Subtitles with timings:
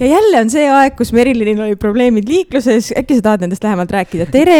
[0.00, 3.92] ja jälle on see aeg, kus Merilinil oli probleemid liikluses, äkki sa tahad nendest lähemalt
[3.94, 4.56] rääkida, tere!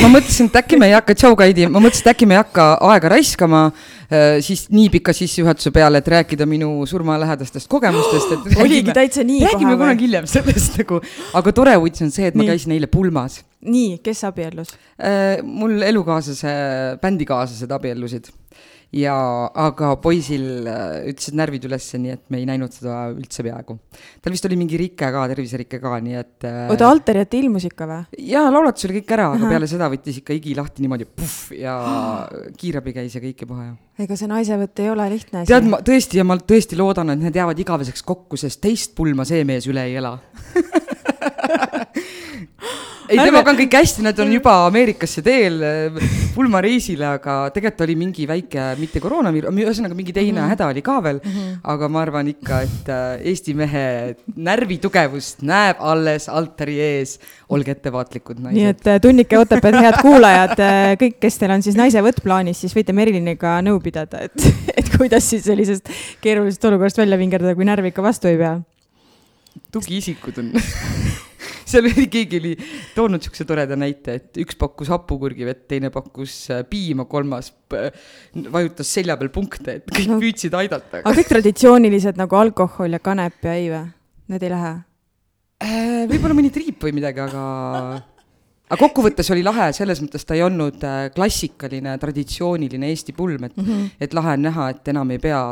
[0.00, 2.40] ma mõtlesin, et äkki me ei hakka, tšau Kaidi, ma mõtlesin, et äkki me ei
[2.40, 8.64] hakka aega raiskama äh, siis nii pika sissejuhatuse peale, et rääkida minu surmalähedastest kogemustest, et
[8.64, 11.02] oligi täitsa nii räägime kunagi hiljem sellest nagu,
[11.42, 12.46] aga tore uudis on see, et nii.
[12.46, 13.42] ma käisin eile pulmas.
[13.68, 15.44] nii, kes abiellus äh,?
[15.44, 16.54] mul elukaaslase,
[17.02, 18.32] bändikaaslased abiellusid
[18.94, 19.14] ja,
[19.52, 23.76] aga poisil äh, ütlesid närvid ülesse, nii et me ei näinud seda üldse peaaegu.
[24.24, 26.36] tal vist oli mingi rike ka, terviserike ka, nii et.
[26.48, 28.22] Äh, oota, altarit ilmus ikka või?
[28.30, 31.74] jaa, laulatus oli kõik ära, aga peale seda võttis ikka higi lahti niimoodi puhh ja
[32.58, 33.72] kiirabi käis ja kõik juba ja.
[34.06, 35.52] ega see naisevõtt ei ole lihtne asi.
[35.52, 39.28] tead, ma tõesti ja ma tõesti loodan, et need jäävad igaveseks kokku, sest teist pulma
[39.28, 40.16] see mees üle ei ela
[43.08, 45.62] ei, temaga on kõik hästi, nad on juba Ameerikasse teel
[46.34, 50.52] pulmareisile, aga tegelikult oli mingi väike, mitte koroonaviirus, ühesõnaga mingi teine mm -hmm.
[50.54, 51.30] häda oli ka veel mm.
[51.32, 51.58] -hmm.
[51.74, 57.18] aga ma arvan ikka, et äh, Eesti mehe närvitugevust näeb alles altari ees.
[57.48, 58.56] olge ettevaatlikud, naised.
[58.58, 60.58] nii et äh, tunnike Otepääd, head kuulajad,
[61.00, 64.36] kõik, kes teil on siis naisevõtt plaanis, siis võite Meriliniga nõu pidada, et,
[64.78, 65.88] et kuidas siis sellisest
[66.20, 68.60] keerulisest olukorrast välja vingerdada, kui närv ikka vastu ei pea.
[69.72, 70.52] tugiisikud on
[71.68, 72.54] seal oli, keegi oli
[72.96, 79.18] toonud siukse toreda näite, et üks pakkus hapukurgivett, teine pakkus äh, piima, kolmas vajutas selja
[79.20, 80.20] peal punkte, et kõik no.
[80.22, 81.02] püüdsid aidata.
[81.04, 83.86] aga kõik traditsioonilised nagu alkohol ja kanep ja ei või?
[84.28, 84.76] Need ei lähe?
[85.64, 87.42] Äh, võib-olla mõni triip või midagi, aga
[88.68, 93.56] aga kokkuvõttes oli lahe, selles mõttes ta ei olnud äh, klassikaline, traditsiooniline Eesti pulm, et
[93.56, 93.90] mm, -hmm.
[94.00, 95.42] et lahe on näha, et enam ei pea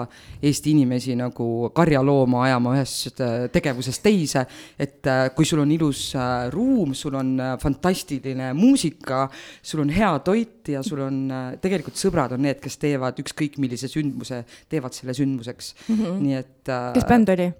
[0.43, 4.47] Eesti inimesi nagu karjalooma ajama ühest äh, tegevusest teise.
[4.79, 6.15] et äh, kui sul on ilus
[6.51, 9.29] ruum, sul on fantastiline muusika,
[9.63, 13.89] sul on hea toit ja sul on, tegelikult sõbrad on need, kes teevad ükskõik millise
[13.89, 16.21] sündmuse, teevad selle sündmuseks mm, -hmm.
[16.21, 16.73] nii et.
[16.95, 17.53] kes bänd oli?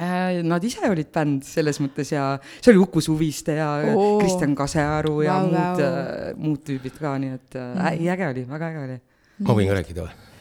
[0.00, 4.16] Äh, nad ise olid bänd selles mõttes ja see oli Uku Suviste ja oh.
[4.22, 8.12] Kristjan Kasearu ja wow, muud wow., muud tüübid ka, nii et äh, mm.
[8.16, 8.96] äge oli, väga äge oli.
[9.44, 10.31] ma võin ka rääkida või?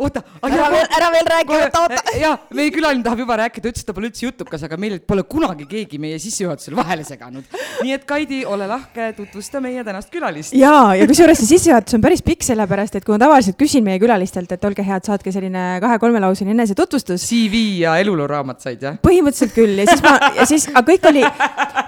[0.00, 2.14] Oota, ära veel, ära veel räägi, oota, oota.
[2.18, 5.24] ja meie külaline tahab juba rääkida, ütles, et ta pole üldse jutukas, aga meil pole
[5.28, 7.44] kunagi keegi meie sissejuhatusel vahele seganud.
[7.84, 10.54] nii et Kaidi, ole lahke, tutvusta meie tänast külalist.
[10.56, 14.00] ja, ja kusjuures see sissejuhatus on päris pikk, sellepärast et kui ma tavaliselt küsin meie
[14.02, 17.26] külalistelt, et olge head, saatke selline kahe-kolmelauseline enesetutvustus.
[17.28, 18.98] CV ja eluloo-raamat said, jah?
[19.04, 21.24] põhimõtteliselt küll ja siis ma, ja siis, aga kõik oli,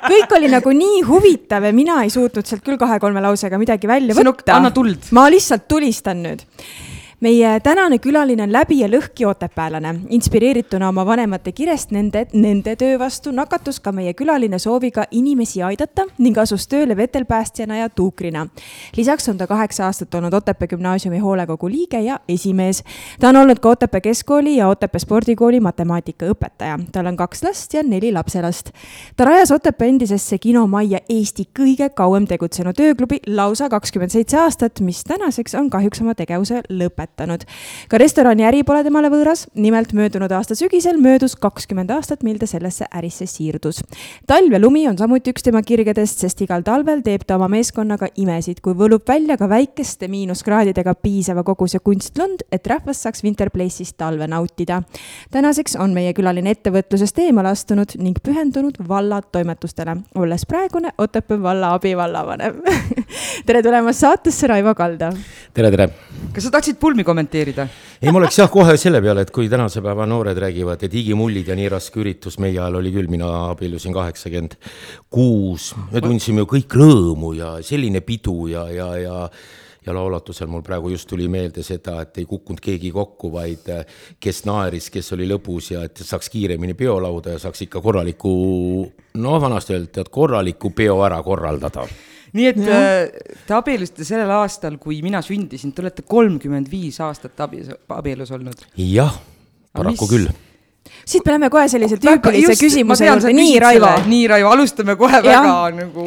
[0.09, 4.17] kõik oli nagu nii huvitav ja mina ei suutnud sealt küll kahe-kolme lausega midagi välja
[4.17, 4.59] võtta.
[4.59, 5.11] anna tuld.
[5.17, 6.45] ma lihtsalt tulistan nüüd
[7.23, 9.95] meie tänane külaline on läbi ja lõhki otepäällane.
[10.09, 16.07] inspireerituna oma vanemate kirest nende, nende töö vastu nakatus ka meie külaline sooviga inimesi aidata
[16.19, 18.47] ning asus tööle vetelpäästjana ja tuukrina.
[18.97, 22.83] lisaks on ta kaheksa aastat olnud Otepää gümnaasiumi hoolekogu liige ja esimees.
[23.21, 26.79] ta on olnud ka Otepää keskkooli ja Otepää spordikooli matemaatikaõpetaja.
[26.93, 28.71] tal on kaks last ja neli lapselast.
[29.17, 35.05] ta rajas Otepää endisesse kinomajja Eesti kõige kauem tegutsenud ööklubi lausa kakskümmend seitse aastat, mis
[35.05, 37.45] tänaseks on kahjuks oma tegevuse lõpetanud toetanud.
[37.89, 42.87] ka restoraniäri pole temale võõras, nimelt möödunud aasta sügisel möödus kakskümmend aastat, mil ta sellesse
[42.95, 43.83] ärisse siirdus.
[44.27, 48.09] talv ja lumi on samuti üks tema kirgedest, sest igal talvel teeb ta oma meeskonnaga
[48.17, 54.27] imesid, kui võlub välja ka väikeste miinuskraadidega piisava koguse kunstlund, et rahvas saaks Winterplace'is talve
[54.27, 54.83] nautida.
[55.31, 61.73] tänaseks on meie külaline ettevõtlusest eemale astunud ning pühendunud valla toimetustele, olles praegune Otepää valla
[61.75, 62.61] abivallavanem
[63.47, 65.13] tere tulemast saatesse, Raivo Kalda!
[65.55, 65.89] tere, tere!
[66.33, 67.67] kas sa tahtsid pulmi filmi kommenteerida?
[68.01, 71.49] ei, ma oleks jah kohe selle peale, et kui tänase päeva noored räägivad, et higimullid
[71.49, 74.57] ja nii raske üritus, meie ajal oli küll, mina abiellusin kaheksakümmend
[75.11, 79.19] kuus, me tundsime ju kõik rõõmu ja selline pidu ja, ja, ja
[79.83, 83.67] ja laulatusel mul praegu just tuli meelde seda, et ei kukkunud keegi kokku, vaid
[84.23, 88.31] kes naeris, kes oli lõbus ja et saaks kiiremini peolauda ja saaks ikka korraliku,
[89.19, 91.89] no vanasti öeldi, et korraliku peo ära korraldada
[92.33, 92.79] nii et ja.
[93.47, 98.65] Te abiellusite sellel aastal, kui mina sündisin, te olete kolmkümmend viis aastat abielus, abielus olnud.
[98.77, 99.19] jah,
[99.77, 100.31] paraku küll
[101.07, 103.93] siit me läheme kohe sellise tüüpilise küsimuse juurde, nii Raivo.
[104.07, 105.43] nii Raivo, alustame kohe ja.
[105.43, 106.07] väga nagu.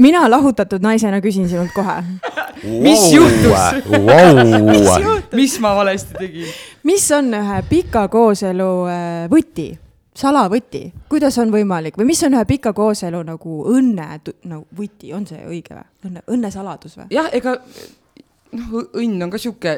[0.00, 2.00] mina lahutatud naisena küsin sinult kohe
[2.86, 5.20] mis juhtus wow.
[5.32, 6.50] mis ma valesti tegin?
[6.84, 9.70] mis on ühe pika kooselu äh, võti?
[10.16, 15.12] Salavõti, kuidas on võimalik või mis on ühe pika kooselu nagu õnne tu- nagu võti,
[15.14, 15.86] on see õige või?
[16.08, 17.06] õnne, õnnesaladus või?
[17.14, 17.56] jah, ega
[18.52, 19.76] noh, õnn on ka sihuke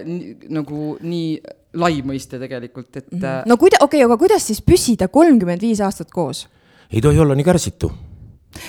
[0.49, 1.34] nagu nii
[1.75, 3.49] lai mõiste tegelikult, et mm -hmm.
[3.49, 6.49] no kuida-, okei okay,, aga kuidas siis püsida kolmkümmend viis aastat koos?
[6.93, 7.93] ei tohi olla nii kärsitu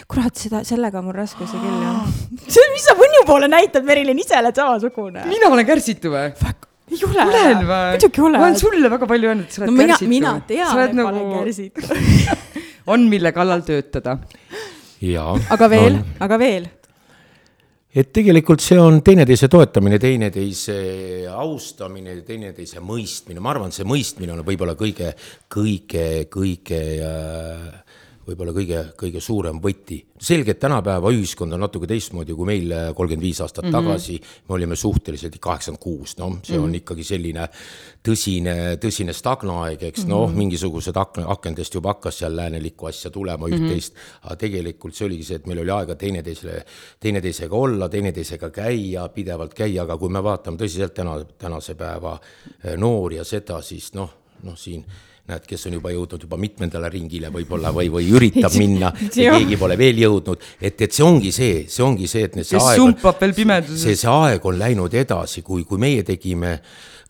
[0.07, 2.05] kurat, seda, sellega on mul raskusi küll jah.
[2.55, 5.25] see, mis sa Võnnu poole näitad, Merilin, ise oled samasugune.
[5.27, 6.31] mina olen kärsitu või?
[6.93, 7.25] Ei ole.
[7.25, 7.81] olen või?
[7.95, 8.61] muidugi ma olen oled.
[8.61, 10.11] sulle väga palju öelnud, et sa oled no mina, kärsitu.
[10.13, 11.81] mina tean, sa oled et ma olen nagu, kärsitu.
[12.93, 14.17] on mille kallal töötada.
[15.01, 15.35] jaa.
[15.57, 16.69] aga veel, aga veel.
[17.93, 20.77] et tegelikult see on teineteise toetamine, teineteise
[21.33, 25.13] austamine, teineteise mõistmine, ma arvan, see mõistmine on võib-olla kõige,
[25.53, 27.82] kõige, kõige äh,
[28.27, 30.03] võib-olla kõige, kõige suurem võti.
[30.23, 33.89] selge, et tänapäeva ühiskond on natuke teistmoodi kui meil kolmkümmend viis aastat mm -hmm.
[33.89, 36.77] tagasi, me olime suhteliselt kaheksakümmend kuus, noh, see on mm -hmm.
[36.77, 37.49] ikkagi selline
[38.03, 40.09] tõsine, tõsine stagnaaeg, eks mm -hmm.
[40.09, 44.25] noh, mingisugused akna, akendest juba hakkas seal läänelikku asja tulema üht-teist mm, -hmm.
[44.25, 46.65] aga tegelikult see oligi see, et meil oli aega teineteisele,
[46.99, 52.19] teineteisega olla, teineteisega käia, pidevalt käia, aga kui me vaatame tõsiselt täna, tänase päeva
[52.63, 54.09] eh, noori ja seda, siis noh,
[54.43, 54.85] noh siin
[55.31, 59.59] näed, kes on juba jõudnud juba mitmendale ringile võib-olla või, või üritab minna ja keegi
[59.59, 62.97] pole veel jõudnud, et, et see ongi see, see ongi see, et see aeg on,
[63.71, 66.57] see, see aeg on läinud edasi, kui, kui meie tegime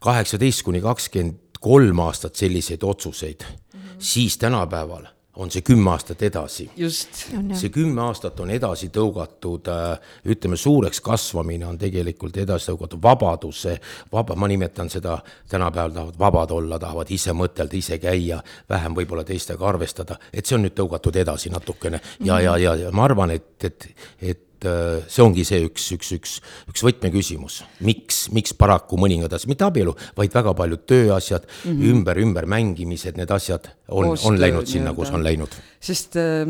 [0.03, 3.45] kaheksateist kuni kakskümmend kolm aastat selliseid otsuseid.
[3.47, 3.95] Mm, -hmm.
[3.97, 6.69] siis tänapäeval on see kümme aastat edasi.
[6.77, 7.23] Just.
[7.53, 9.69] see kümme aastat on edasi tõugatud,
[10.29, 13.01] ütleme, suureks kasvamine on tegelikult edasi tõugatud.
[13.03, 13.77] Vabaduse,
[14.11, 15.17] vaba, ma nimetan seda,
[15.49, 20.57] tänapäeval tahavad vabad olla, tahavad ise mõtelda, ise käia, vähem võib-olla teistega arvestada, et see
[20.59, 22.01] on nüüd tõugatud edasi natukene.
[22.23, 23.89] Ja, ja, ja, ja ma arvan, et, et,
[24.21, 26.35] et äh, see ongi see üks, üks, üks,
[26.71, 31.93] üks võtmeküsimus, miks, miks paraku mõningad asjad, mitte abielu, vaid väga paljud tööasjad mm, -hmm.
[31.93, 35.53] ümber, ümber mängimised, need asjad on, on läinud sinna, kus on läinud.
[35.83, 36.47] Sest äh,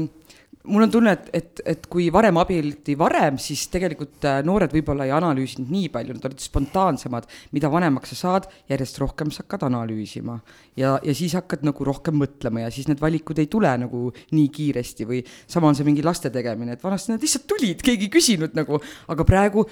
[0.63, 5.07] mul on tunne, et, et, et kui varem abielluti varem, siis tegelikult äh, noored võib-olla
[5.07, 9.67] ei analüüsinud nii palju, nad olid spontaansemad, mida vanemaks sa saad, järjest rohkem sa hakkad
[9.67, 10.39] analüüsima.
[10.79, 14.51] ja, ja siis hakkad nagu rohkem mõtlema ja siis need valikud ei tule nagu nii
[14.53, 18.13] kiiresti või sama on see mingi laste tegemine, et vanasti nad lihtsalt tulid, keegi ei
[18.13, 18.79] küsinud nagu,
[19.11, 19.67] aga praegu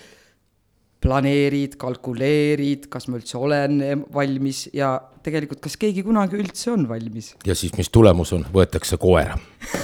[1.01, 4.93] planeerid, kalkuleerid, kas ma üldse olen valmis ja
[5.25, 7.31] tegelikult, kas keegi kunagi üldse on valmis.
[7.47, 9.33] ja siis, mis tulemus on, võetakse koer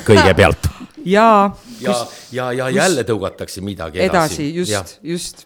[0.06, 0.68] kõigepealt
[1.08, 1.50] jaa,
[1.82, 1.98] ja,
[2.32, 5.46] ja, ja jälle tõugatakse midagi edasi, edasi, just, just.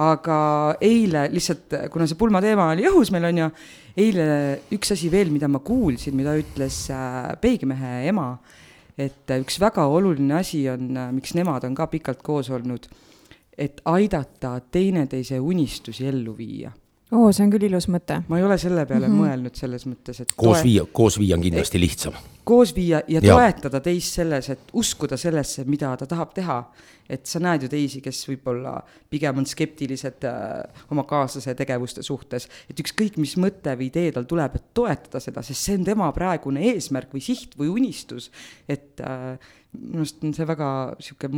[0.00, 0.38] aga
[0.84, 3.50] eile lihtsalt, kuna see pulmateema oli õhus meil on ju,
[4.00, 4.26] eile
[4.76, 8.32] üks asi veel, mida ma kuulsin, mida ütles äh, peigmehe ema,
[8.96, 12.88] et äh, üks väga oluline asi on, miks nemad on ka pikalt koos olnud,
[13.60, 16.72] et aidata teineteise unistusi ellu viia.
[17.10, 18.20] oo, see on küll ilus mõte.
[18.28, 19.24] ma ei ole selle peale mm -hmm.
[19.24, 22.14] mõelnud selles mõttes, et koos toe- viia, koos viia on kindlasti lihtsam.
[22.44, 26.64] koos viia ja toetada teist selles, et uskuda sellesse, mida ta tahab teha.
[27.10, 32.48] et sa näed ju teisi, kes võib-olla pigem on skeptilised äh, oma kaaslase tegevuste suhtes,
[32.70, 36.12] et ükskõik, mis mõte või idee tal tuleb, et toetada seda, sest see on tema
[36.12, 38.30] praegune eesmärk või siht või unistus.
[38.68, 39.38] et äh,
[39.70, 40.68] minu arust on see väga
[40.98, 41.28] sihuke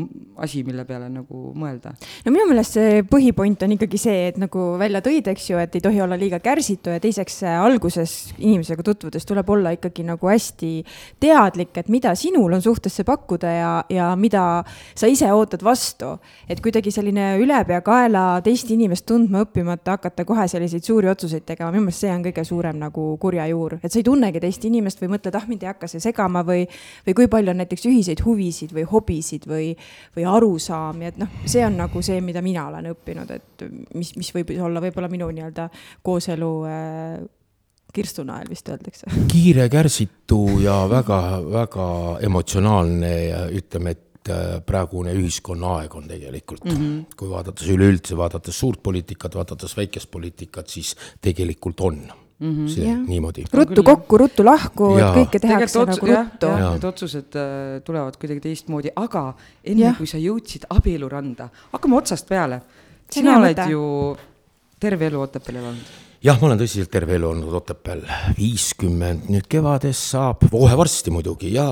[0.41, 1.93] asi, mille peale nagu mõelda.
[2.25, 5.77] no minu meelest see põhipoint on ikkagi see, et nagu välja tõid, eks ju, et
[5.77, 10.71] ei tohi olla liiga kärsitu ja teiseks alguses inimesega tutvudes tuleb olla ikkagi nagu hästi
[11.21, 14.47] teadlik, et mida sinul on suhtesse pakkuda ja, ja mida
[14.95, 16.17] sa ise ootad vastu.
[16.49, 21.85] et kuidagi selline ülepeakaela teist inimest tundma õppimata hakata kohe selliseid suuri otsuseid tegema, minu
[21.91, 25.13] meelest see on kõige suurem nagu kurja juur, et sa ei tunnegi teist inimest või
[25.19, 26.65] mõtled, ah mind ei hakka see segama või,
[27.05, 29.73] või kui palju on näiteks ühiseid huvisid või hobisid või,
[30.17, 34.33] või arusaami, et noh, see on nagu see, mida mina olen õppinud, et mis, mis
[34.35, 35.69] võib olla võib-olla minu nii-öelda
[36.07, 37.23] kooselu äh,
[37.93, 39.11] kirstunael vist öeldakse.
[39.33, 41.91] kiire, kärsitu ja väga-väga
[42.25, 47.05] emotsionaalne ja ütleme, et äh, praegune ühiskonnaaeg on tegelikult mm, -hmm.
[47.17, 52.03] kui vaadates üleüldse, vaadates suurt poliitikat, vaadates väikest poliitikat, siis tegelikult on
[52.43, 52.69] mm -hmm.
[52.75, 52.97] see ja.
[52.97, 53.45] niimoodi.
[53.53, 56.53] ruttu kokku, ruttu lahku, et kõike tehakse Tegelikult nagu ruttu.
[56.73, 59.35] need otsused äh, tulevad kuidagi teistmoodi, aga
[59.65, 59.97] enne Jah.
[59.97, 62.63] kui sa jõudsid abieluranda, hakkame otsast peale.
[63.11, 63.71] Sina oled mõte.
[63.71, 64.17] ju
[64.81, 65.93] terve elu Otepääl elanud.
[66.23, 68.03] jah, ma olen tõsiselt terve elu olnud Otepääl,
[68.39, 71.69] viiskümmend nüüd kevades saab, kohe varsti muidugi ja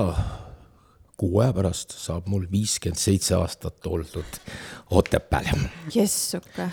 [1.17, 4.39] kuu aja pärast saab mul viiskümmend seitse aastat oldud
[4.91, 5.45] Otepääl
[5.95, 6.67] jessuke.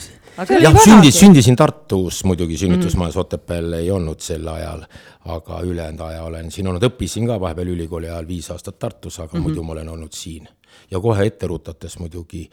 [0.62, 3.20] jah, sündis, sündisin Tartus muidugi, sünnitusmajas mm.
[3.20, 4.82] Otepääl ei olnud sel ajal,
[5.24, 9.32] aga ülejäänud aja olen siin olnud, õppisin ka vahepeal ülikooli ajal viis aastat Tartus, aga
[9.32, 9.48] mm -hmm.
[9.48, 10.48] muidu ma olen olnud siin.
[10.90, 12.50] ja kohe ette rutates muidugi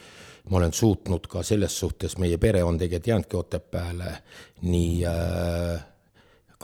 [0.50, 4.18] ma olen suutnud ka selles suhtes, meie pere on tegelikult jäänudki Otepääle
[4.62, 5.86] nii äh,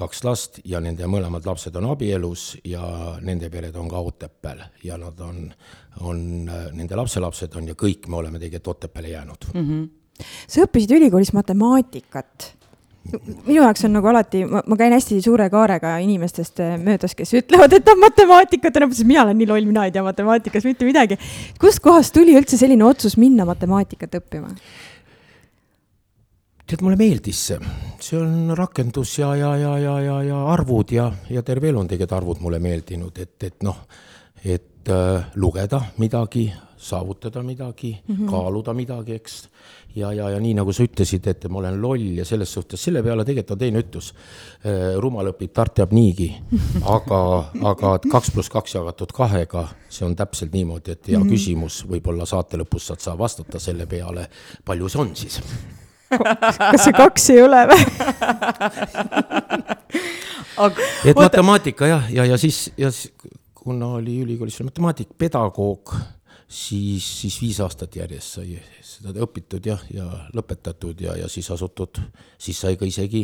[0.02, 2.84] kaks last ja nende mõlemad lapsed on abielus ja
[3.22, 5.44] nende pered on ka Otepääl ja nad on,
[6.02, 6.24] on,
[6.78, 9.68] nende lapselapsed on ja kõik me oleme tegelikult Otepääle jäänud mm.
[9.68, 10.26] -hmm.
[10.48, 12.52] sa õppisid ülikoolis matemaatikat
[13.48, 17.90] minu jaoks on nagu alati, ma käin hästi suure kaarega inimestest möödas, kes ütlevad, et
[17.90, 21.18] on matemaatikat ja mõtlesin, mina olen nii loll, mina ei tea matemaatikast mitte midagi.
[21.62, 24.54] kustkohast tuli üldse selline otsus minna matemaatikat õppima?
[26.72, 27.60] Tead, mulle meeldis see,
[28.00, 31.92] see on rakendus ja, ja, ja, ja, ja, ja arvud ja, ja terve elu on
[31.92, 33.86] tegelikult arvud mulle meeldinud, et, et noh,
[34.44, 36.46] et äh, lugeda midagi,
[36.82, 38.30] saavutada midagi mm, -hmm.
[38.30, 39.50] kaaluda midagi, eks.
[39.96, 43.04] ja, ja, ja nii nagu sa ütlesid, et ma olen loll ja selles suhtes, selle
[43.04, 44.14] peale tegelikult on teine ütlus.
[44.66, 46.32] Äh, rumal õpib, tart teab niigi,
[46.98, 51.36] aga, aga kaks pluss kaks jagatud kahega, see on täpselt niimoodi, et hea mm -hmm.
[51.36, 54.30] küsimus, võib-olla saate lõpus saad sa vastata selle peale,
[54.66, 55.42] palju see on siis
[56.12, 57.82] kas see kaks ei ole või
[60.62, 61.24] Aga, et oota.
[61.24, 63.14] matemaatika jah, ja, ja, ja siis, ja siis,
[63.56, 65.94] kuna oli ülikoolis matemaatikapedagoog,
[66.48, 72.02] siis, siis viis aastat järjest sai seda õpitud jah, ja lõpetatud ja, ja siis asutud,
[72.42, 73.24] siis sai ka isegi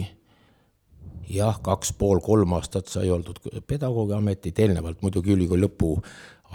[1.29, 5.95] jah, kaks pool, kolm aastat sai oldud pedagoogi ametit, eelnevalt muidugi ülikooli lõpu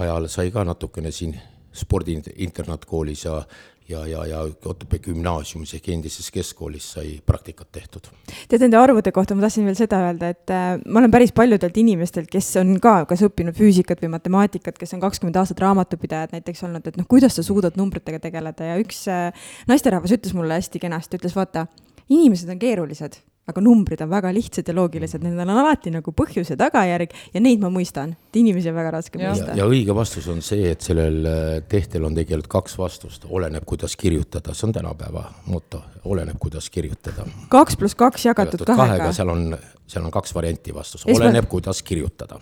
[0.03, 1.37] ajal sai ka natukene siin
[1.73, 3.43] spordiinternaatkoolis ja
[3.89, 8.09] ja, ja, ja Otepää gümnaasiumis ehk endises keskkoolis sai praktikat tehtud.
[8.49, 11.77] tead, nende arvude kohta ma tahtsin veel seda öelda, et äh, ma olen päris paljudelt
[11.83, 16.65] inimestelt, kes on ka kas õppinud füüsikat või matemaatikat, kes on kakskümmend aastat raamatupidajad näiteks
[16.69, 20.83] olnud, et noh, kuidas sa suudad numbritega tegeleda ja üks äh, naisterahvas ütles mulle hästi
[20.83, 21.67] kenasti, ütles vaata,
[22.09, 23.21] inimesed on keerulised
[23.51, 27.43] aga numbrid on väga lihtsad ja loogilised, nendel on alati nagu põhjus ja tagajärg ja
[27.43, 29.33] neid ma mõistan, et inimesi on väga raske ja.
[29.33, 29.57] mõista.
[29.59, 33.97] ja õige vastus on see, et sellel äh, tehtel on tegelikult kaks vastust, oleneb, kuidas
[33.99, 37.27] kirjutada, see on tänapäeva moto, oleneb, kuidas kirjutada.
[37.53, 39.15] kaks pluss kaks jagatud kahega, kahega..
[39.17, 39.49] seal on,
[39.87, 42.39] seal on kaks varianti vastus, oleneb, kuidas kirjutada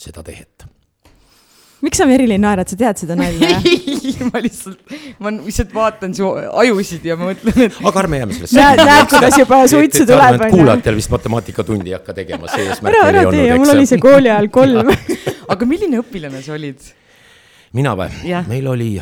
[0.00, 0.64] seda tehet
[1.82, 6.30] miks sa, Merilin, naerad, sa tead seda nalja ei, ma lihtsalt, ma lihtsalt vaatan su
[6.62, 7.78] ajusid ja ma mõtlen, et.
[7.82, 8.58] aga ärme jääme sellesse.
[8.58, 10.46] näed, näed, kuidas juba suitsu tuleb.
[10.54, 13.62] kuulajatel vist matemaatikatundi ei hakka tegema, see eesmärk meil ei olnud, eks.
[13.64, 14.92] mul oli see kooli ajal kolm
[15.54, 16.92] aga milline õpilane sa olid?
[17.78, 18.10] mina või?
[18.50, 18.92] meil oli,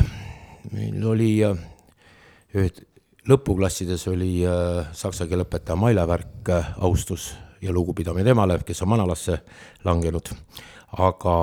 [0.71, 2.87] meil oli ühed
[3.29, 8.89] lõpuklassides oli äh, saksa keele õpetaja Maile Värk äh,, austus ja lugupidamine temale, kes on
[8.89, 9.37] manalasse
[9.85, 10.31] langenud,
[10.97, 11.35] aga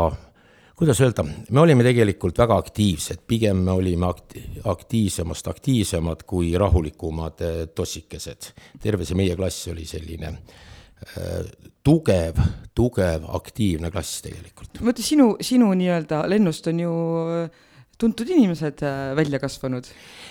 [0.78, 7.42] kuidas öelda, me olime tegelikult väga aktiivsed, pigem me olime akti-, aktiivsemast aktiivsemad kui rahulikumad
[7.42, 8.52] eh, tossikesed.
[8.82, 11.49] terve see meie klass oli selline äh,
[11.82, 12.38] tugev,
[12.75, 14.78] tugev, aktiivne klass tegelikult.
[14.85, 16.94] vaata sinu, sinu nii-öelda lennust on ju
[17.40, 17.50] äh,
[17.98, 19.86] tuntud inimesed äh, välja kasvanud?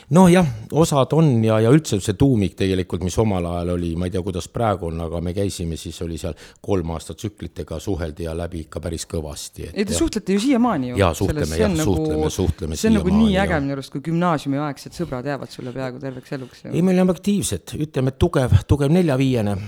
[0.09, 4.13] nojah, osad on ja, ja üldse see tuumik tegelikult, mis omal ajal oli, ma ei
[4.13, 8.35] tea, kuidas praegu on, aga me käisime, siis oli seal kolm aastat tsüklitega suheldi ja
[8.37, 9.67] läbi ikka päris kõvasti.
[9.73, 11.01] ei, te suhtlete ju siiamaani ju.
[11.01, 14.95] jaa, suhtleme jah, suhtleme nagu,, suhtleme see on nagu nii äge minu arust, kui gümnaasiumiaegsed
[14.95, 16.63] sõbrad jäävad sulle peaaegu terveks eluks.
[16.71, 19.59] ei, me oleme aktiivsed, ütleme, et tugev, tugev neljaviiene,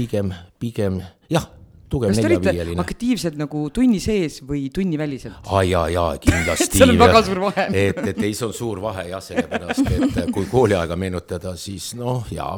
[0.00, 1.57] pigem, pigem jah
[1.90, 2.80] tugev neljaviieline.
[2.80, 5.48] aktiivsed nagu tunni sees või tunniväliselt?
[5.48, 8.82] aa jaa, jaa, kindlasti seal on väga suur vahe et, et ei, see on suur
[8.84, 12.56] vahe jah, sellepärast et kui kooliaega meenutada, siis noh, jaa,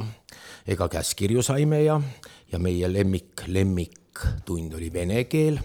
[0.68, 2.00] ega käskkirju saime ja,
[2.52, 5.60] ja meie lemmik, lemmiktund oli vene keel,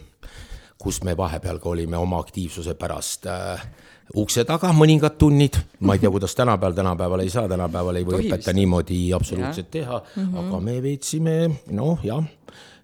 [0.81, 3.65] kus me vahepeal ka olime oma aktiivsuse pärast äh,
[4.13, 8.19] ukse taga mõningad tunnid, ma ei tea, kuidas tänapäeval, tänapäeval ei saa, tänapäeval ei või
[8.21, 10.41] õpetaja niimoodi absoluutselt teha mm, -hmm.
[10.43, 11.37] aga me veetsime,
[11.73, 12.23] noh jah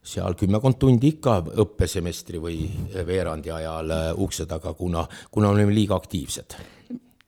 [0.02, 2.64] seal kümmekond tundi ikka õppesemestri või
[3.06, 6.56] veerandi ajal äh, ukse taga, kuna, kuna olime liiga aktiivsed.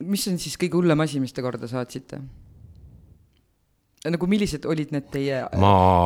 [0.02, 2.18] mis on siis kõige hullem asi, mis te korda saatsite?
[4.04, 5.38] nagu millised olid need teie,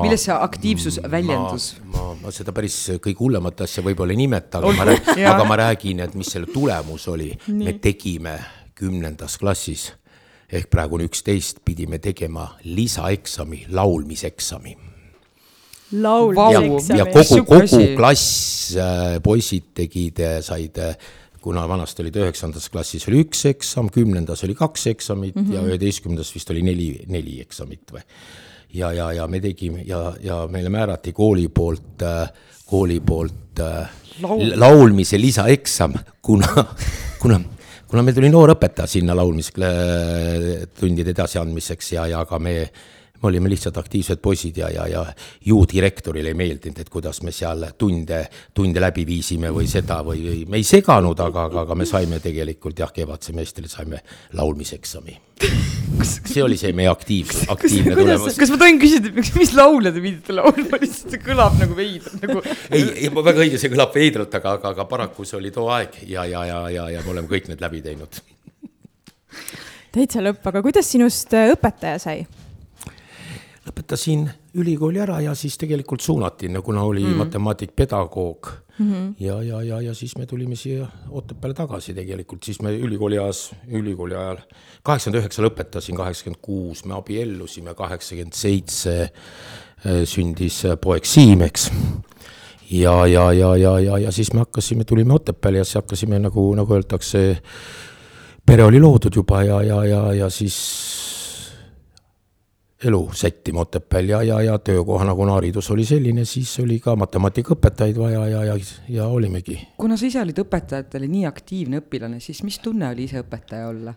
[0.05, 1.71] milles see aktiivsus väljendus?
[1.89, 5.47] ma, ma, ma seda päris kõige hullemat asja võib-olla ei nimeta, aga ma räägin, aga
[5.49, 7.33] ma räägin, et mis selle tulemus oli.
[7.49, 8.37] me tegime
[8.79, 9.89] kümnendas klassis
[10.53, 14.77] ehk praegu on üksteist, pidime tegema lisaeksami, laulmiseksami
[15.92, 16.99] laulmiseksami.
[16.99, 20.95] ja kogu, kogu klass äh,, poisid tegid, äh, said äh,
[21.40, 25.54] kuna vanasti olid üheksandas klassis oli üks eksam, kümnendas oli kaks eksamit mm -hmm.
[25.54, 28.02] ja üheteistkümnendas vist oli neli, neli eksamit või.
[28.75, 32.02] ja, ja, ja me tegime ja, ja meile määrati kooli poolt,
[32.66, 33.62] kooli poolt
[34.23, 34.52] Laul.
[34.57, 36.64] laulmise lisaeksam, kuna,
[37.23, 37.40] kuna
[37.88, 42.54] kuna meil tuli noor õpetaja sinna laulmistundide edasiandmiseks ja, ja ka me
[43.23, 45.05] me olime lihtsalt aktiivsed poisid ja, ja, ja
[45.45, 48.23] ju direktorile ei meeldinud, et kuidas me seal tunde,
[48.55, 52.21] tunde läbi viisime või seda või, või me ei seganud, aga, aga, aga me saime
[52.23, 54.03] tegelikult jah, kevadsemestril saime
[54.39, 55.19] laulmiseksami.
[56.29, 58.39] see oli see meie aktiivne, aktiivne tulemus.
[58.39, 62.43] kas ma tohin küsida, mis laule te pidite laulma, lihtsalt see kõlab nagu veidralt nagu.
[62.71, 66.03] ei, ei väga õige, see kõlab veidralt, aga, aga, aga paraku see oli too aeg
[66.07, 68.21] ja, ja, ja, ja, ja me oleme kõik need läbi teinud.
[69.95, 72.27] täitsa lõpp, aga kuidas sinust äh, õpetaja sai?
[73.69, 74.27] Lõpetasin
[74.59, 77.21] ülikooli ära ja siis tegelikult suunati, kuna oli mm.
[77.23, 78.93] matemaatikpedagoog mm.
[78.93, 79.15] -hmm.
[79.21, 83.53] ja, ja, ja, ja siis me tulime siia Otepääle tagasi tegelikult, siis me ülikooli ajas,
[83.69, 84.39] ülikooli ajal,
[84.83, 91.71] kaheksakümmend üheksa lõpetasin, kaheksakümmend kuus me abiellusime, kaheksakümmend seitse äh, sündis poeg Siim, eks.
[92.71, 96.55] ja, ja, ja, ja, ja, ja siis me hakkasime, tulime Otepääle ja siis hakkasime nagu,
[96.55, 97.43] nagu öeldakse,
[98.47, 101.18] pere oli loodud juba ja, ja, ja, ja siis
[102.85, 107.99] elu sättima Otepääl ja, ja, ja töökohana, kuna haridus oli selline, siis oli ka matemaatikaõpetajaid
[107.99, 108.57] vaja ja, ja,
[108.89, 109.59] ja olimegi.
[109.77, 113.95] kuna sa ise olid õpetajatele nii aktiivne õpilane, siis mis tunne oli ise õpetaja olla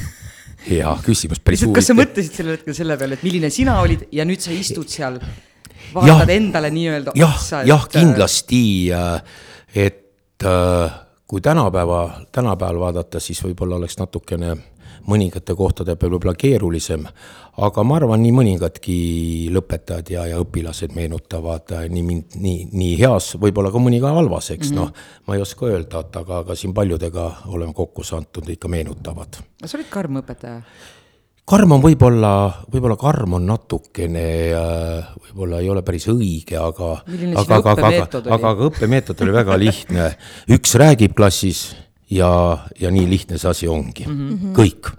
[0.70, 1.80] hea küsimus, päris huvitav.
[1.80, 4.88] kas sa mõtlesid sellel hetkel selle peale, et milline sina olid ja nüüd sa istud
[4.88, 5.20] seal,
[5.92, 7.60] vaatad ja, endale nii-öelda otsa?
[7.68, 8.64] jah, kindlasti,
[8.96, 9.20] äh,
[9.84, 14.56] et äh, kui tänapäeva, tänapäeval vaadata, siis võib-olla oleks natukene
[15.10, 17.04] mõningate kohtade peal võib-olla keerulisem,
[17.64, 18.96] aga ma arvan, nii mõningadki
[19.54, 24.14] lõpetajad ja, ja õpilased meenutavad äh, nii mind, nii, nii heas, võib-olla ka mõni ka
[24.16, 24.80] halvas, eks mm -hmm.
[24.80, 29.40] noh, ma ei oska öelda, et aga, aga siin paljudega oleme kokku saanud, ikka meenutavad.
[29.64, 30.62] sa olid karm õpetaja?
[31.44, 32.32] karm on võib-olla,
[32.72, 38.48] võib-olla karm on natukene, äh, võib-olla ei ole päris õige, aga aga, aga, aga, aga,
[38.50, 40.16] aga õppemeetod oli väga lihtne.
[40.48, 41.83] üks räägib klassis
[42.14, 42.30] ja,
[42.80, 44.52] ja nii lihtne see asi ongi mm, -hmm.
[44.56, 44.92] kõik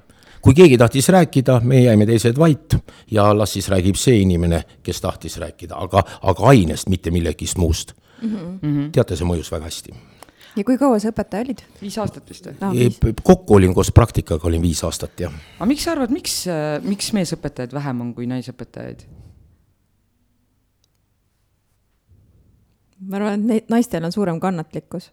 [0.45, 2.75] kui keegi tahtis rääkida, me jäime teised vait
[3.11, 7.95] ja las siis räägib see inimene, kes tahtis rääkida, aga, aga ainest, mitte millegist muust
[8.21, 8.35] mm.
[8.35, 8.91] -hmm.
[8.91, 9.95] teate, see mõjus väga hästi.
[10.55, 11.65] ja kui kaua sa õpetaja olid?
[11.81, 13.13] viis aastat vist või no,?
[13.23, 15.33] kokku olin koos praktikaga olin viis aastat, jah.
[15.57, 16.45] aga miks sa arvad, miks,
[16.83, 19.05] miks meesõpetajaid vähem on kui naisõpetajaid?
[22.99, 25.11] ma arvan, et naistel on suurem kannatlikkus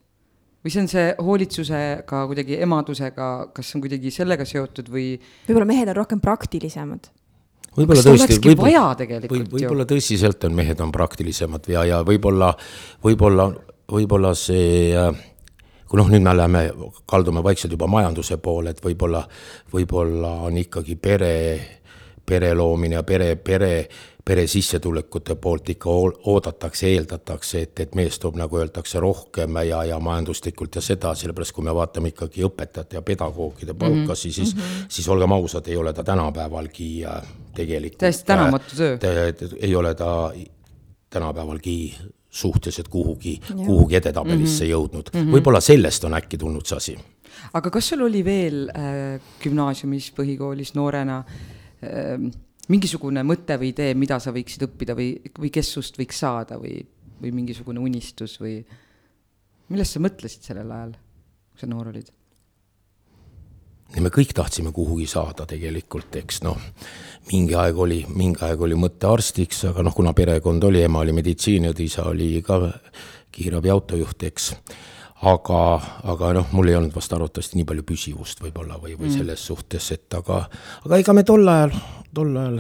[0.63, 5.17] või see on see hoolitsusega kuidagi emadusega, kas see on kuidagi sellega seotud või?
[5.49, 7.11] võib-olla mehed on rohkem praktilisemad.
[7.77, 8.95] võib-olla tõesti, võib-olla
[9.27, 12.53] võib, võib-olla tõsiselt on mehed on praktilisemad ja, ja võib-olla,
[13.05, 13.51] võib-olla,
[13.93, 14.95] võib-olla see
[15.93, 16.61] kui noh, nüüd me läheme,
[17.05, 19.27] kaldume vaikselt juba majanduse poole, et võib-olla,
[19.75, 21.35] võib-olla on ikkagi pere,
[22.25, 23.75] pere loomine ja pere, pere
[24.25, 25.91] pere sissetulekute poolt ikka
[26.31, 31.55] oodatakse, eeldatakse, et, et mees toob, nagu öeldakse, rohkem ja, ja majanduslikult ja seda, sellepärast
[31.57, 34.35] kui me vaatame ikkagi õpetajate ja pedagoogide palkasi mm, -hmm.
[34.35, 34.87] siis mm, -hmm.
[34.89, 37.23] siis olgem ausad, ei ole ta tänapäevalgi äh,
[37.55, 38.99] tegelikult täiesti tänamatu töö.
[39.61, 40.33] ei ole ta
[41.11, 41.95] tänapäevalgi
[42.31, 44.73] suhteliselt kuhugi, kuhugi edetabelisse mm -hmm.
[44.73, 45.35] jõudnud mm -hmm..
[45.35, 46.99] võib-olla sellest on äkki tulnud see asi.
[47.53, 52.31] aga kas sul oli veel äh, gümnaasiumis, põhikoolis noorena äh,
[52.71, 56.79] mingisugune mõte või idee, mida sa võiksid õppida või, või kes sust võiks saada või,
[57.23, 58.61] või mingisugune unistus või
[59.73, 60.99] millest sa mõtlesid sellel ajal,
[61.53, 62.13] kui sa noor olid?
[64.01, 66.57] me kõik tahtsime kuhugi saada tegelikult, eks noh,
[67.29, 71.13] mingi aeg oli, mingi aeg oli mõte arstiks, aga noh, kuna perekond oli, ema oli
[71.13, 72.57] meditsiiniõde, isa oli ka
[73.33, 74.49] kiirabi autojuht, eks
[75.23, 75.61] aga,
[76.11, 79.21] aga noh, mul ei olnud vast arvatavasti nii palju püsivust võib-olla või, või mm.
[79.21, 80.43] selles suhtes, et aga,
[80.87, 81.77] aga ega me tol ajal,
[82.15, 82.59] tol ajal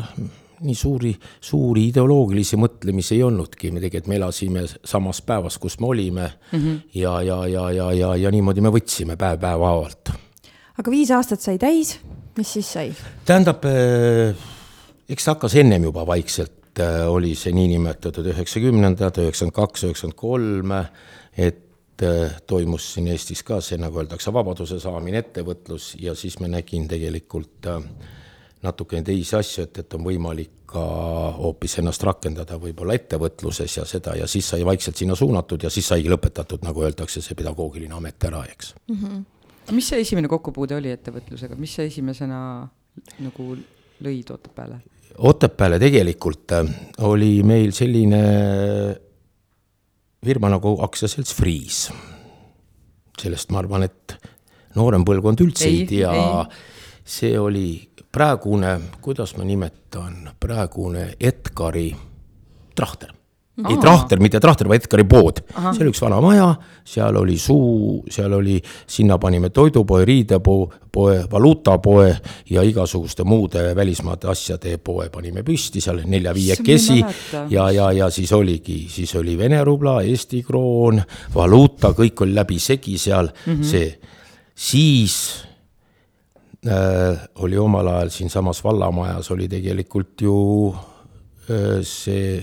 [0.62, 1.10] nii suuri,
[1.42, 6.58] suuri ideoloogilisi mõtlemisi ei olnudki, me tegelikult, me elasime samas päevas, kus me olime mm
[6.58, 6.80] -hmm.
[6.94, 10.12] ja, ja, ja, ja, ja, ja niimoodi me võtsime päev päeva haavalt.
[10.78, 11.98] aga viis aastat sai täis,
[12.38, 12.94] mis siis sai?
[13.24, 14.34] tähendab, eh,
[15.08, 20.72] eks see hakkas ennem juba vaikselt, eh, oli see niinimetatud üheksakümnendad, üheksakümmend kaks, üheksakümmend kolm,
[21.36, 21.71] et
[22.02, 26.88] Äh, toimus siin Eestis ka see, nagu öeldakse, vabaduse saamine, ettevõtlus ja siis ma nägin
[26.90, 27.84] tegelikult äh,
[28.64, 30.82] natukene teisi asju, et, et on võimalik ka
[31.36, 35.92] hoopis ennast rakendada võib-olla ettevõtluses ja seda ja siis sai vaikselt sinna suunatud ja siis
[35.92, 38.96] saigi lõpetatud, nagu öeldakse, see pedagoogiline amet ära, eks mm.
[38.96, 39.22] -hmm.
[39.76, 42.40] mis see esimene kokkupuude oli ettevõtlusega, mis sa esimesena
[43.20, 43.48] nagu
[44.02, 44.80] lõid Otepääle?
[45.18, 46.74] Otepääle tegelikult äh,
[47.12, 48.22] oli meil selline
[50.24, 51.92] firma nagu aktsiaselts Freeze.
[53.22, 54.14] sellest ma arvan, et
[54.74, 56.12] noorem põlvkond üldse ei, ei tea.
[57.04, 57.66] see oli
[58.12, 61.90] praegune, kuidas ma nimetan, praegune Edgari
[62.74, 63.21] Trahter
[63.68, 65.42] ei Trahter, mitte Trahter, vaid Edgari pood.
[65.52, 66.46] see oli üks vana maja,
[66.88, 68.56] seal oli suu, seal oli,
[68.88, 72.08] sinna panime toidupoe, riidepoe, poe, valuutapoe
[72.50, 76.98] ja igasuguste muude välismaade asjade poe panime püsti seal nelja-viiekesi.
[77.52, 81.02] Ja, ja, ja siis oligi, siis oli Vene rubla, Eesti kroon,
[81.34, 83.28] valuuta, kõik oli läbisegi seal.
[83.28, 83.64] Mm, -hmm.
[83.68, 83.98] see,
[84.54, 85.44] siis
[86.66, 90.40] äh, oli omal ajal siinsamas vallamajas oli tegelikult ju
[91.50, 92.40] äh, see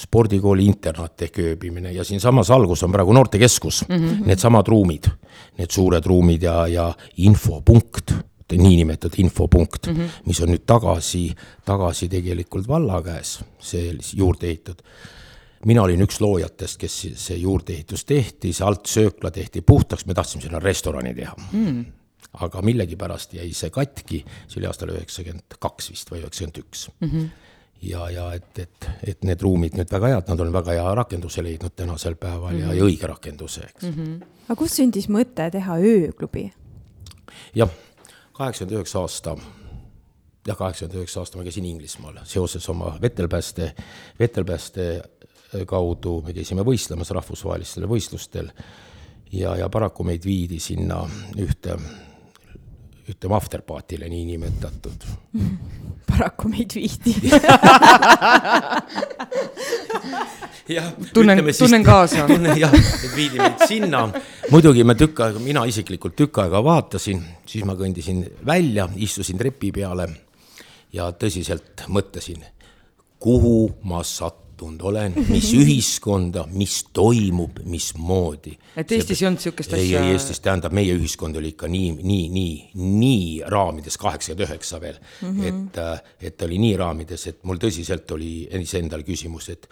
[0.00, 4.26] spordikooli internaat ehk ööbimine ja siinsamas algus on praegu noortekeskus mm, -hmm.
[4.26, 5.10] needsamad ruumid,
[5.58, 8.14] need suured ruumid ja, ja infopunkt,
[8.52, 10.26] niinimetatud infopunkt mm, -hmm.
[10.26, 11.30] mis on nüüd tagasi,
[11.64, 14.84] tagasi tegelikult valla käes, see juurde ehitatud
[15.66, 20.60] mina olin üks loojatest, kes see juurdeehitus tehti, see altsöökla tehti puhtaks, me tahtsime sinna
[20.62, 21.84] restorani teha mm..
[22.46, 26.88] aga millegipärast jäi see katki, see oli aastal üheksakümmend kaks vist või üheksakümmend üks.
[27.82, 31.44] ja, ja et, et, et need ruumid nüüd väga head, nad on väga hea rakenduse
[31.44, 32.68] leidnud tänasel päeval mm -hmm.
[32.68, 33.94] ja, ja õige rakenduse, eks mm.
[33.94, 34.26] -hmm.
[34.48, 36.52] aga kust sündis mõte teha ööklubi?
[37.54, 37.70] jah,
[38.32, 39.36] kaheksakümmend üheksa aasta,
[40.46, 43.74] jah, kaheksakümmend üheksa aasta ma käisin Inglismaal seoses oma vetelpääste,
[44.18, 45.02] vetelpääste
[45.66, 48.50] kaudu me käisime võistlemas rahvusvahelistel võistlustel
[49.32, 51.02] ja, ja paraku meid viidi sinna
[51.38, 51.76] ühte,
[53.10, 55.04] ütleme afterparty'le niinimetatud
[56.10, 57.14] paraku meid viidi.
[61.14, 62.26] Tunnen- jah, siis- tunnen kaasa.
[62.30, 62.72] tunnen jah,
[63.16, 64.04] viidi meid sinna,
[64.50, 69.72] muidugi ma tükk aega, mina isiklikult tükk aega vaatasin, siis ma kõndisin välja, istusin trepi
[69.74, 70.06] peale
[70.94, 72.42] ja tõsiselt mõtlesin,
[73.22, 74.02] kuhu ma
[74.60, 78.56] sattunud olen, mis ühiskonda, mis toimub, mismoodi.
[78.76, 82.28] Et Eestis ei olnud ei, asja- ei Eestis tähendab, meie ühiskond oli ikka nii, nii,
[82.28, 85.46] nii, nii raamides kaheksakümmend üheksa veel mm, -hmm.
[85.48, 89.68] et, et oli nii raamides, et mul tõsiselt oli iseendal küsimus, et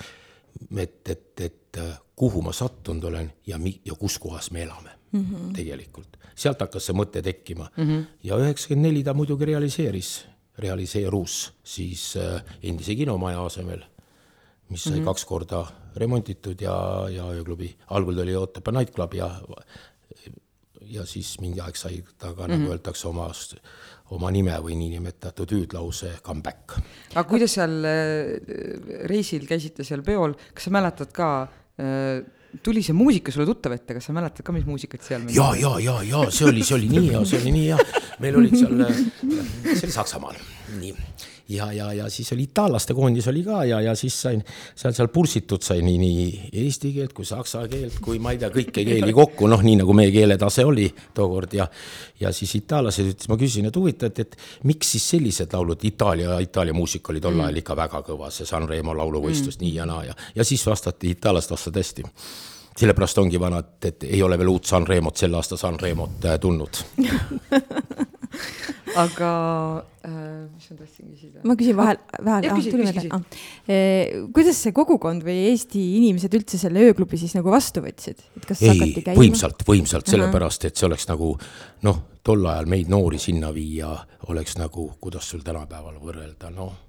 [0.77, 1.79] et, et, et
[2.16, 5.53] kuhu ma sattunud olen ja mi-, ja kus kohas me elame mm -hmm.
[5.55, 6.16] tegelikult.
[6.35, 8.05] sealt hakkas see mõte tekkima mm -hmm.
[8.22, 10.27] ja üheksakümmend neli ta muidugi realiseeris,
[10.59, 13.83] realiseerus siis äh, endise kinomaja asemel
[14.68, 15.04] mis sai mm -hmm.
[15.04, 16.76] kaks korda remontitud ja,
[17.11, 19.31] ja ööklubi, algul ta oli Otepää Night Club ja
[20.88, 22.59] ja siis mingi aeg sai ta ka mm -hmm.
[22.59, 23.31] nagu öeldakse oma,
[24.11, 26.78] oma nime või niinimetatud hüüdlause come back.
[27.14, 28.40] aga kuidas seal äh,
[29.04, 31.48] reisil käisite seal peol, kas sa mäletad ka,
[32.62, 35.74] tuli see muusika sulle tuttav ette, kas sa mäletad ka, mis muusikat seal ja, ja,
[35.83, 38.85] ja, ja see oli, see oli nii hea, see oli nii hea, meil olid seal,
[39.74, 40.40] see oli Saksamaal,
[40.78, 40.94] nii.
[41.48, 44.42] ja, ja, ja siis oli itaallaste koondis oli ka ja, ja siis sain
[44.74, 46.26] seal, seal pursitud sai nii, nii
[46.64, 49.96] eesti keelt kui saksa keelt kui ma ei tea, kõiki keeli kokku, noh, nii nagu
[49.96, 51.68] meie keeletase oli tookord ja
[52.20, 56.38] ja siis itaallased ütles, ma küsisin, et huvitav, et, et miks siis sellised laulud, Itaalia,
[56.42, 59.64] Itaalia muusika oli tol ajal ikka väga kõva, see Sanremo lauluvõistlus mm.
[59.64, 62.08] nii ja naa ja, ja siis vastati, itaallased vastasid hästi
[62.78, 66.78] sellepärast ongi vana, et, ei ole veel uut Sanremot, sel aastal Sanremot äh, tulnud.
[69.04, 69.30] aga
[70.04, 71.42] äh, mis ma tahtsin küsida?
[71.48, 74.28] ma küsin vahel, vahel, Jah, ah, tuli meelde ah..
[74.34, 78.64] kuidas see kogukond või Eesti inimesed üldse selle ööklubi siis nagu vastu võtsid, et kas
[78.66, 81.34] ei võimsalt, võimsalt, sellepärast et see oleks nagu
[81.86, 83.94] noh, tol ajal meid noori sinna viia
[84.28, 86.88] oleks nagu, kuidas sul tänapäeval võrrelda, noh,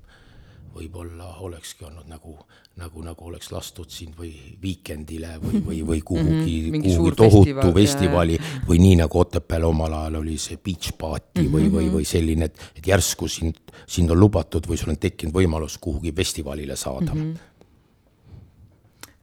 [0.73, 2.35] võib-olla olekski olnud nagu,
[2.79, 6.75] nagu, nagu oleks lastud sind või Weekendile või, või, või kuhugi mm, Mhm.
[6.75, 11.47] -hmm, kuhugi tohutu festival, festivali või nii nagu Otepääl omal ajal oli see beach party
[11.51, 13.55] või, või, või selline, et, et järsku sind,
[13.87, 17.35] sind on lubatud või sul on tekkinud võimalus kuhugi festivalile saada mm.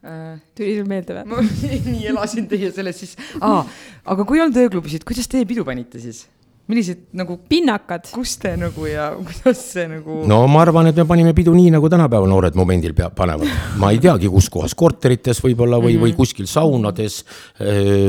[0.03, 0.41] -hmm.
[0.55, 1.25] tuli sul meelde või?
[1.31, 1.43] ma
[1.91, 3.67] nii elasin teie selles siis ah,,
[4.05, 6.27] aga kui ei olnud ööklubisid, kuidas teie pidu panite siis?
[6.67, 8.09] Millised nagu, pinnakad.
[8.11, 10.39] kus te nagu ja kuidas see nagu no.?
[10.51, 13.51] ma arvan, et me panime pidu nii, nagu tänapäeval noored momendil pea-, panevad.
[13.81, 17.21] ma ei teagi, kus kohas, korterites võib-olla või, või kuskil saunades,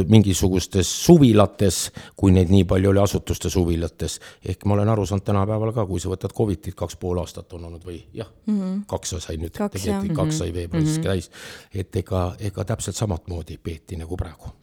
[0.10, 1.82] mingisugustes suvilates,
[2.18, 4.20] kui neid nii palju oli, asutuste suvilates.
[4.42, 7.70] ehk ma olen aru saanud tänapäeval ka, kui sa võtad Covidit, kaks pool aastat on
[7.70, 8.84] olnud või jah mm, -hmm.
[8.90, 11.08] kaks sai nüüd, Kaks, tegelikult kaks sai veebruaris mm -hmm.
[11.08, 11.30] täis.
[11.74, 14.54] et ega, ega täpselt samamoodi peeti nagu praegu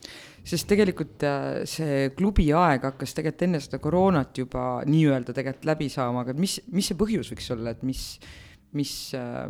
[0.45, 5.89] sest tegelikult äh, see klubi aeg hakkas tegelikult enne seda koroonat juba nii-öelda tegelikult läbi
[5.93, 8.03] saama, aga mis, mis see põhjus võiks olla, et mis,
[8.77, 9.49] mis äh,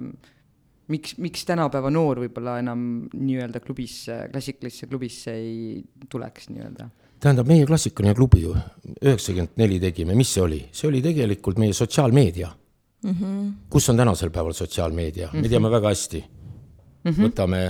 [0.92, 6.90] miks, miks tänapäeva noor võib-olla enam nii-öelda klubisse, klassikalisse klubisse ei tuleks nii-öelda?
[7.24, 8.52] tähendab, meie klassikaline klubi ju
[9.00, 13.11] üheksakümmend neli tegime, mis see oli, see oli tegelikult meie sotsiaalmeedia mm.
[13.11, 13.24] Mhm.
[13.24, 13.52] -hmm.
[13.70, 15.42] kus on tänasel päeval sotsiaalmeedia mm, -hmm.
[15.42, 17.11] me teame väga hästi mm.
[17.11, 17.24] -hmm.
[17.28, 17.62] võtame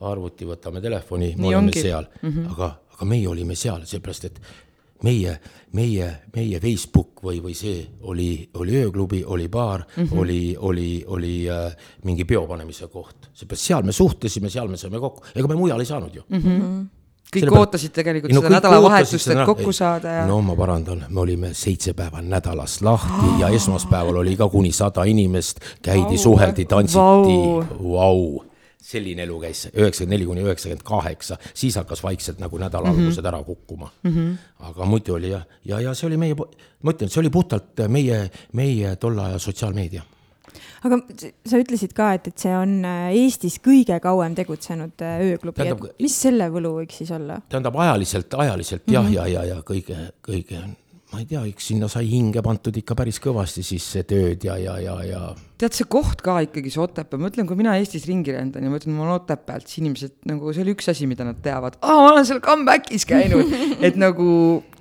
[0.00, 1.80] arvuti, võtame telefoni, me Nii oleme ongi.
[1.80, 2.52] seal mm, -hmm.
[2.54, 4.40] aga, aga meie olime seal, seepärast et
[5.02, 5.34] meie,
[5.72, 10.18] meie, meie Facebook või, või see oli, oli ööklubi, oli baar mm, -hmm.
[10.18, 13.30] oli, oli, oli äh, mingi peo panemise koht.
[13.32, 16.42] seepärast seal me suhtlesime, seal me saime kokku, ega me mujal ei saanud ju mm.
[16.42, 16.88] -hmm
[17.30, 20.26] kõik Selle ootasid tegelikult no, seda nädalavahetust, et kokku saada ja.
[20.26, 23.40] no ma parandan, me olime seitse päeva nädalas lahti oh.
[23.40, 26.98] ja esmaspäeval oli ka kuni sada inimest, käidi wow., suheldi, tantsiti,
[27.78, 28.49] vau
[28.80, 33.28] selline elu käis üheksakümmend neli kuni üheksakümmend kaheksa, siis hakkas vaikselt nagu nädalaalgused mm -hmm.
[33.28, 34.10] ära kukkuma mm.
[34.10, 34.36] -hmm.
[34.70, 36.34] aga muidu oli jah, ja, ja, ja see oli meie,
[36.82, 40.02] ma ütlen, see oli puhtalt meie, meie tolle aja sotsiaalmeedia
[40.84, 40.98] aga
[41.46, 46.00] sa ütlesid ka, et, et see on äh, Eestis kõige kauem tegutsenud äh, ööklubi, et
[46.00, 47.40] mis selle võlu võiks siis olla?
[47.48, 49.16] tähendab ajaliselt, ajaliselt jah mm, -hmm.
[49.16, 50.62] ja, ja, ja kõige, kõige
[51.10, 54.76] ma ei tea, eks sinna sai hinge pandud ikka päris kõvasti sisse tööd ja, ja,
[54.78, 55.22] ja, ja.
[55.58, 58.70] tead, see koht ka ikkagi, see Otepää, ma ütlen, kui mina Eestis ringi lendan ja
[58.70, 61.80] ma ütlen, ma olen Otepäält, siis inimesed nagu, see oli üks asi, mida nad teavad.
[61.82, 63.50] aa, ma olen seal comeback'is käinud
[63.86, 64.30] et nagu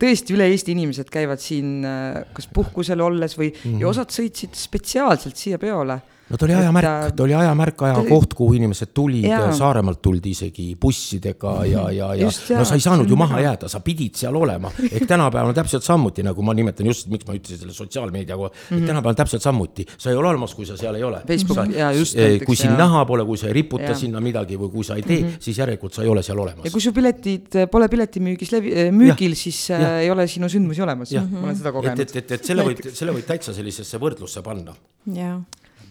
[0.01, 3.81] tõesti üle Eesti inimesed käivad siin äh, kas puhkusel olles või mm, -hmm.
[3.81, 5.97] ja osad sõitsid spetsiaalselt siia peole
[6.29, 9.25] no ta oli ajamärk, äh, ta oli ajamärk, ajakoht, kuhu inimesed tulid,
[9.57, 13.69] Saaremaalt tuldi isegi bussidega ja, ja, ja just, no sa ei saanud ju maha jääda,
[13.71, 14.71] sa pidid seal olema.
[14.89, 18.49] ehk tänapäeval on täpselt samuti, nagu ma nimetan just, miks ma ütlesin selle sotsiaalmeedia koha
[18.49, 18.81] mm, -hmm.
[18.81, 21.21] et tänapäeval on täpselt samuti, sa ei ole olemas, kui sa seal ei ole.
[21.27, 22.17] Facebook ja just.
[22.17, 23.95] Eh, kui sind näha pole, kui sa ei riputa ja.
[23.95, 25.39] sinna midagi või kui sa ei tee mm, -hmm.
[25.39, 26.65] siis järelikult sa ei ole seal olemas.
[26.65, 29.99] ja kui su piletid pole piletimüügis levi, eh, müügil, siis ja.
[29.99, 31.99] ei ole sinu sündmusi olemas, ma olen seda kogenud.
[31.99, 34.75] et, et, et, et selle võid, selle võid täitsa sellisesse võrdlusse panna.
[35.13, 35.39] jah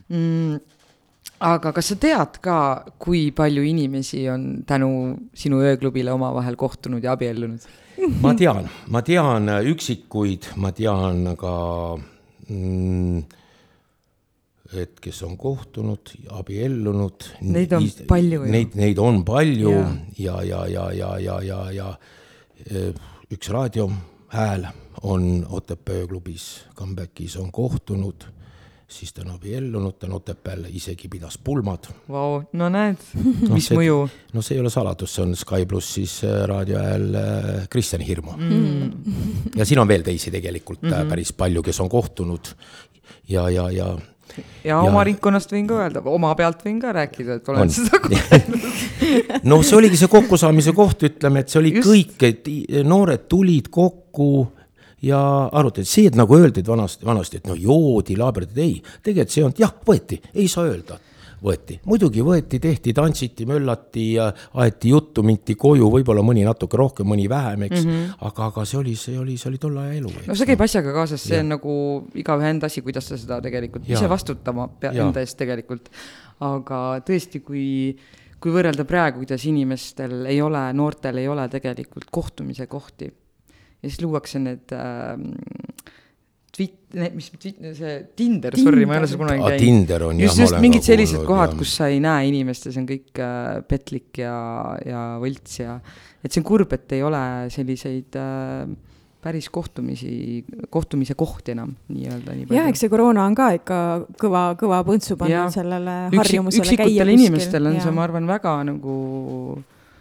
[0.08, 0.58] mm
[1.38, 2.58] aga kas sa tead ka,
[2.98, 4.90] kui palju inimesi on tänu
[5.38, 7.66] sinu ööklubile omavahel kohtunud ja abiellunud?
[8.24, 11.54] ma tean, ma tean üksikuid, ma tean ka
[12.48, 13.22] mm,
[14.78, 17.30] et kes on kohtunud, abiellunud.
[17.54, 18.50] Neid on palju ju.
[18.52, 19.76] Neid, neid on palju
[20.18, 22.82] ja, ja, ja, ja, ja, ja, ja, ja
[23.32, 24.66] üks raadiohääl
[25.06, 28.26] on Otepää ööklubis, comeback'is on kohtunud
[28.88, 31.90] siis ta on abiellunud, ta on Otepääl isegi pidas pulmad.
[32.08, 33.98] Vau, no näed no,, mis see, mõju?
[34.32, 38.36] no see ei ole saladus, see on Sky plussis äh, raadio hääl äh, Kristjan Hirmu
[38.36, 39.16] mm..
[39.56, 41.10] ja siin on veel teisi tegelikult mm -hmm.
[41.12, 42.54] päris palju, kes on kohtunud
[43.28, 43.96] ja, ja, ja
[44.38, 47.70] ja, ja oma ringkonnast võin ka öelda, oma pealt võin ka rääkida, et olen on.
[47.70, 48.68] seda kogenud
[49.50, 51.88] no see oligi see kokkusaamise koht, ütleme, et see oli Just.
[51.88, 52.50] kõik, et
[52.84, 54.48] noored tulid kokku
[55.02, 55.20] ja
[55.52, 59.46] arutati, see, et nagu öeldi vanasti, vanasti, et no joodi, laaberdati, ei, tegelikult see ei
[59.48, 60.98] olnud, jah, võeti, ei saa öelda
[61.42, 67.28] võeti, muidugi võeti, tehti, tantsiti, möllati aeti juttu, minti koju, võib-olla mõni natuke rohkem, mõni
[67.30, 67.90] vähem, eks mm.
[67.90, 68.16] -hmm.
[68.26, 70.12] aga, aga see oli, see oli, see oli tolle aja elu.
[70.26, 71.44] no see käib asjaga kaasas, see ja.
[71.44, 71.74] on nagu
[72.18, 73.96] igaühe enda asi, kuidas ta seda tegelikult ja.
[73.98, 75.90] ise vastutama peab enda eest tegelikult.
[76.42, 77.68] aga tõesti, kui,
[78.40, 83.12] kui võrrelda praegu, kuidas inimestel ei ole, noortel ei ole tegelikult kohtumise kohti
[83.82, 85.14] ja siis luuakse need äh,
[86.58, 89.62] Twit-, mis Twit-, see Tinder, sorry, ma ei ole seal kunagi käinud.
[89.62, 92.82] Tinder on just, just mingid sellised kuulnud, kohad, kus sa ei näe inimest ja see
[92.82, 94.34] on kõik äh, petlik ja,
[94.82, 95.78] ja võlts ja
[96.24, 97.22] et see on kurb, et ei ole
[97.54, 98.66] selliseid äh,
[99.22, 102.58] päris kohtumisi, kohtumise kohti enam nii-öelda nii palju.
[102.58, 103.78] jah, eks see koroona on ka ikka
[104.20, 107.14] kõva, kõva põntsu pannud sellele harjumusele Üksik, käia kuskil.
[107.14, 107.82] inimestel on ja.
[107.86, 108.98] see, ma arvan, väga nagu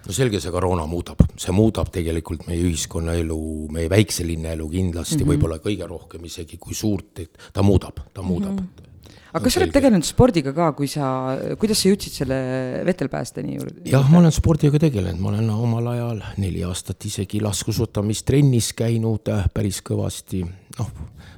[0.08, 3.40] no selge, see koroona muudab, see muudab tegelikult meie ühiskonnaelu,
[3.76, 5.34] meie väikse linna elu kindlasti mm -hmm.
[5.34, 8.68] võib-olla kõige rohkem isegi kui suurt, et ta muudab, ta muudab mm.
[8.68, 8.87] -hmm
[9.34, 11.10] aga kas sa oled tegelenud spordiga ka, kui sa,
[11.60, 12.40] kuidas sa jõudsid selle
[12.88, 13.84] vetelpäästeni juurde?
[13.90, 19.48] jah, ma olen spordiga tegelenud, ma olen omal ajal neli aastat isegi laskesuusatamistrennis käinud äh,
[19.54, 20.44] päris kõvasti,
[20.78, 20.92] noh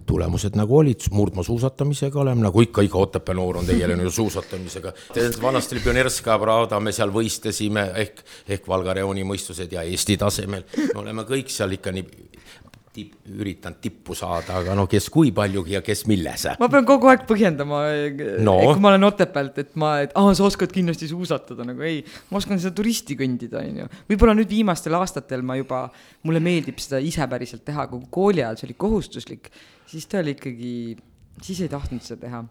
[0.10, 4.94] tulemused nagu olid, murdmaasuusatamisega oleme, nagu ikka, iga Otepää noor on tegelenud ju suusatamisega.
[5.42, 10.66] vanasti oli Pionerskaja Pravda, me seal võistlesime ehk, ehk Valga reooni mõistused ja Eesti tasemel.
[10.78, 12.29] me oleme kõik seal ikka nii
[12.94, 16.46] tipp, üritanud tippu saada, aga no kes kui palju ja kes milles.
[16.60, 17.82] ma pean kogu aeg põhjendama
[18.46, 22.02] no., kui ma olen Otepäält, et ma, et aa, sa oskad kindlasti suusatada, nagu ei,
[22.32, 23.90] ma oskan seda turisti kõndida, onju.
[24.10, 25.86] võib-olla nüüd viimastel aastatel ma juba,
[26.28, 29.52] mulle meeldib seda ise päriselt teha, kui kooli ajal see oli kohustuslik,
[29.90, 30.74] siis ta oli ikkagi,
[31.46, 32.44] siis ei tahtnud seda teha.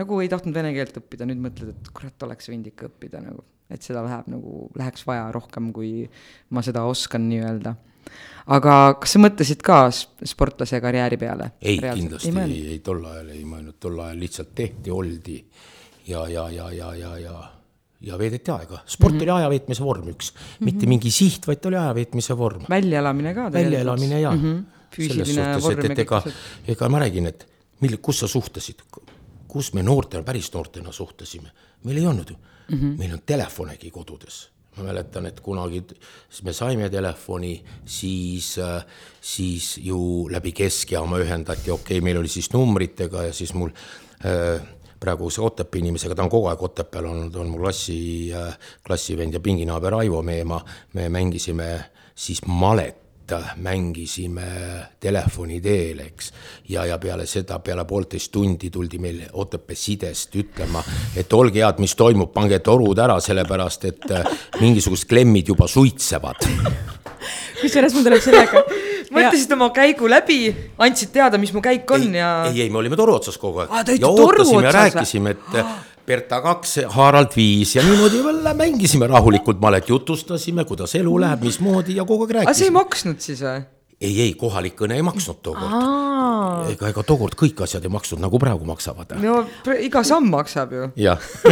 [0.00, 3.44] nagu ei tahtnud vene keelt õppida, nüüd mõtled, et kurat, oleks võinud ikka õppida nagu,
[3.72, 6.08] et seda läheb nagu, läheks vaja rohkem, kui
[6.50, 7.76] ma seda oskan nii-öelda
[8.56, 11.52] aga kas sa mõtlesid ka sportlase karjääri peale?
[11.62, 15.38] ei, kindlasti ei, ei, ei tol ajal ei mõelnud, tol ajal lihtsalt tehti, oldi
[16.06, 17.38] ja, ja, ja, ja, ja, ja,
[18.00, 18.82] ja veedeti aega.
[18.86, 19.22] sport mm -hmm.
[19.22, 20.64] oli aja veetmise vorm üks mm, -hmm.
[20.64, 22.64] mitte mingi siht, vaid ta oli aja veetmise vorm.
[22.70, 24.42] väljaelamine ka väljaelamine ja mm.
[24.42, 24.62] -hmm
[24.92, 25.90] füüsiline vorm.
[25.90, 26.22] et ega,
[26.68, 27.46] ega ma räägin, et
[27.80, 28.84] mille, kus sa suhtlesid,
[29.48, 31.52] kus me noortena, päris noortena suhtlesime,
[31.84, 32.98] meil ei olnud ju mm, -hmm.
[32.98, 35.82] meil on telefonegi kodudes ma mäletan, et kunagi
[36.44, 37.54] me saime telefoni,
[37.84, 38.54] siis,
[39.20, 43.72] siis ju läbi keskjaama ühendati, okei okay,, meil oli siis numbritega ja siis mul
[44.24, 44.62] äh,
[45.02, 48.32] praeguse Otepää inimesega, ta on kogu aeg Otepääl olnud, on mu klassi,
[48.86, 50.62] klassivend ja pinginaaber Aivo Meemaa,
[50.94, 51.72] me mängisime
[52.14, 53.02] siis malet
[53.62, 54.46] mängisime
[55.00, 56.32] telefoni teel, eks.
[56.68, 60.82] ja, ja peale seda, peale poolteist tundi tuldi meil Otepää sidest ütlema,
[61.16, 66.42] et olge head, mis toimub, pange torud ära, sellepärast et äh, mingisugused klemmid juba suitsevad.
[67.62, 68.64] kusjuures mul tuleb sellega
[69.14, 70.40] mõtlesid oma käigu läbi,
[70.82, 72.30] andsid teada, mis mu käik on ei, ja.
[72.50, 73.96] ei, ei, me olime toru otsas kogu aeg.
[74.00, 75.74] ja ootasime ja rääkisime, et ah.
[76.06, 81.96] Berta kaks, Harald viis ja niimoodi jälle mängisime rahulikult malet, jutustasime, kuidas elu läheb, mismoodi
[81.96, 82.50] ja kogu aeg rääkisime.
[82.50, 83.62] aga see ei maksnud siis või?
[84.02, 86.72] ei, ei, kohalik kõne ei maksnud tookord.
[86.72, 89.14] ega, ega tookord kõik asjad ei maksnud, nagu praegu maksavad.
[89.22, 89.42] no
[89.78, 90.88] iga samm maksab ju.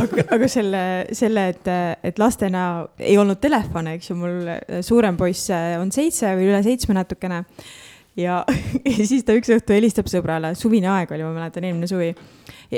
[0.00, 0.82] aga, aga selle,
[1.16, 1.70] selle, et,
[2.10, 2.64] et lastena
[2.98, 4.50] ei olnud telefone, eks ju, mul
[4.86, 7.44] suurem poiss on seitse või üle seitsme natukene.
[8.16, 8.44] Ja,
[8.98, 12.12] ja siis ta üks õhtu helistab sõbrale, suvine aeg oli, ma mäletan, eelmine suvi.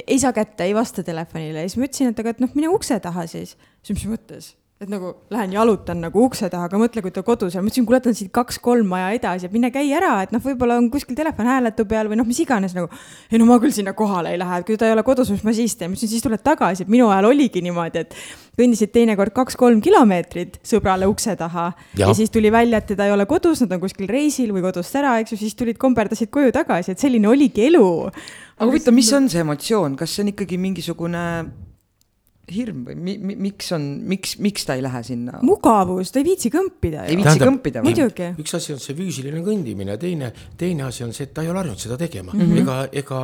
[0.02, 2.72] ei saa kätte, ei vasta telefonile ja siis ma ütlesin, et aga, et noh, mine
[2.72, 3.56] ukse taha siis.
[3.82, 7.54] siis mis mõttes et nagu lähen jalutan nagu ukse taha, aga mõtle, kui ta kodus
[7.54, 10.32] on, ma ütlesin, kuule, ta on siit kaks-kolm maja edasi, et mine käi ära, et
[10.34, 12.90] noh, võib-olla on kuskil telefon hääletu peal või noh, mis iganes nagu.
[13.30, 15.44] ei no ma küll sinna kohale ei lähe, et kui ta ei ole kodus, mis
[15.46, 18.16] ma siis teen, ma ütlesin, siis tuled tagasi, et minu ajal oligi niimoodi, et
[18.58, 22.08] kõndisid teinekord kaks-kolm kilomeetrit sõbrale ukse taha ja.
[22.08, 24.98] ja siis tuli välja, et teda ei ole kodus, nad on kuskil reisil või kodust
[24.98, 27.86] ära, eks ju, siis tulid komberdasid koju tagasi, et selline oligi elu.
[28.58, 31.22] aga huvitav, mis on see emotsioon, kas see on ikkagi mingisugune
[32.50, 35.38] hirm või mi, mi, miks on, miks, miks ta ei lähe sinna?
[35.46, 37.04] mugavus, ta ei viitsi kõmpida.
[37.06, 37.92] ei viitsi kõmpida või?
[37.92, 38.30] muidugi.
[38.42, 41.60] üks asi on see füüsiline kõndimine, teine, teine asi on see, et ta ei ole
[41.62, 42.40] harjunud seda tegema mm.
[42.40, 42.62] -hmm.
[42.62, 43.20] ega, ega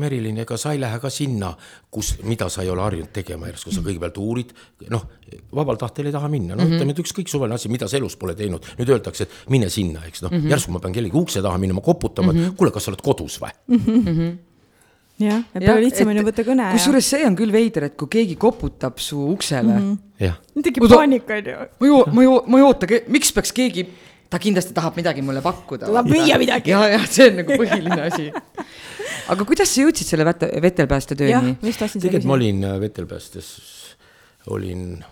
[0.00, 1.52] Merilin, ega sa ei lähe ka sinna,
[1.92, 4.54] kus, mida sa ei ole harjunud tegema, järsku sa kõigepealt uurid,
[4.94, 5.04] noh,
[5.52, 8.00] vabal tahtel ei taha minna, noh mm -hmm., ütleme, et ükskõik suvaline asi, mida sa
[8.00, 10.96] elus pole teinud, nüüd öeldakse, et mine sinna, eks noh mm -hmm., järsku ma pean
[10.96, 12.56] kellegi ukse taha minema koputama mm, -hmm.
[12.56, 13.84] kuule, kas sa oled kodus või mm?
[13.84, 14.32] -hmm
[15.20, 16.68] jah, et palju lihtsam on ju võtta kõne.
[16.76, 19.98] kusjuures see on küll veider, et kui keegi koputab su uksele mm.
[20.20, 20.62] -hmm.
[20.62, 21.58] tekib paanika on ju.
[21.80, 23.86] ma ju, ma ju, ma ei oota, miks peaks keegi,
[24.30, 25.86] ta kindlasti tahab midagi mulle pakkuda.
[25.86, 26.70] tahab müüa midagi.
[26.70, 28.30] ja, jah, see on nagu põhiline asi.
[29.28, 31.56] aga kuidas sa jõudsid selle vete, vetelpäästetööni?
[31.62, 33.56] tegelikult ma olin äh, vetelpäästes,
[34.46, 35.04] olin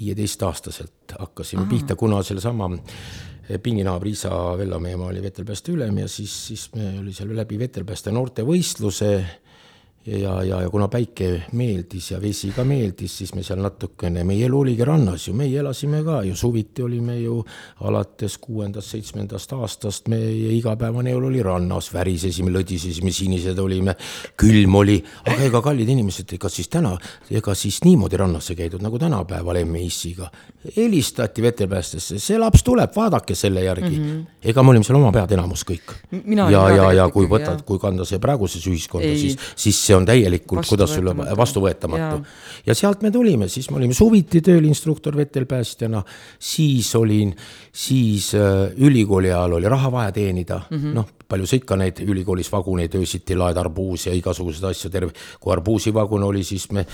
[0.00, 1.70] viieteistaastaselt hakkasime Aha.
[1.70, 2.70] pihta, kuna sellesama
[3.58, 9.10] pinginaaber Liisa Vellameemaa oli vetelpääste ülem ja siis, siis me oli seal läbi vetelpääste noortevõistluse
[10.18, 14.46] ja, ja, ja kuna päike meeldis ja vesi ka meeldis, siis me seal natukene, meie
[14.48, 17.36] elu oligi rannas ju, meie elasime ka ju, suviti olime ju
[17.86, 23.94] alates kuuendast-seitsmendast aastast, meie igapäevane elu oli rannas, värisesime, lõdisesime, sinised olime,
[24.40, 26.96] külm oli, aga ega kallid inimesed, ega siis täna,
[27.30, 30.30] ega siis niimoodi rannasse käidud nagu tänapäeval emme-issiga.
[30.76, 34.10] helistati vetelpäästesse, see laps tuleb, vaadake selle järgi mm.
[34.10, 34.24] -hmm.
[34.42, 35.94] ega me olime seal oma pead enamus kõik.
[36.50, 40.66] ja, ja, ja kui võtad, kui kanda see praeguses ühiskonda, siis, siis see on täielikult,
[40.68, 42.20] kuidas sulle vastuvõetamatu.
[42.66, 46.02] ja sealt me tulime, siis me olime suviti tööl instruktor vetelpäästjana,
[46.38, 47.34] siis olin,
[47.72, 50.60] siis äh, ülikooli ajal oli raha vaja teenida.
[50.70, 54.90] Mm -hmm., noh, palju sa ikka neid ülikoolis vaguneid öösiti laed arbuusi ja igasuguseid asju,
[54.90, 56.86] terve, kui arbuusivagun oli, siis me,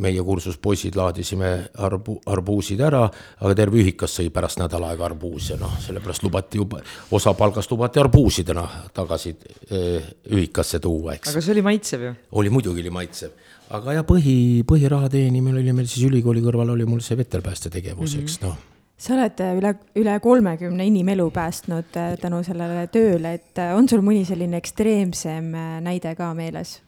[0.00, 1.50] meie kursuspoisid laadisime
[1.84, 3.02] arbu-, arbuusid ära,
[3.40, 6.80] aga terve ühikas sõi pärast nädal aega arbuuse, noh, sellepärast lubati juba,
[7.12, 11.32] osa palgast lubati arbuusidena tagasi äh, ühikasse tuua, eks.
[11.32, 12.12] aga see oli maitsev ju?
[12.40, 13.36] oli muidugi oli maitsev,
[13.76, 14.36] aga ja põhi,
[14.68, 18.28] põhiraha teenimine oli meil siis ülikooli kõrval oli mul see vetelpääste tegevus mm, -hmm.
[18.28, 18.60] eks noh
[19.02, 24.00] sa oled äh, üle, üle kolmekümne inimelu päästnud äh, tänu sellele tööle, et on sul
[24.00, 25.52] mõni selline ekstreemsem
[25.82, 26.80] näide ka meeles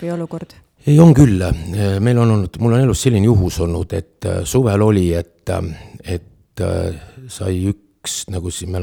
[0.00, 0.54] või olukord?
[0.86, 1.42] Ei, on küll,
[2.02, 5.52] meil on olnud, mul on elus selline juhus olnud, et suvel oli, et,
[6.04, 6.64] et
[7.30, 8.74] sai üks nagu siin,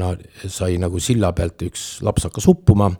[0.48, 2.90] sai nagu silla pealt üks laps hakkas uppuma.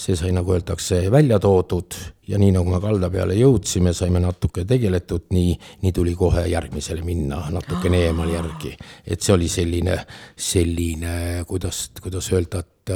[0.00, 1.92] See sai, nagu öeldakse, välja toodud
[2.30, 5.50] ja nii nagu me kalda peale jõudsime, saime natuke tegeletud, nii,
[5.82, 8.72] nii tuli kohe järgmisele minna natukene eemal järgi.
[9.04, 9.98] et see oli selline,
[10.40, 12.94] selline, kuidas, kuidas öelda, et,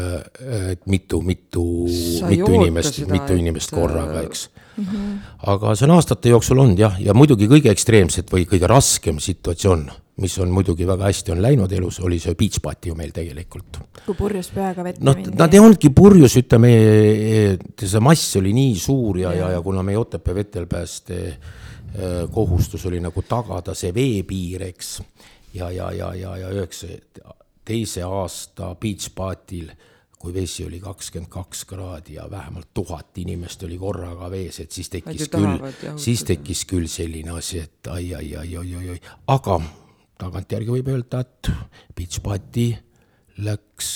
[0.73, 1.65] et mitu, mitu,
[2.31, 4.85] mitu inimest, mitu inimest korraga, eks mm.
[4.85, 5.19] -hmm.
[5.55, 9.91] aga see on aastate jooksul olnud jah, ja muidugi kõige ekstreemsem või kõige raskem situatsioon
[10.23, 13.81] mis on muidugi väga hästi on läinud elus, oli see beach party ju meil tegelikult.
[14.05, 16.71] kui purjus peaga vette noh, nad ei olnudki purjus, ütleme,
[17.81, 22.87] see mass oli nii suur ja, ja, ja, ja kuna meie Otepää vetelpääste äh, kohustus
[22.87, 25.01] oli nagu tagada see veepiir, eks,
[25.55, 26.95] ja, ja, ja, ja, ja üheksa
[27.65, 29.73] teise aasta beach party'l
[30.25, 34.91] kui vesi oli kakskümmend kaks kraadi ja vähemalt tuhat inimest oli korraga vees, et siis
[34.93, 35.61] tekkis küll,
[36.01, 38.99] siis tekkis küll selline asi, et ai, ai, ai, oi, oi, oi,
[39.35, 39.61] aga
[40.21, 41.53] tagantjärgi võib öelda, et
[41.97, 42.71] Beach Party
[43.45, 43.95] läks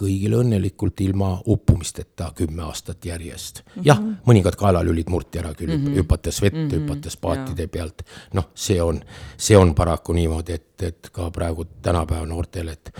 [0.00, 3.72] kõigile õnnelikult ilma uppumisteta kümme aastat järjest mm.
[3.72, 3.86] -hmm.
[3.86, 5.98] jah, mõningad kaelalülid murti ära küll mm, -hmm.
[6.00, 6.84] hüpates vette mm, -hmm.
[6.84, 8.02] hüpates paatide pealt.
[8.34, 9.02] noh, see on,
[9.36, 12.92] see on paraku niimoodi, et, et ka praegu tänapäeva noortel, et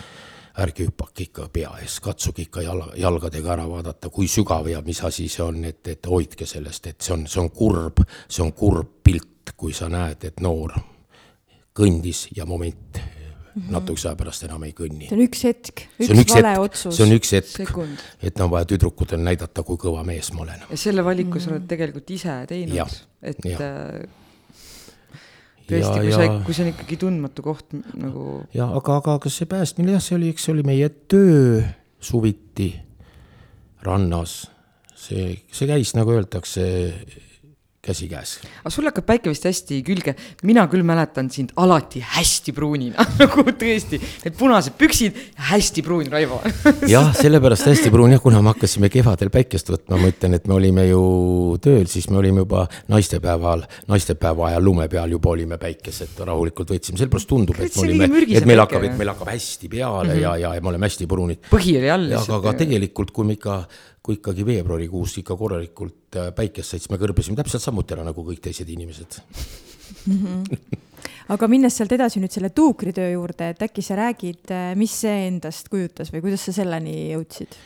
[0.58, 5.02] ärge hüpake ikka pea ees, katsuge ikka jala, jalgadega ära vaadata, kui sügav ja mis
[5.06, 8.52] asi see on, et, et hoidke sellest, et see on, see on kurb, see on
[8.52, 10.74] kurb pilt, kui sa näed, et noor
[11.76, 12.98] kõndis ja moment
[13.54, 13.72] mm -hmm.
[13.72, 15.08] natukese aja pärast enam ei kõnni.
[15.08, 16.96] see on üks hetk, üks, üks vale hetk, otsus.
[16.96, 17.60] see on üks hetk,
[18.22, 20.66] et on vaja tüdrukutel näidata, kui kõva mees ma olen.
[20.70, 21.56] ja selle valiku sa mm -hmm.
[21.56, 23.58] oled tegelikult ise teinud, et ja.
[25.70, 28.42] Tõesti, kui sa, kui see on ikkagi tundmatu koht nagu.
[28.56, 31.60] ja aga, aga kas see päästmine jah, see oli, eks see oli meie töö
[32.02, 32.72] suviti
[33.86, 34.42] rannas.
[34.94, 36.64] see, see käis, nagu öeldakse
[37.80, 38.34] käsikäes.
[38.60, 40.12] aga sul hakkab päike vist hästi külge,
[40.44, 45.16] mina küll mäletan sind alati hästi pruunina nagu tõesti, need punased püksid,
[45.48, 46.42] hästi pruun, Raivo
[46.94, 50.58] jah, sellepärast hästi pruun jah, kuna me hakkasime kevadel päikest võtma, ma ütlen, et me
[50.58, 51.02] olime ju
[51.64, 57.00] tööl, siis me olime juba naistepäeval, naistepäeva ajal lume peal juba olime päikesed rahulikult võtsime,
[57.00, 60.22] sellepärast tundub, et me olime, et meil hakkab, et meil hakkab hästi peale mm -hmm.
[60.26, 61.48] ja, ja, ja me oleme hästi pruunid.
[61.48, 62.12] põhi oli all.
[62.12, 63.62] aga, aga tegelikult, kui me ikka
[64.02, 68.24] kui ikkagi veebruarikuus ikka korralikult äh, päikest sai, siis me kõrbesime täpselt samuti ära nagu
[68.26, 69.18] kõik teised inimesed
[70.06, 70.20] mm.
[70.20, 70.78] -hmm.
[71.34, 75.26] aga minnes sealt edasi nüüd selle tuukritöö juurde, et äkki sa räägid, äh, mis see
[75.28, 77.58] endast kujutas või kuidas sa selleni jõudsid?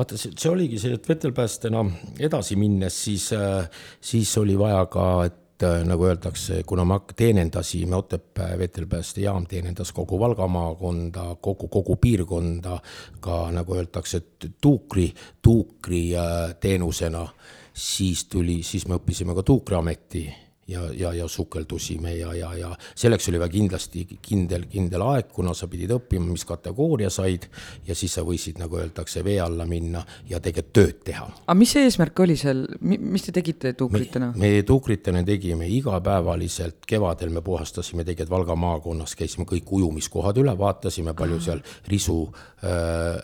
[0.00, 1.84] vaata, see oligi see, et vetelpäästena
[2.18, 3.68] edasi minnes, siis, äh,
[4.00, 9.92] siis oli vaja ka, et et äh, nagu öeldakse, kuna me teenindasime Otepää vetelpäästejaam teenindas
[9.92, 12.78] kogu Valga maakonda, kogu, kogu piirkonda
[13.20, 14.22] ka nagu öeldakse,
[14.60, 17.28] tuukri, tuukri äh, teenusena,
[17.74, 20.28] siis tuli, siis me õppisime ka Tuukriameti
[20.70, 25.54] ja, ja, ja sukeldusime ja, ja, ja selleks oli vaja kindlasti kindel, kindel aeg, kuna
[25.56, 27.48] sa pidid õppima, mis kategooria said
[27.86, 31.26] ja siis sa võisid, nagu öeldakse, vee alla minna ja tegelikult tööd teha.
[31.46, 34.32] aga mis see eesmärk oli seal, mis te tegite tuukritena?
[34.38, 41.16] me, tuukritena tegime igapäevaliselt, kevadel me puhastasime tegelikult Valga maakonnas, käisime kõik ujumiskohad üle, vaatasime,
[41.18, 42.20] palju seal risu
[42.62, 43.18] äh,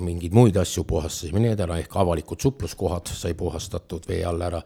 [0.00, 4.60] mingeid muid asju puhastasime, nii edasi, ehk avalikud supluskohad sai puhastatud vee all ära.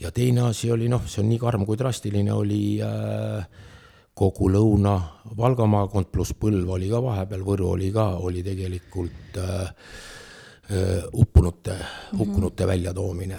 [0.00, 3.44] ja teine asi oli noh, see on nii karm kui drastiline oli äh,
[4.18, 4.96] kogu Lõuna
[5.38, 9.70] Valga maakond pluss Põlv oli ka vahepeal, Võru oli ka, oli tegelikult äh,
[10.74, 11.76] äh, uppunute
[12.18, 13.38] hukkunute väljatoomine.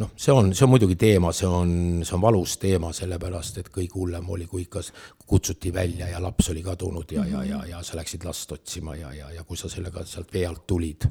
[0.00, 1.70] noh, see on, see on muidugi teema, see on,
[2.04, 4.82] see on valus teema, sellepärast et kõige hullem oli, kui ikka
[5.26, 7.44] kutsuti välja ja laps oli kadunud ja mm, -hmm.
[7.50, 10.46] ja, ja, ja sa läksid last otsima ja, ja, ja kui sa sellega sealt vee
[10.46, 11.08] alt tulid,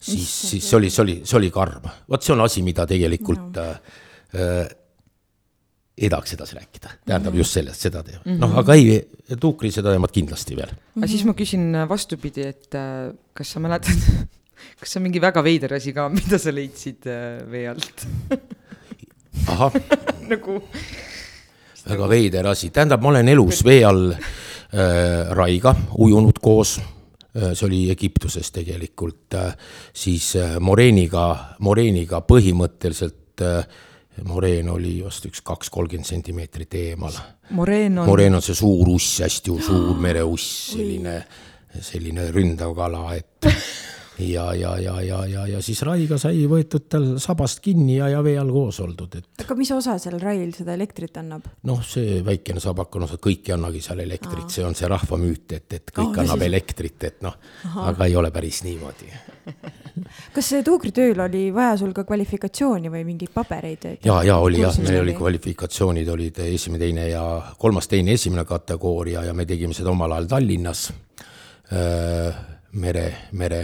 [0.00, 1.90] siis, siis see oli, see oli, see oli karm.
[2.10, 3.70] vot see on asi, mida tegelikult no.
[3.70, 4.70] äh,
[5.98, 7.38] ei tahaks edasi rääkida, tähendab mm -hmm.
[7.44, 9.08] just sellest, seda teemat mm -hmm., noh, aga ei,
[9.40, 10.76] tuukri seda teemat kindlasti veel mm.
[10.76, 11.02] -hmm.
[11.02, 13.98] aga siis ma küsin vastupidi, et äh, kas sa mäletad
[14.80, 18.06] kas see on mingi väga veider asi ka, mida sa leidsid äh, vee alt
[19.52, 19.72] ahah
[20.28, 20.62] nagu
[21.88, 27.66] väga veider asi, tähendab, ma olen elus vee all äh, Raiga ujunud koos äh,, see
[27.66, 29.54] oli Egiptuses tegelikult äh,,
[29.92, 33.64] siis äh, moreeniga, moreeniga põhimõtteliselt äh,
[34.24, 37.16] moreen oli vast üks kaks kolmkümmend sentimeetrit eemal.
[37.50, 38.06] moreen on?
[38.08, 41.16] moreen on see suur uss, hästi suur mereuss, selline,
[41.80, 43.48] selline ründav kala, et
[44.18, 48.22] ja, ja, ja, ja, ja, ja siis raiga sai võetud tal sabast kinni ja, ja
[48.24, 49.30] vee all koos oldud, et.
[49.44, 51.48] aga mis osa seal rail seda elektrit annab?
[51.68, 55.56] noh, see väikene sabak on osa, kõik ei annagi seal elektrit, see on see rahvamüüt,
[55.58, 56.50] et, et kõik oh, annab siis...
[56.52, 57.38] elektrit, et noh,
[57.88, 59.10] aga ei ole päris niimoodi
[60.34, 63.86] kas tuukritööl oli vaja sul ka kvalifikatsiooni või mingeid pabereid?
[64.04, 67.24] ja, ja oli jah, meil oli kvalifikatsioonid olid esimene, teine ja
[67.58, 70.84] kolmas, teine, esimene kategooria ja me tegime seda omal ajal Tallinnas
[71.72, 73.06] äh, mere,
[73.38, 73.62] mere,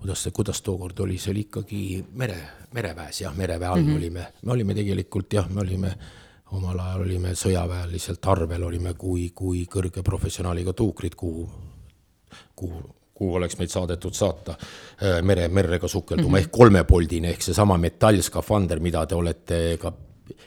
[0.00, 1.82] kuidas see, kuidas tookord oli, see oli ikkagi
[2.18, 2.38] mere,
[2.74, 3.96] mereväes jah, mereväe all mm -hmm.
[3.96, 5.96] olime, me olime tegelikult jah, me olime
[6.52, 11.50] omal ajal olime sõjaväeliselt arvel, olime kui, kui kõrge professionaaliga tuukrid, kuhu,
[12.56, 16.46] kuhu kuhu oleks meid saadetud saata äh, mere, merre ka sukelduma mm -hmm.
[16.46, 19.92] ehk kolmepoldine ehk seesama metallskafander, mida te olete ka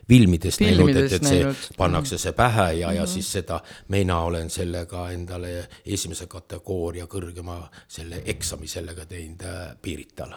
[0.10, 1.68] filmidest näinud, et, et see näinud.
[1.78, 2.96] pannakse see pähe ja mm, -hmm.
[2.96, 3.12] ja mhm.
[3.12, 10.34] siis seda, mina olen sellega endale esimese kategooria kõrgema selle eksami sellega teinud äh, Piirital.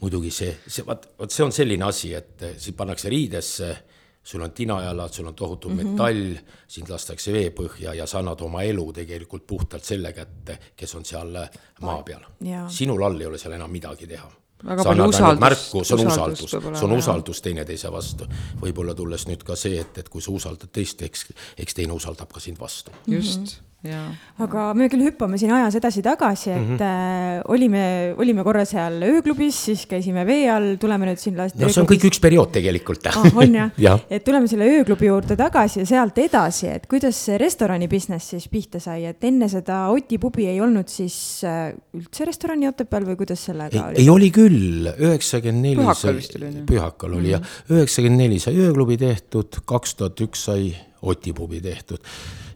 [0.00, 3.76] muidugi see, see, vot, vot see on selline asi, et äh, sind pannakse riidesse
[4.24, 5.86] sul on tinajalad, sul on tohutu mm -hmm.
[5.86, 6.36] metall,
[6.68, 11.48] sind lastakse veepõhja ja sa annad oma elu tegelikult puhtalt selle kätte, kes on seal
[11.80, 12.22] maa peal.
[12.68, 14.30] sinul all ei ole seal enam midagi teha
[14.62, 18.28] sa annad ainult usaldust- märku, see on usaldus, see on usaldus teineteise vastu.
[18.62, 21.26] võib-olla tulles nüüd ka see, et, et kui sa usaldad teist, eks,
[21.58, 22.94] eks teine usaldab ka sind vastu.
[23.06, 23.71] just, jaa.
[23.82, 27.42] Aga me küll hüppame siin ajas edasi-tagasi, et mm -hmm.
[27.50, 31.88] olime, olime korra seal ööklubis, siis käisime vee all, tuleme nüüd siin no see on
[31.90, 33.18] kõik üks periood tegelikult ah,.
[33.34, 34.00] on jah Jah.
[34.10, 38.46] et tuleme selle ööklubi juurde tagasi ja sealt edasi, et kuidas see restorani business siis
[38.48, 43.16] pihta sai, et enne seda Oti pubi ei olnud siis äh, üldse restorani Otepääl või
[43.16, 44.02] kuidas sellega ei, oli?
[44.02, 45.82] ei oli küll, üheksakümmend neli.
[45.82, 50.70] Pühakal vist oli, pühakal oli jah, üheksakümmend neli sai ööklubi tehtud, kaks tuhat üks sai
[51.02, 51.98] Oti pubi tehtud.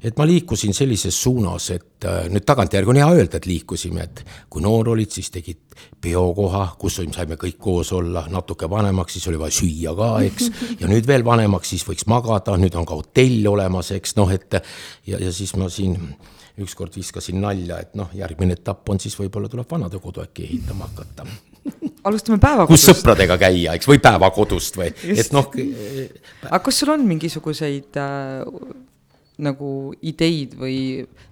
[0.07, 4.23] Et ma liikusin sellises suunas, et äh, nüüd tagantjärgi on hea öelda, et liikusime, et
[4.53, 9.41] kui noor olid, siis tegid peokoha, kus saime kõik koos olla, natuke vanemaks, siis oli
[9.41, 10.51] vaja süüa ka, eks.
[10.81, 14.61] ja nüüd veel vanemaks, siis võiks magada, nüüd on ka hotell olemas, eks noh, et
[15.09, 15.99] ja, ja siis ma siin
[16.63, 21.27] ükskord viskasin nalja, et noh, järgmine etapp on siis võib-olla tuleb vanadekodu äkki ehitama hakata
[22.07, 22.89] alustame kus päevakodust.
[22.93, 25.51] sõpradega käia, eks, või päevakodust või, et noh,
[26.47, 28.45] aga kas sul on mingisuguseid äh,
[29.39, 30.79] nagu ideid või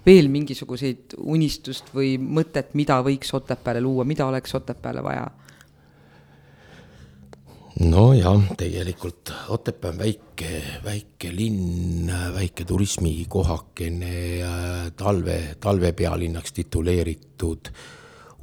[0.07, 5.31] veel mingisuguseid unistust või mõtet, mida võiks Otepääle luua, mida oleks Otepääle vaja?
[7.81, 14.39] nojah, tegelikult Otepää on väike, väike linn, väike turismikohakene,
[14.97, 17.69] talve, talvepealinnaks tituleeritud.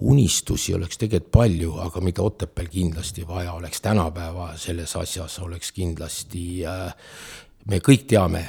[0.01, 6.65] unistusi oleks tegelikult palju, aga mida Otepääl kindlasti vaja oleks tänapäeva selles asjas, oleks kindlasti
[6.65, 6.95] äh,
[7.69, 8.45] me kõik teame,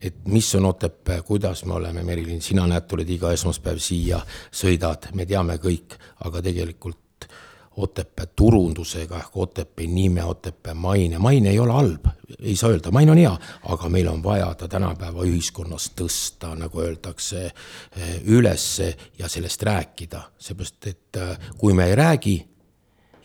[0.00, 5.10] et mis on Otepää, kuidas me oleme, Merilin, sina näed, tuled iga esmaspäev siia, sõidad,
[5.14, 6.98] me teame kõik, aga tegelikult
[7.78, 12.06] Otepää turundusega ehk Otepää nime, Otepää maine, maine ei ole halb,
[12.40, 13.34] ei saa öelda, maine on hea,
[13.70, 17.52] aga meil on vaja ta tänapäeva ühiskonnas tõsta, nagu öeldakse,
[18.26, 22.34] ülesse ja sellest rääkida, seepärast et äh, kui me ei räägi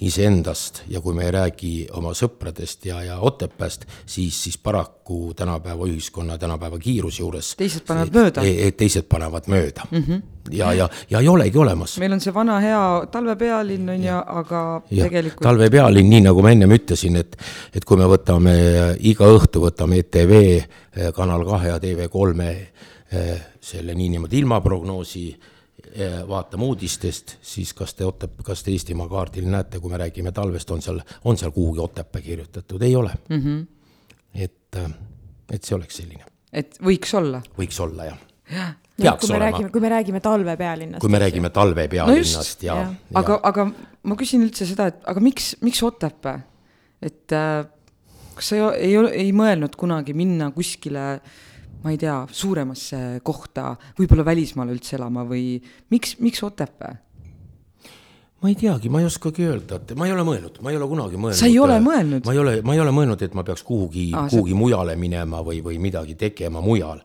[0.08, 5.88] iseendast ja kui me ei räägi oma sõpradest ja, ja Otepääst, siis, siis paraku tänapäeva
[5.88, 8.46] ühiskonna, tänapäeva kiiruse juures Teised panevad mööda.
[8.78, 10.04] teised panevad mööda mm.
[10.04, 10.22] -hmm.
[10.52, 14.64] ja, ja, ja ei olegi olemas meil on see vana hea talvepealinn on ju, aga
[14.92, 17.38] jah, tegelikult talve pealinn, nii nagu ma ennem ütlesin, et,
[17.74, 23.42] et kui me võtame äh, iga õhtu võtame ETV äh, Kanal kahe ja TV3 äh,
[23.62, 25.28] selle niinimetatud ilmaprognoosi,
[26.28, 30.72] vaatame uudistest, siis kas te Otepää, kas te Eestimaa kaardil näete, kui me räägime talvest,
[30.72, 33.42] on seal, on seal kuhugi Otepää kirjutatud, ei ole mm.
[33.42, 33.66] -hmm.
[34.34, 34.80] et,
[35.52, 37.42] et see oleks selline, et võiks olla.
[37.58, 38.18] võiks olla jah.
[38.98, 41.02] Ja, peaks kui me olema räägime, kui me räägime talvepealinnast.
[41.02, 42.90] kui me räägime talve pealinnast ja, jah.
[42.90, 43.68] ja., aga, aga
[44.04, 46.42] ma küsin üldse seda, et aga miks, miks Otepää?
[47.02, 47.66] et äh,
[48.36, 51.22] kas sa ei, ei, ei mõelnud kunagi minna kuskile
[51.84, 55.58] ma ei tea, suuremasse kohta, võib-olla välismaale üldse elama või
[55.92, 56.96] miks, miks Otepää?
[58.44, 60.88] ma ei teagi, ma ei oskagi öelda, et ma ei ole mõelnud, ma ei ole
[60.92, 61.40] kunagi mõelnud.
[61.40, 62.26] Sa ei ole mõelnud?
[62.28, 65.62] ma ei ole, ma ei ole mõelnud, et ma peaks kuhugi kuhugi mujale minema või,
[65.64, 67.00] või midagi tegema mujal.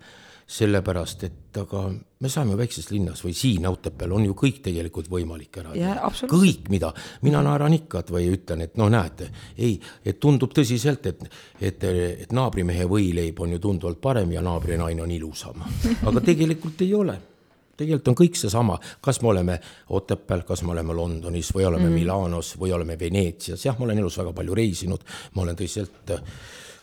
[0.48, 5.10] sellepärast, et aga me saame ju väikses linnas või siin Otepääl on ju kõik tegelikult
[5.12, 6.32] võimalik ära absoluutselt.
[6.32, 6.92] kõik, mida,
[7.22, 9.28] mina naeran ikka või ütlen, et noh, näete,
[9.58, 11.26] ei, et tundub tõsiselt, et,
[11.60, 11.84] et,
[12.24, 15.66] et naabrimehe võileib on ju tunduvalt parem ja naabrinaine on ilusam.
[16.08, 17.18] aga tegelikult ei ole
[17.78, 19.58] tegelikult on kõik seesama, kas me oleme
[19.94, 22.00] Otepääl, kas me oleme Londonis või oleme mm -hmm.
[22.00, 26.16] Milanos või oleme Veneetsias, jah, ma olen elus väga palju reisinud, ma olen tõsiselt,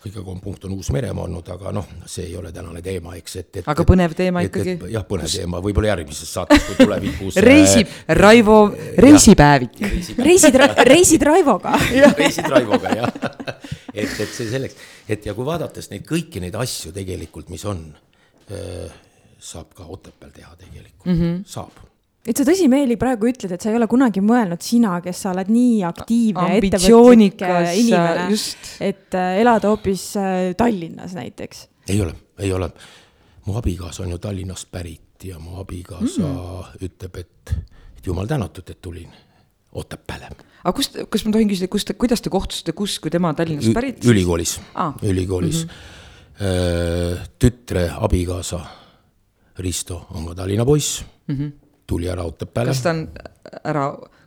[0.06, 3.50] kõige kauem punkt on Uus-Meremaa olnud, aga noh, see ei ole tänane teema, eks, et,
[3.62, 4.92] et Aga põnev teema et, ikkagi.
[4.94, 8.60] jah, põnev teema, võib-olla järgmises saates, kui tulevikus reisib, Raivo
[9.02, 9.80] reisipäevik.
[10.22, 11.74] reisid, reisid Raivoga.
[12.22, 13.18] reisid Raivoga, jah.
[13.94, 14.78] et, et see selleks,
[15.10, 17.82] et ja kui vaadates neid kõiki neid asju tegelikult, mis on,
[19.46, 21.44] saab ka Otepääl teha tegelikult mm, -hmm.
[21.50, 21.95] saab
[22.26, 25.50] et sa tõsimeeli praegu ütled, et sa ei ole kunagi mõelnud, sina, kes sa oled
[25.54, 28.40] nii aktiivne ja ettevõtlik äh, inimene
[28.88, 31.68] et äh, elada hoopis äh, Tallinnas näiteks.
[31.94, 32.72] ei ole, ei ole.
[33.46, 36.86] mu abikaasa on ju Tallinnast pärit ja mu abikaasa mm -hmm.
[36.90, 37.56] ütleb, et,
[37.98, 39.10] et jumal tänatud, et tulin
[39.76, 40.30] Otepääle.
[40.64, 44.06] aga kust, kas ma tohin küsida, kust, kuidas te kohtusite, kus, kui tema Tallinnast pärit?
[44.06, 45.70] ülikoolis Aa., ülikoolis mm.
[46.40, 47.28] -hmm.
[47.40, 48.66] tütre abikaasa
[49.60, 51.65] Risto on ka Tallinna poiss mm, -hmm.
[51.88, 52.82] Tuli ära Otepääle kas.
[52.84, 53.08] ta on
[53.64, 53.86] ära,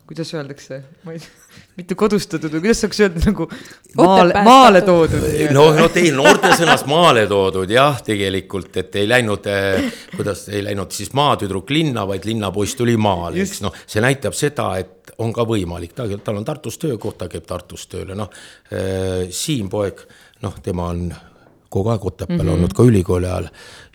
[0.09, 3.47] kuidas öeldakse, ma ei tea, mitte kodustatud või kuidas saaks öelda nagu
[3.99, 5.27] maale, maale toodud.
[5.55, 9.49] no, no teil noorte sõnas maale toodud jah, tegelikult, et ei läinud,
[10.17, 14.71] kuidas ei läinud siis maatüdruk linna, vaid linnapoiss tuli maale, eks noh, see näitab seda,
[14.83, 18.31] et on ka võimalik, ta, tal on Tartus töökoht, ta käib Tartus tööle, noh.
[19.35, 20.05] Siim poeg,
[20.45, 21.09] noh, tema on
[21.69, 22.53] kogu aeg Otepääl mm -hmm.
[22.53, 23.49] olnud ka ülikooli ajal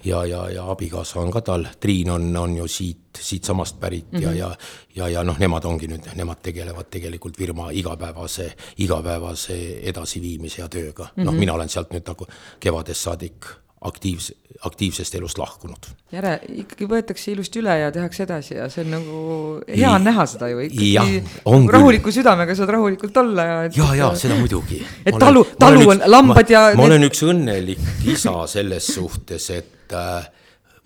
[0.06, 4.20] ja, ja, ja abikaasa on ka tal, Triin on, on ju siit, siitsamast pärit mm
[4.20, 4.24] -hmm.
[4.24, 4.56] ja, ja
[4.96, 11.04] ja, ja noh, nemad ongi nüüd, nemad tegelevad tegelikult firma igapäevase, igapäevase edasiviimise ja tööga
[11.04, 11.26] mm -hmm..
[11.26, 12.28] noh, mina olen sealt nüüd nagu
[12.60, 13.46] kevadest saadik
[13.84, 15.88] aktiivse, aktiivsest elust lahkunud.
[16.12, 19.18] järe, ikkagi võetakse ilusti üle ja tehakse edasi ja see on nagu,
[19.68, 21.24] hea on näha seda ju ikkagi.
[21.76, 24.80] Rahuliku südamega saad rahulikult olla ja ja, ja seda muidugi.
[25.06, 26.70] et talu, talu on, lambad ja.
[26.80, 29.73] ma olen üks õnnelik isa selles suhtes, et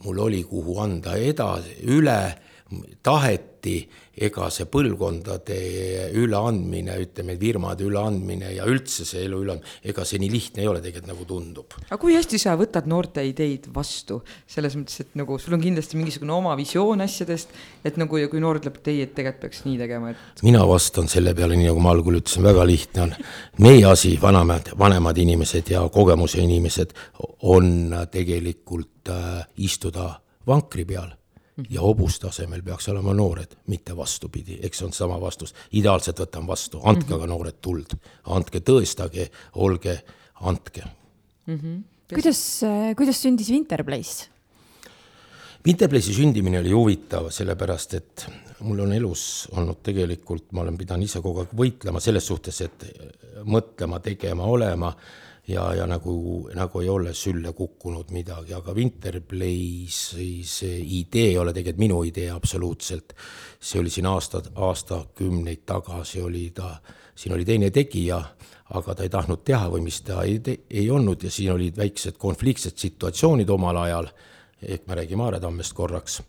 [0.04, 2.20] mul oli, kuhu anda edasi, üle,
[3.04, 3.80] taheti
[4.18, 5.58] ega see põlvkondade
[6.18, 10.82] üleandmine, ütleme, firmade üleandmine ja üldse see elu üle, ega see nii lihtne ei ole
[10.82, 11.78] tegelikult, nagu tundub.
[11.86, 16.00] aga kui hästi sa võtad noorte ideid vastu, selles mõttes, et nagu sul on kindlasti
[16.00, 17.54] mingisugune oma visioon asjadest,
[17.86, 20.44] et nagu ja kui noor ütleb, et ei, et tegelikult peaks nii tegema, et.
[20.48, 23.16] mina vastan selle peale, nii nagu ma algul ütlesin, väga lihtne on.
[23.62, 26.96] meie asi, vanemad, vanemad inimesed ja kogemuse inimesed
[27.46, 30.10] on tegelikult äh, istuda
[30.48, 31.17] vankri peal
[31.70, 35.54] ja hobuse asemel peaks olema noored, mitte vastupidi, eks see on sama vastus.
[35.72, 37.98] ideaalselt võtan vastu, andke aga noored tuld,
[38.34, 40.00] andke, tõestage, olge,
[40.42, 41.60] andke mm.
[41.60, 41.84] -hmm.
[42.14, 42.42] kuidas,
[42.98, 44.30] kuidas sündis Winterplace?
[45.68, 48.28] Winterplace'i sündimine oli huvitav, sellepärast et
[48.60, 52.86] mul on elus olnud tegelikult, ma olen pidanud ise kogu aeg võitlema selles suhtes, et
[53.44, 54.94] mõtlema, tegema, olema
[55.48, 61.54] ja, ja nagu, nagu ei ole sülle kukkunud midagi, aga Winterplace'i see idee ei ole
[61.56, 63.16] tegelikult minu idee absoluutselt.
[63.60, 66.78] see oli siin aastad, aastakümneid tagasi oli ta,
[67.16, 68.22] siin oli teine tegija,
[68.76, 72.18] aga ta ei tahtnud teha või mis ta ei, ei olnud ja siin olid väiksed
[72.20, 74.12] konfliktsed situatsioonid omal ajal,
[74.62, 76.22] ehk me räägime Aaretammest korraks,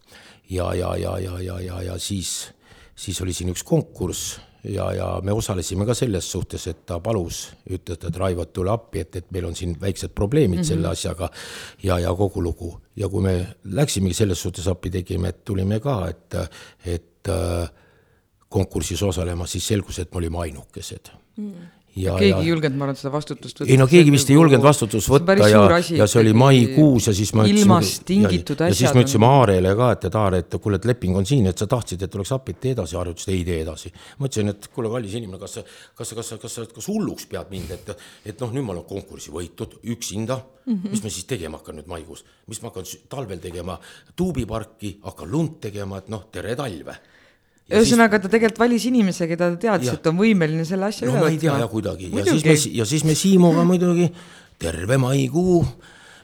[0.51, 2.53] ja, ja, ja, ja, ja, ja, ja siis,
[2.97, 7.49] siis oli siin üks konkurss ja, ja me osalesime ka selles suhtes, et ta palus,
[7.71, 10.69] ütles, et Raivo, tule appi, et, et meil on siin väiksed probleemid mm -hmm.
[10.69, 11.31] selle asjaga
[11.83, 12.81] ja, ja kogu lugu.
[12.97, 16.35] ja kui me läksimegi selles suhtes appi, tegime, et tulime ka, et,
[16.85, 17.71] et äh,
[18.49, 21.53] konkursis osalema, siis selgus, et me olime ainukesed mm.
[21.53, 23.71] -hmm ja keegi ja, ei julgenud, ma arvan, seda vastutust võtta.
[23.73, 25.63] ei no keegi vist ei nagu julgenud vastutust võtta ja,
[25.99, 28.75] ja see oli maikuus ja siis ma ilmast tingitud asjad.
[28.75, 31.49] ja siis ma ütlesin Aarele ka, et, et Aare, et kuule, et leping on siin,
[31.51, 33.93] et sa tahtsid, et tuleks appi, et tee edasi, Aare ütles, et ei tee edasi.
[34.21, 35.67] ma ütlesin, et kuule, kallis inimene, kas sa,
[35.99, 37.93] kas sa, kas sa, kas sa, kas hulluks pead mind, et,
[38.33, 40.91] et noh, nüüd ma olen konkursi võitnud üksinda mm, -hmm.
[40.97, 43.79] mis ma siis tegema hakkan nüüd maikuus, mis ma hakkan talvel tegema,
[44.17, 46.99] tuubiparki, hakkan lund tegema, et noh, tere talve
[47.69, 48.25] ühesõnaga siis...
[48.25, 51.29] ta tegelikult valis inimese, keda ta teadis, et on võimeline selle asja no, üle võtma.
[51.29, 54.09] ma ei tea jah kuidagi ja siis me, ja siis me Siimuga muidugi
[54.59, 55.61] terve maikuu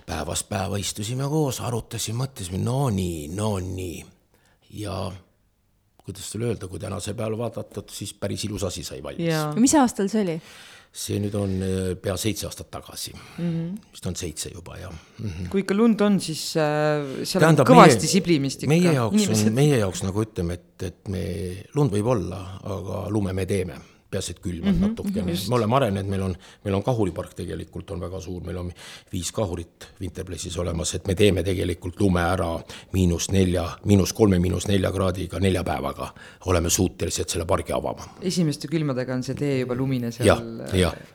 [0.06, 4.02] päevast päeva istusime koos, arutasime, mõtlesime, no nii, no nii.
[4.80, 4.98] ja
[6.04, 9.60] kuidas sulle öelda, kui tänase peale vaadata, siis päris ilus asi sai valmis.
[9.60, 10.38] mis aastal see oli?
[10.94, 13.70] See nüüd on äh, pea seitse aastat tagasi mm, -hmm.
[13.92, 15.26] vist on seitse juba jah mm.
[15.26, 15.48] -hmm.
[15.50, 18.74] kui ikka lund on, siis äh, seal Tähendab, on kõvasti meie, siblimist ikka.
[18.74, 19.48] meie jaoks Inimesed.
[19.50, 21.24] on, meie jaoks nagu ütleme, et, et me,
[21.74, 23.80] lund võib olla, aga lume me teeme
[24.14, 25.48] peaasi, et külm on mm -hmm, natukene -hmm.
[25.48, 28.72] me oleme arenenud, meil on, meil on kahuripark tegelikult on väga suur, meil on
[29.12, 32.50] viis kahurit Winterplace'is olemas, et me teeme tegelikult lume ära
[32.92, 36.12] miinus nelja, miinus kolme, miinus nelja kraadiga nelja päevaga.
[36.46, 38.08] oleme suutelised selle pargi avama.
[38.22, 40.42] esimeste külmadega on see tee juba lumine seal.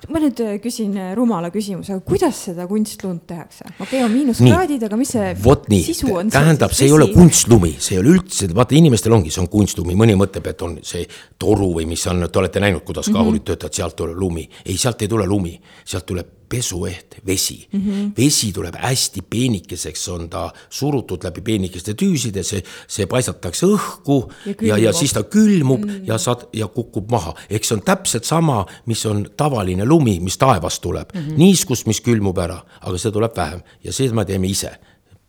[0.09, 3.65] ma nüüd äh, küsin äh, rumala küsimuse, aga kuidas seda kunstlund tehakse?
[3.79, 5.83] okei okay,, on miinuskraadid, aga mis see Vot nii.
[5.83, 6.29] sisu on?
[6.33, 9.95] tähendab, see ei ole kunstlumi, see ei ole üldse, vaata inimestel ongi, see on kunstlumi,
[9.99, 11.05] mõni mõtleb, et on see
[11.39, 13.45] toru või mis on, te olete näinud, kuidas kahurid mm -hmm.
[13.45, 14.49] töötavad, sealt tuleb lumi.
[14.65, 17.79] ei, sealt ei tule lumi, sealt tuleb pesueht, vesi mm.
[17.79, 18.11] -hmm.
[18.17, 24.55] vesi tuleb hästi peenikeseks, on ta surutud läbi peenikeste tüüside, see, see paisatakse õhku ja,
[24.61, 26.07] ja, ja siis ta külmub mm -hmm.
[26.07, 27.35] ja saad ja kukub maha.
[27.49, 31.37] ehk see on täpselt sama, mis on tavaline lumi, mis taevast tuleb mm, -hmm.
[31.37, 34.71] niiskus, mis külmub ära, aga seda tuleb vähem ja seda me teeme ise.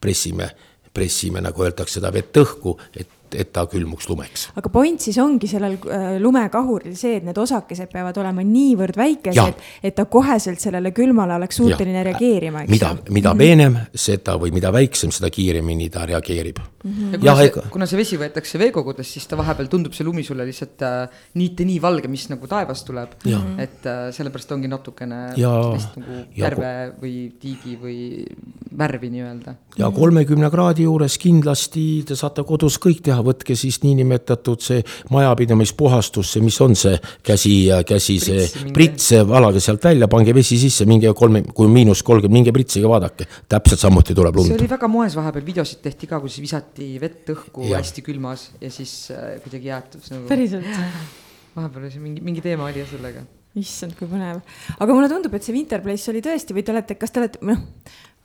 [0.00, 0.50] pressime,
[0.94, 4.48] pressime, nagu öeldakse, seda vett õhku, et et, ta külmuks lumeks.
[4.58, 9.64] aga point siis ongi sellel äh, lumekahuril see, et need osakesed peavad olema niivõrd väikesed,
[9.82, 12.06] et ta koheselt sellele külmale oleks suuteline ja.
[12.10, 13.42] reageerima, eks mida, mida mhm.
[13.44, 16.90] peenem, seda või mida väiksem, seda kiiremini ta reageerib mm.
[16.90, 17.12] -hmm.
[17.12, 20.24] ja kuna, ja, see, kuna see vesi võetakse veekogudest, siis ta vahepeal tundub see lumi
[20.26, 23.16] sulle lihtsalt äh, niite nii valge, mis nagu taevast tuleb.
[23.58, 27.98] et äh, sellepärast ongi natukene ja, sellist nagu järve või tiigi või
[28.80, 29.54] värvi nii-öelda.
[29.78, 36.34] ja kolmekümne kraadi juures kindlasti te saate kodus kõik teha võtke siis niinimetatud see majapidamispuhastus,
[36.34, 37.54] see, mis on see käsi,
[37.86, 42.54] käsi see prits, valage sealt välja, pange vesi sisse, minge kolme, kui miinus kolmkümmend, minge
[42.56, 43.28] pritsige, vaadake.
[43.50, 44.52] täpselt samuti tuleb lund.
[44.52, 47.80] see oli väga moes vahepeal, videosid tehti ka, kus visati vett õhku ja.
[47.80, 50.28] hästi külmas ja siis äh, kuidagi jäätus nagu.
[50.30, 50.70] päriselt?
[51.56, 53.26] vahepeal oli see mingi, mingi teema oli sellega
[53.58, 54.44] issand, kui põnev.
[54.78, 57.64] aga mulle tundub, et see Winterplace oli tõesti või te olete, kas te olete, noh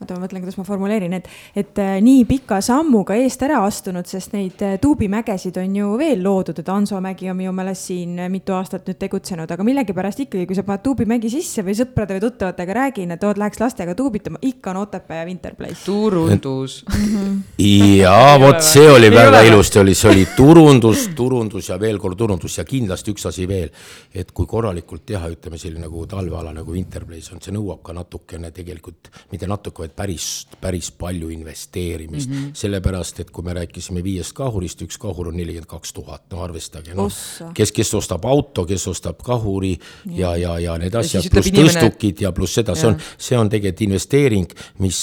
[0.02, 4.08] oota, ma mõtlen, kuidas ma formuleerin, et, et äh, nii pika sammuga eest ära astunud,
[4.10, 8.20] sest neid äh, tuubimägesid on ju veel loodud, et Hanso mägi on minu meelest siin
[8.20, 12.18] äh, mitu aastat nüüd tegutsenud, aga millegipärast ikkagi, kui sa paned tuubimägi sisse või sõprade
[12.18, 15.86] või tuttavatega räägin, et oot, läheks lastega tuubitama, ikka on Otepää ja Winterplace.
[15.86, 16.82] turundus.
[17.64, 22.60] Jaa, vot see oli väga ilusti, oli, see oli turundus, turundus ja veel kord turundus
[22.60, 23.72] ja kindlasti üks asi veel,
[24.12, 28.52] et kui korralikult teha, ütleme selline nagu talveala nagu Winterplace on, see nõuab ka natukene
[28.52, 32.36] tegelikult, mitte natuke, vaid päris, päris palju investeerimist mm.
[32.36, 32.52] -hmm.
[32.54, 36.94] sellepärast, et kui me rääkisime viiest kahurist, üks kahur on nelikümmend kaks tuhat, no arvestage,
[36.94, 37.12] noh,
[37.54, 41.74] kes, kes ostab auto, kes ostab kahuri ja, ja, ja, ja need asjad, pluss inimene...
[41.74, 45.00] tõstukid ja pluss seda, see on, see on tegelikult investeering, mis,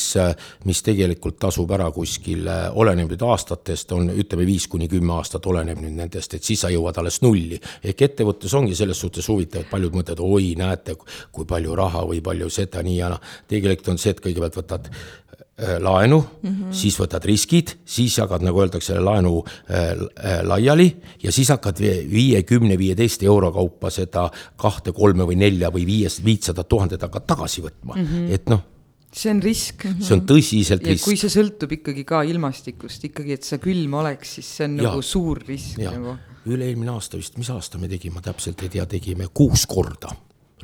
[0.64, 5.80] mis tegelikult tasub ära kuskil, oleneb nüüd aastatest, on ütleme viis kuni kümme aastat, oleneb
[5.82, 7.60] nüüd nendest, et siis sa jõuad alles nulli.
[7.84, 10.96] ehk ettevõtlus ongi selles suhtes huvitav, et paljud mõtlevad, oi, näete,
[11.32, 13.20] kui palju raha või palju seda, nii ja naa.
[13.48, 16.72] tegelikult on see, et kõigepealt võtad võtad äh, laenu mm, -hmm.
[16.72, 20.88] siis võtad riskid, siis jagad, nagu öeldakse, laenu äh, laiali
[21.22, 26.24] ja siis hakkad viie, kümne, viieteist euro kaupa seda kahte, kolme või nelja või viiest,
[26.24, 28.34] viitsadat tuhandet hakkad tagasi võtma mm, -hmm.
[28.34, 28.68] et noh
[29.12, 29.86] see on risk.
[30.00, 31.04] see on tõsiselt risk.
[31.04, 34.88] kui see sõltub ikkagi ka ilmastikust ikkagi, et see külm oleks, siis see on ja.
[34.88, 35.92] nagu suur risk ja.
[35.94, 36.16] nagu.
[36.48, 40.14] üle-eelmine aasta vist, mis aasta me tegime, ma täpselt ei tea, tegime kuus korda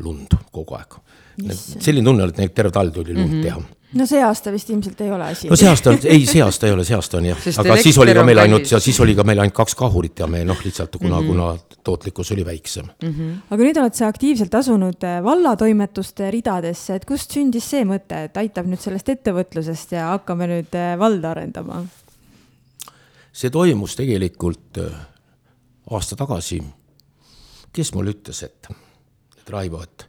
[0.02, 0.96] lund kogu aeg.
[1.58, 3.44] selline tunne oli, et neid terve talv tuli lund mm -hmm.
[3.46, 5.48] teha no see aasta vist ilmselt ei ole asi.
[5.48, 7.98] no see aasta on, ei, see aasta ei ole, see aasta on jah, aga siis
[8.02, 10.58] oli ka meil ainult ja siis oli ka meil ainult kaks kahurit ja me noh,
[10.64, 11.28] lihtsalt kuna mm, -hmm.
[11.28, 13.14] kuna tootlikkus oli väiksem mm.
[13.14, 13.36] -hmm.
[13.50, 18.36] aga nüüd oled sa aktiivselt asunud äh, vallatoimetuste ridadesse, et kust sündis see mõte, et
[18.36, 21.86] aitab nüüd sellest ettevõtlusest ja hakkame nüüd äh, valda arendama?
[23.32, 24.92] see toimus tegelikult äh,
[25.90, 26.62] aasta tagasi.
[27.72, 28.68] kes mulle ütles, et,
[29.38, 30.07] et Raivo, et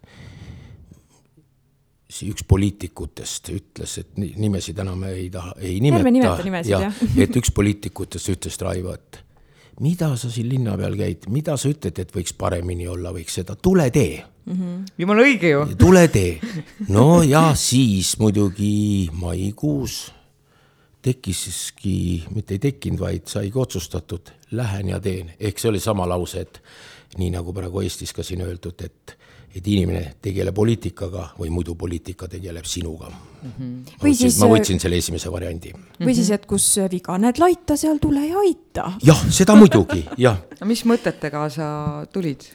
[2.28, 6.36] üks poliitikutest ütles, et nimesid enam ei taha, ei nimeta,
[6.68, 6.82] ja
[7.18, 9.22] et üks poliitikutest ütles Raivo, et
[9.80, 13.56] mida sa siin linna peal käid, mida sa ütled, et võiks paremini olla, võiks seda,
[13.56, 14.54] tule tee mm.
[14.56, 14.86] -hmm.
[14.98, 15.66] jumala õige ju.
[15.80, 16.40] tule tee.
[16.90, 20.12] no ja siis muidugi maikuus
[21.02, 26.42] tekkiski, mitte ei tekkinud, vaid saigi otsustatud, lähen ja teen, ehk see oli sama lause,
[26.42, 26.62] et
[27.18, 29.16] nii nagu praegu Eestis ka siin öeldud, et
[29.56, 33.52] et inimene tegeleb poliitikaga või muidu poliitika tegeleb sinuga mm.
[33.58, 34.38] -hmm.
[34.42, 35.74] ma võtsin äh, selle esimese variandi.
[36.00, 38.92] või siis, et kus viga näed laita, seal tule ja aita.
[39.04, 40.42] jah, seda muidugi, jah.
[40.62, 41.70] no mis mõtetega sa
[42.14, 42.46] tulid?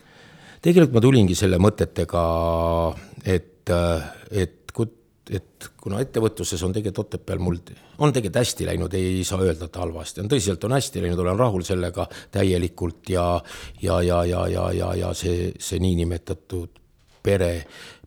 [0.62, 2.26] tegelikult ma tulingi selle mõtetega,
[3.24, 3.72] et,
[4.30, 4.60] et
[5.30, 7.58] et kuna ettevõtluses on tegelikult Otepääl mul,
[7.98, 11.38] on tegelikult hästi läinud, ei saa öelda, et halvasti, on tõsiselt on hästi läinud, olen
[11.38, 13.26] rahul sellega täielikult ja
[13.82, 16.83] ja, ja, ja, ja, ja, ja see, see niinimetatud
[17.24, 17.50] pere,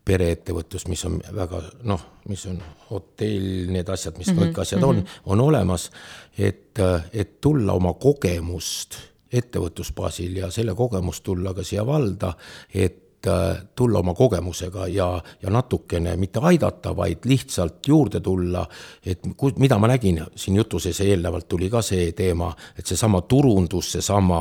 [0.08, 2.62] pereettevõtlus, mis on väga noh, mis on
[2.92, 4.90] hotell, need asjad, mis mm -hmm, kõik asjad mm -hmm.
[4.90, 5.32] on, mhm.
[5.34, 5.92] on olemas,
[6.38, 6.80] et,
[7.14, 8.98] et tulla oma kogemust
[9.34, 12.34] ettevõtlusbaasil ja selle kogemust tulla ka siia valda,
[12.74, 18.62] et Äh, tulla oma kogemusega ja, ja natukene mitte aidata, vaid lihtsalt juurde tulla,
[19.06, 19.26] et
[19.58, 24.40] mida ma nägin siin jutu sees eelnevalt tuli ka see teema, et seesama turundus, seesama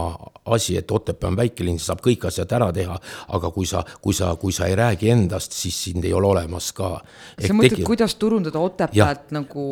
[0.53, 2.99] asi, et Otepää on väikelinn, saab kõik asjad ära teha,
[3.39, 6.69] aga kui sa, kui sa, kui sa ei räägi endast, siis sind ei ole olemas
[6.77, 6.93] ka.
[7.41, 9.71] sa mõtled, kuidas turundada Otepääd nagu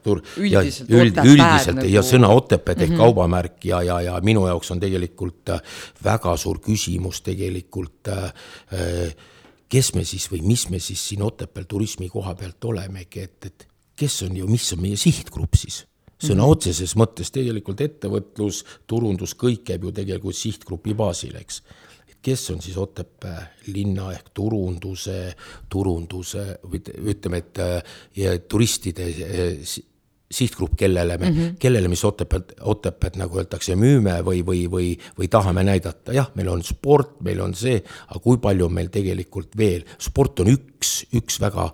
[0.00, 1.88] ja tur- ja üld, üldiselt nagu...
[1.88, 3.02] ja sõna Otepääd ehk mm -hmm.
[3.04, 5.60] kaubamärk ja, ja, ja minu jaoks on tegelikult äh,
[6.04, 8.32] väga suur küsimus tegelikult äh,
[8.72, 9.14] äh,
[9.68, 13.68] kes me siis või mis me siis siin Otepääl turismi koha pealt olemegi, et, et
[13.96, 15.84] kes on ju, mis on meie sihtgrupp siis?
[16.20, 16.50] sõna mhm.
[16.52, 21.62] otseses mõttes tegelikult ettevõtlus, turundus, kõik käib ju tegelikult sihtgrupi baasil, eks
[22.22, 25.32] kes on siis Otepää linna ehk turunduse,
[25.68, 26.82] turunduse või
[27.14, 29.08] ütleme, et turistide
[30.30, 31.54] sihtgrupp, kellele me mm, -hmm.
[31.58, 36.30] kellele me siis Otepääd, Otepääd nagu öeldakse, müüme või, või, või, või tahame näidata, jah,
[36.34, 40.52] meil on sport, meil on see, aga kui palju on meil tegelikult veel, sport on
[40.54, 41.70] üks, üks väga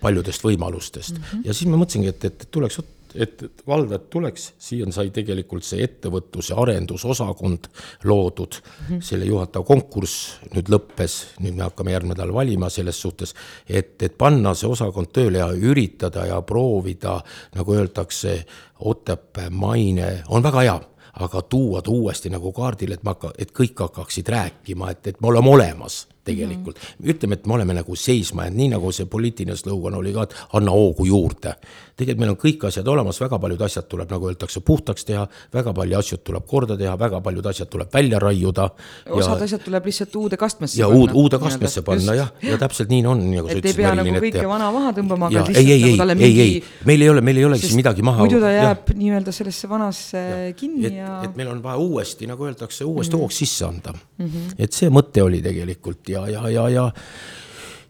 [0.00, 1.24] paljudest võimalustest mm.
[1.24, 1.46] -hmm.
[1.48, 2.78] ja siis ma mõtlesingi, et, et tuleks
[3.14, 7.68] et, et valda tuleks, siia sai tegelikult see ettevõtluse arendusosakond
[8.08, 8.86] loodud mm.
[8.88, 9.02] -hmm.
[9.02, 13.34] selle juhataja konkurss nüüd lõppes, nüüd me hakkame järgmine nädal valima selles suhtes,
[13.68, 17.20] et, et panna see osakond tööle ja üritada ja proovida,
[17.54, 18.44] nagu öeldakse,
[18.82, 20.80] Otepää maine on väga hea
[21.20, 25.20] aga tuua ta uuesti nagu kaardile, et ma hakka, et kõik hakkaksid rääkima, et, et
[25.20, 27.04] me oleme olemas tegelikult mm.
[27.04, 27.10] -hmm.
[27.10, 30.34] ütleme, et me oleme nagu seisma jäänud, nii nagu see poliitiline slogan oli ka, et
[30.52, 31.54] anna hoogu juurde.
[31.96, 35.72] tegelikult meil on kõik asjad olemas, väga paljud asjad tuleb, nagu öeldakse, puhtaks teha, väga
[35.72, 38.70] palju asju tuleb korda teha, väga paljud asjad tuleb välja raiuda.
[39.10, 42.88] osad ja, asjad tuleb lihtsalt uude kastmesse ja uud, uude kastmesse panna jah, ja täpselt
[42.88, 43.58] nii on, nagu sa ütlesid.
[43.58, 46.40] et ei pea nagu kõike vana maha tõmbama, aga lihtsalt ei, ei, nagu talle mingi.
[46.40, 48.22] ei, ei, meil ei ole, meil ei olegi siis midagi maha.
[48.22, 50.52] muidu ta jääb nii-öelda sellesse vanasse ja.
[50.54, 51.18] kinni et, ja.
[51.26, 53.20] et meil on vaja uuesti, nagu öeldakse, uuesti mm -hmm.
[53.20, 54.26] hoog sisse anda mm.
[54.26, 54.54] -hmm.
[54.58, 56.90] et see mõte oli tegelikult ja, ja, ja, ja,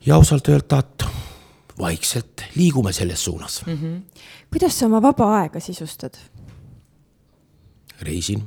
[0.07, 1.05] ja ausalt öelda, et
[1.79, 3.73] vaikselt liigume selles suunas mm.
[3.73, 4.23] -hmm.
[4.53, 6.19] kuidas sa oma vaba aega sisustad?
[8.01, 8.43] reisin,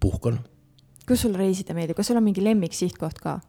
[0.00, 0.40] puhkan.
[1.08, 3.40] kus sul reisida meeldib, kas sul on mingi lemmiksihtkoht ka?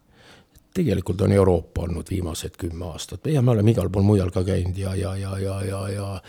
[0.74, 4.78] tegelikult on Euroopa olnud viimased kümme aastat ja me oleme igal pool mujal ka käinud
[4.78, 6.22] ja, ja, ja, ja, ja, ja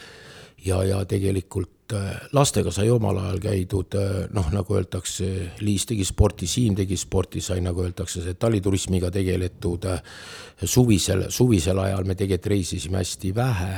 [0.64, 5.30] ja, ja tegelikult äh, lastega sai omal ajal käidud äh, noh, nagu öeldakse,
[5.64, 9.90] Liis tegi sporti, Siim tegi sporti, sai nagu öeldakse, see taliturismiga tegeletud.
[9.90, 10.00] Äh,
[10.64, 13.76] suvisel, suvisel ajal me tegelikult reisisime hästi vähe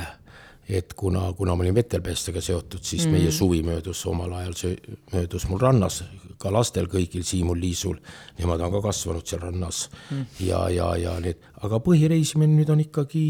[0.67, 3.13] et kuna, kuna ma olin vetelpestega seotud, siis mm.
[3.15, 6.01] meie suvi möödus omal ajal, see möödus mul rannas,
[6.37, 7.95] ka lastel kõigil, Siimul, Liisul,
[8.35, 10.25] nemad on ka kasvanud seal rannas mm.
[10.43, 13.23] ja, ja, ja need, aga põhireisimine nüüd on ikkagi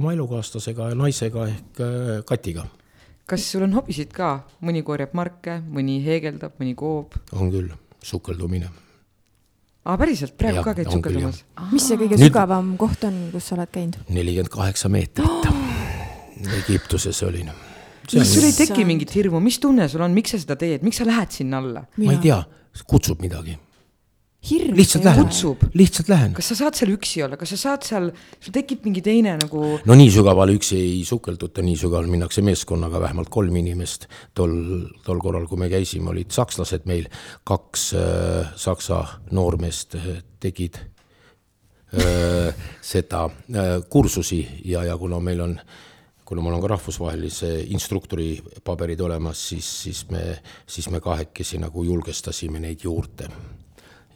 [0.00, 1.84] oma elukaaslasega ja naisega ehk
[2.28, 2.64] Katiga
[3.28, 7.18] kas sul on hobisid ka, mõni korjab marke, mõni heegeldab, mõni koob?
[7.36, 7.70] on küll,
[8.04, 8.70] sukeldumine.
[9.84, 11.44] aa, päriselt, praegu ja, ka käid sukeldumas?
[11.72, 12.30] mis see kõige Nüüd...
[12.30, 14.00] sügavam koht on, kus sa oled käinud?
[14.08, 15.64] nelikümmend kaheksa meetrit oh!.
[16.62, 17.52] Egiptuses olin.
[18.08, 21.02] kas sul ei teki mingit hirmu, mis tunne sul on, miks sa seda teed, miks
[21.02, 21.86] sa lähed sinna alla?
[22.00, 22.42] ma ei tea,
[22.88, 23.58] kutsub midagi
[24.46, 24.76] hirm.
[24.76, 25.30] lihtsalt lähen,
[25.74, 26.34] lihtsalt lähen.
[26.36, 29.62] kas sa saad seal üksi olla, kas sa saad seal, sul tekib mingi teine nagu.
[29.84, 34.06] no nii sügavale üksi ei sukelduta, nii sügavale minnakse meeskonnaga, vähemalt kolm inimest.
[34.34, 34.54] tol,
[35.06, 37.10] tol korral, kui me käisime, olid sakslased meil,
[37.48, 39.02] kaks äh, saksa
[39.34, 40.08] noormeest äh,
[40.40, 40.78] tegid
[41.98, 45.60] äh, seda äh, kursusi ja, ja kuna meil on
[46.28, 50.20] kuna mul on ka rahvusvahelise instruktori paberid olemas, siis, siis me,
[50.68, 53.30] siis me kahekesi nagu julgestasime neid juurde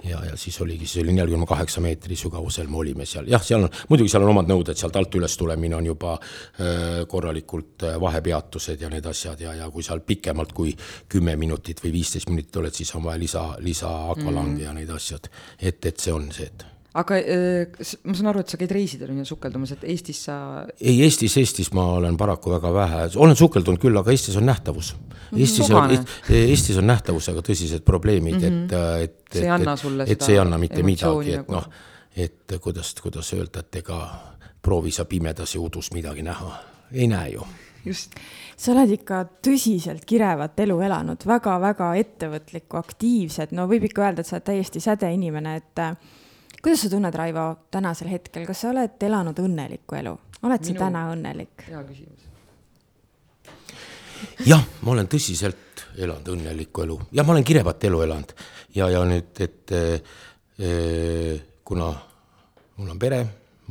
[0.04, 3.66] ja, ja siis oligi, siis oli nelikümmend kaheksa meetri sügavusel me olime seal, jah, seal
[3.66, 8.82] on, muidugi seal on omad nõuded, sealt alt üles tulemine on juba äh, korralikult vahepeatused
[8.82, 10.74] ja need asjad ja, ja kui seal pikemalt kui
[11.08, 14.66] kümme minutit või viisteist minutit oled, siis on vaja lisa, lisa akvalange mm -hmm.
[14.66, 18.52] ja need asjad, et, et see on see, et aga äh, ma saan aru, et
[18.52, 20.36] sa käid reisidel on ju sukeldumas, et Eestis sa.
[20.76, 24.92] ei, Eestis, Eestis ma olen paraku väga vähe, olen sukeldunud küll, aga Eestis on nähtavus.
[24.98, 25.40] Mhm.
[25.40, 25.96] Eestis on,
[26.42, 29.00] Eestis on nähtavusega tõsised probleemid mm, -hmm.
[29.04, 29.18] et, et.
[29.32, 30.12] see ei anna sulle seda.
[30.12, 31.56] et see ei anna mitte midagi, et nagu...
[31.56, 31.68] noh,
[32.16, 34.00] et kuidas, kuidas öelda, et ega
[34.62, 36.54] proovi sa pimedas ja udus midagi näha,
[36.92, 37.46] ei näe ju.
[37.84, 38.12] just
[38.56, 44.22] sa oled ikka tõsiselt kirevat elu elanud väga,, väga-väga ettevõtlikku, aktiivset, no võib ikka öelda,
[44.22, 45.82] et sa oled täiesti sädeinimene, et
[46.62, 50.78] kuidas sa tunned, Raivo, tänasel hetkel, kas sa oled elanud õnnelikku elu, oled Minu...
[50.78, 51.66] sa täna õnnelik?
[51.68, 52.28] hea küsimus.
[54.46, 58.34] jah, ma olen tõsiselt elanud õnnelikku elu ja ma olen kirevat elu elanud
[58.76, 59.82] ja, ja nüüd, et e,
[61.64, 61.90] kuna
[62.76, 63.20] mul on pere,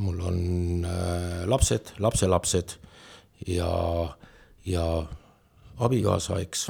[0.02, 0.38] mul on
[0.86, 2.76] äh, lapsed, lapselapsed
[3.46, 3.72] ja,
[4.64, 4.86] ja
[5.82, 6.68] abikaasa, eks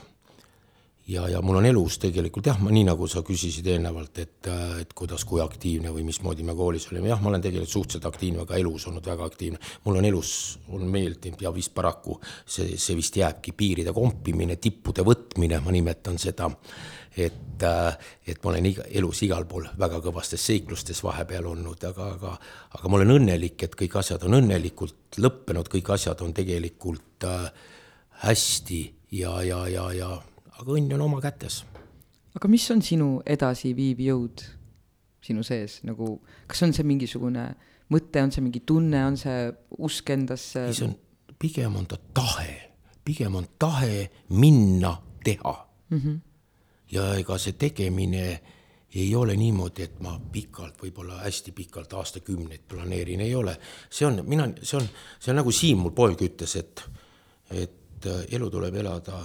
[1.13, 4.49] ja, ja mul on elus tegelikult jah, ma nii nagu sa küsisid eelnevalt, et,
[4.81, 8.43] et kuidas, kui aktiivne või mismoodi me koolis olime, jah, ma olen tegelikult suhteliselt aktiivne,
[8.47, 9.61] aga elus olnud väga aktiivne.
[9.85, 10.33] mul on elus,
[10.73, 16.19] on meeldinud ja vist paraku see, see vist jääbki piiride kompimine, tippude võtmine, ma nimetan
[16.19, 16.51] seda.
[17.17, 17.63] et,
[18.27, 22.33] et ma olen iga, elus igal pool väga kõvastes seiklustes vahepeal olnud, aga, aga,
[22.79, 27.51] aga ma olen õnnelik, et kõik asjad on õnnelikult lõppenud, kõik asjad on tegelikult äh,
[28.25, 28.83] hästi
[29.13, 30.11] ja, ja, ja, ja
[30.63, 31.63] aga õnn on oma kätes.
[32.39, 34.45] aga mis on sinu edasiviiv jõud
[35.23, 36.17] sinu sees, nagu
[36.51, 37.47] kas on see mingisugune
[37.93, 39.47] mõte, on see mingi tunne, on see
[39.83, 40.67] usk endasse?
[40.69, 40.97] ei, see on,
[41.39, 42.57] pigem on ta tahe,
[43.05, 44.09] pigem on tahe
[44.39, 45.55] minna teha
[45.91, 45.99] mm.
[45.99, 46.19] -hmm.
[46.95, 48.27] ja ega see tegemine
[48.95, 53.57] ei ole niimoodi, et ma pikalt, võib-olla hästi pikalt, aastakümneid planeerin, ei ole.
[53.91, 54.89] see on, mina, see on,
[55.19, 56.83] see on nagu Siim mul poeg ütles, et,
[57.51, 59.23] et elu tuleb elada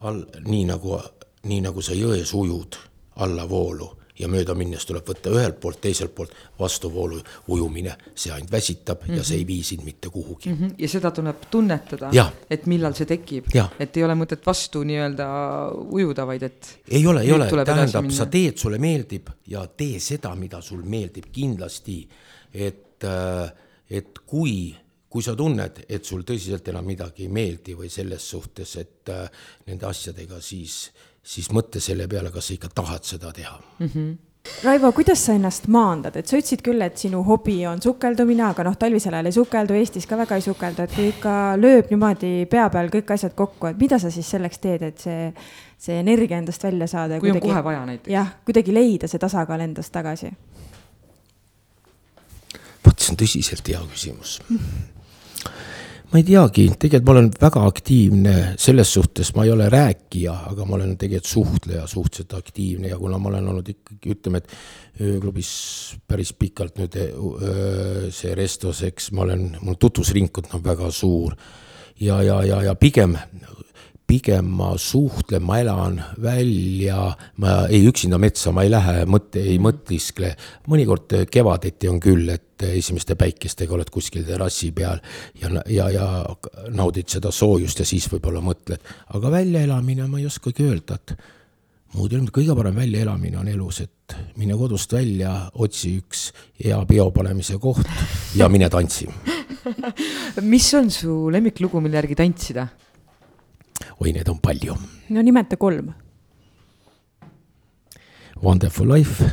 [0.00, 0.98] all, nii nagu,
[1.48, 2.76] nii nagu sa jões ujud
[3.24, 7.20] allavoolu ja mööda minnes tuleb võtta ühelt poolt, teiselt poolt vastuvoolu
[7.54, 9.16] ujumine, see ainult väsitab mm -hmm.
[9.20, 10.56] ja see ei vii sind mitte kuhugi mm.
[10.56, 10.74] -hmm.
[10.78, 12.10] ja seda tuleb tunnetada,
[12.50, 13.46] et millal see tekib,
[13.78, 15.28] et ei ole mõtet vastu nii-öelda
[15.90, 16.78] ujuda, vaid et.
[16.90, 21.30] ei ole, ei ole, tähendab, sa teed, sulle meeldib ja tee seda, mida sul meeldib
[21.32, 22.08] kindlasti,
[22.54, 23.52] et, äh,
[23.90, 24.74] et kui
[25.08, 29.28] kui sa tunned, et sul tõsiselt enam midagi ei meeldi või selles suhtes, et äh,
[29.66, 30.90] nende asjadega, siis,
[31.22, 33.92] siis mõtle selle peale, kas sa ikka tahad seda teha mm.
[33.92, 34.16] -hmm
[34.64, 38.64] Raivo, kuidas sa ennast maandad, et sa ütlesid küll, et sinu hobi on sukeldumine, aga
[38.66, 42.32] noh, talvisel ajal ei sukeldu, Eestis ka väga ei sukeldu, et kui ikka lööb niimoodi
[42.50, 45.30] pea peal kõik asjad kokku, et mida sa siis selleks teed, et see,
[45.78, 48.12] see energia endast välja saada kui on kuidagi kohe vaja näiteks.
[48.12, 50.32] jah, kuidagi leida see tasakaal endast tagasi.
[52.86, 54.38] vot see on tõsiselt hea küsimus.
[56.08, 60.64] ma ei teagi, tegelikult ma olen väga aktiivne selles suhtes, ma ei ole rääkija, aga
[60.64, 65.50] ma olen tegelikult suhtleja suhteliselt aktiivne ja kuna ma olen olnud ikkagi ütleme, et ööklubis
[66.08, 66.96] päris pikalt nüüd
[68.14, 71.36] see Restos, eks ma olen, mul tutvusringkond on väga suur.
[71.98, 73.16] Ja, ja, ja, ja pigem
[74.08, 77.10] pigem ma suhtlen, ma elan välja,
[77.42, 80.32] ma ei üksinda metsa ma ei lähe, mõtte, ei mõtiskle.
[80.68, 85.02] mõnikord kevadeti on küll, et esimeste päikestega oled kuskil terrassi peal
[85.40, 86.06] ja, ja, ja
[86.74, 88.80] naudid seda soojust ja siis võib-olla mõtled,
[89.14, 91.14] aga väljaelamine ma ei oskagi öelda, et
[91.98, 96.30] muud olnud, kõige parem väljaelamine on elus, et mine kodust välja, otsi üks
[96.64, 97.84] hea peo panemise koht
[98.40, 99.08] ja mine tantsi
[100.52, 102.68] mis on su lemmiklugu, mille järgi tantsida?
[104.00, 104.76] oi, neid on palju
[105.08, 105.92] no nimeta kolm.
[108.42, 109.24] Wonderful Life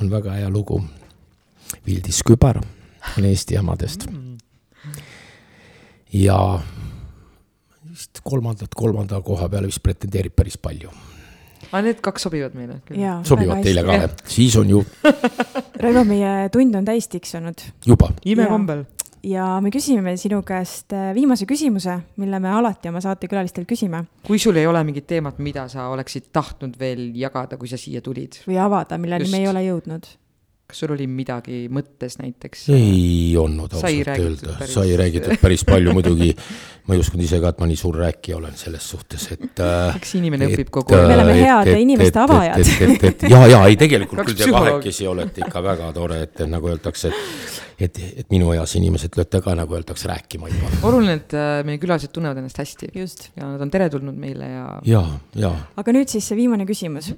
[0.00, 0.78] on väga hea lugu.
[1.86, 2.60] Vildis Kübar
[3.18, 4.06] on Eesti emadest.
[6.12, 6.60] ja
[7.90, 10.90] vist kolmandat, kolmanda koha peale vist pretendeerib päris palju.
[11.72, 12.80] aga need kaks sobivad meile.
[13.24, 14.84] sobivad teile ka, siis on ju
[15.82, 18.12] Raivo, meie tund on täis tiksunud juba.
[18.24, 18.84] imekombel.
[19.24, 24.38] Ja me küsime sinu käest äh, viimase küsimuse, mille me alati oma saatekülalistelt küsime kui
[24.42, 28.42] sul ei ole mingit teemat, mida sa oleksid tahtnud veel jagada, kui sa siia tulid,
[28.48, 30.06] või avada, milleni me ei ole jõudnud.
[30.64, 32.68] kas sul oli midagi mõttes näiteks?
[32.72, 36.30] ei olnud ausalt öelda, päris- sai räägitud päris palju, muidugi
[36.88, 39.96] ma ei uskunud ise ka, et ma nii suur rääkija olen selles suhtes, et äh,
[39.96, 41.06] eks inimene õpib kogu aeg.
[41.08, 43.28] Me oleme äh, head et- et- inimeste et- avajad.
[43.30, 47.08] ja, ja ei, tegelikult küll te kahekesi olete ikka väga tore, et et nagu öeldakse,
[47.12, 50.70] et et, et minu eas inimesed lööte ka nagu öeldakse rääkima juba.
[50.88, 53.28] oluline, et äh, meie külalised tunnevad ennast hästi just.
[53.36, 55.02] ja nad on teretulnud meile ja ja,
[55.38, 57.12] ja aga nüüd siis see viimane küsimus.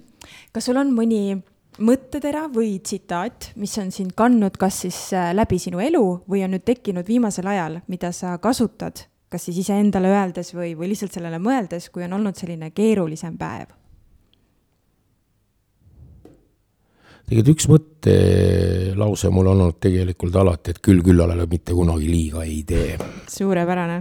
[0.53, 1.39] kas sul on mõni
[1.77, 6.57] mõttetera või tsitaat, mis on sind kandnud kas siis äh, läbi sinu elu või on
[6.57, 11.41] nüüd tekkinud viimasel ajal, mida sa kasutad, kas siis iseendale öeldes või, või lihtsalt sellele
[11.43, 13.75] mõeldes, kui on olnud selline keerulisem päev?
[17.27, 22.61] Tegelikult üks mõttelause mul on olnud tegelikult alati, et küll küllale mitte kunagi liiga ei
[22.67, 22.99] tee.
[23.31, 23.99] suurepärane.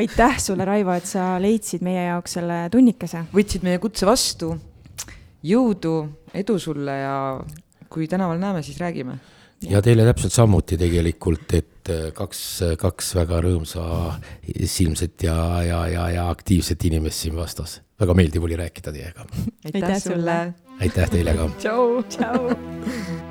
[0.00, 3.26] aitäh sulle, Raivo, et sa leidsid meie jaoks selle tunnikese.
[3.34, 4.54] võtsid meie kutse vastu.
[5.44, 5.94] jõudu,
[6.32, 7.18] edu sulle ja
[7.92, 9.18] kui tänaval näeme, siis räägime.
[9.68, 12.40] ja teile täpselt samuti tegelikult, et äh, kaks,
[12.80, 13.84] kaks väga rõõmsa
[14.64, 17.82] silmset ja, ja, ja, ja aktiivset inimest siin vastas.
[18.00, 19.28] väga meeldiv oli rääkida teiega.
[19.68, 20.63] Aitäh sulle.
[20.80, 21.48] Aitäh teile ka.
[21.58, 22.02] tšau.
[22.08, 23.22] tšau.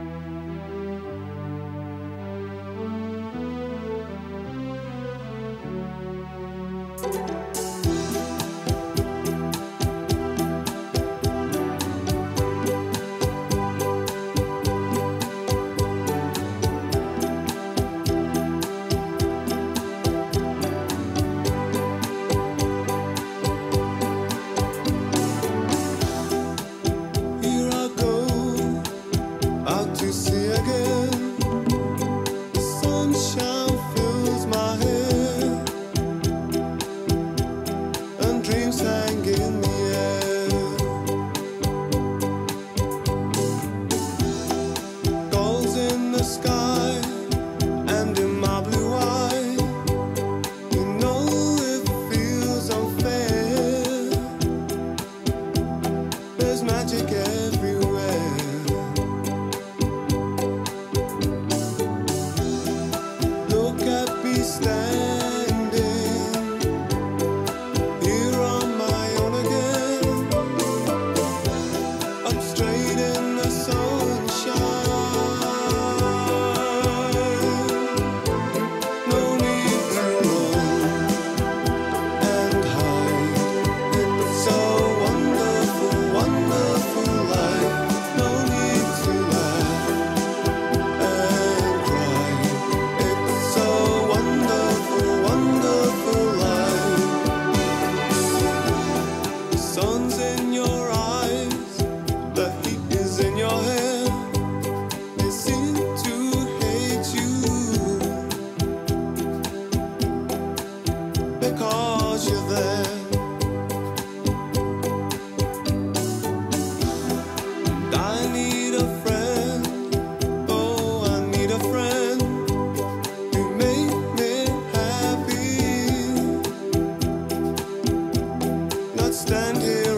[129.13, 129.92] stand here.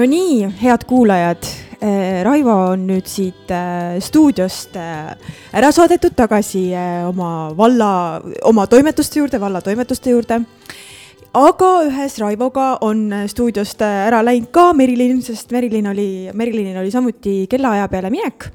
[0.00, 1.44] No nii, head kuulajad,
[2.24, 5.10] Raivo on nüüd siit äh, stuudiost äh,
[5.56, 6.66] ära saadetud tagasi
[7.08, 10.40] oma valla, oma toimetuste juurde, valla toimetuste juurde.
[11.36, 17.46] aga ühes Raivoga on stuudiost ära läinud ka Merilin, sest Merilin oli, Merilinil oli samuti
[17.50, 18.48] kellaaja peale minek.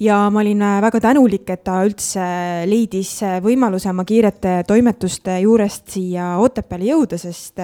[0.00, 2.24] ja ma olin väga tänulik, et ta üldse
[2.68, 7.60] leidis võimaluse oma kiirete toimetuste juurest siia Otepääle jõuda, sest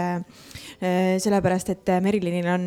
[1.23, 2.65] sellepärast, et Merilinil on,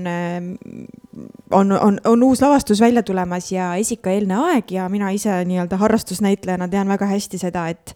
[1.52, 6.68] on, on, on uus lavastus välja tulemas ja esikaeelne aeg ja mina ise nii-öelda harrastusnäitlejana
[6.72, 7.96] tean väga hästi seda, et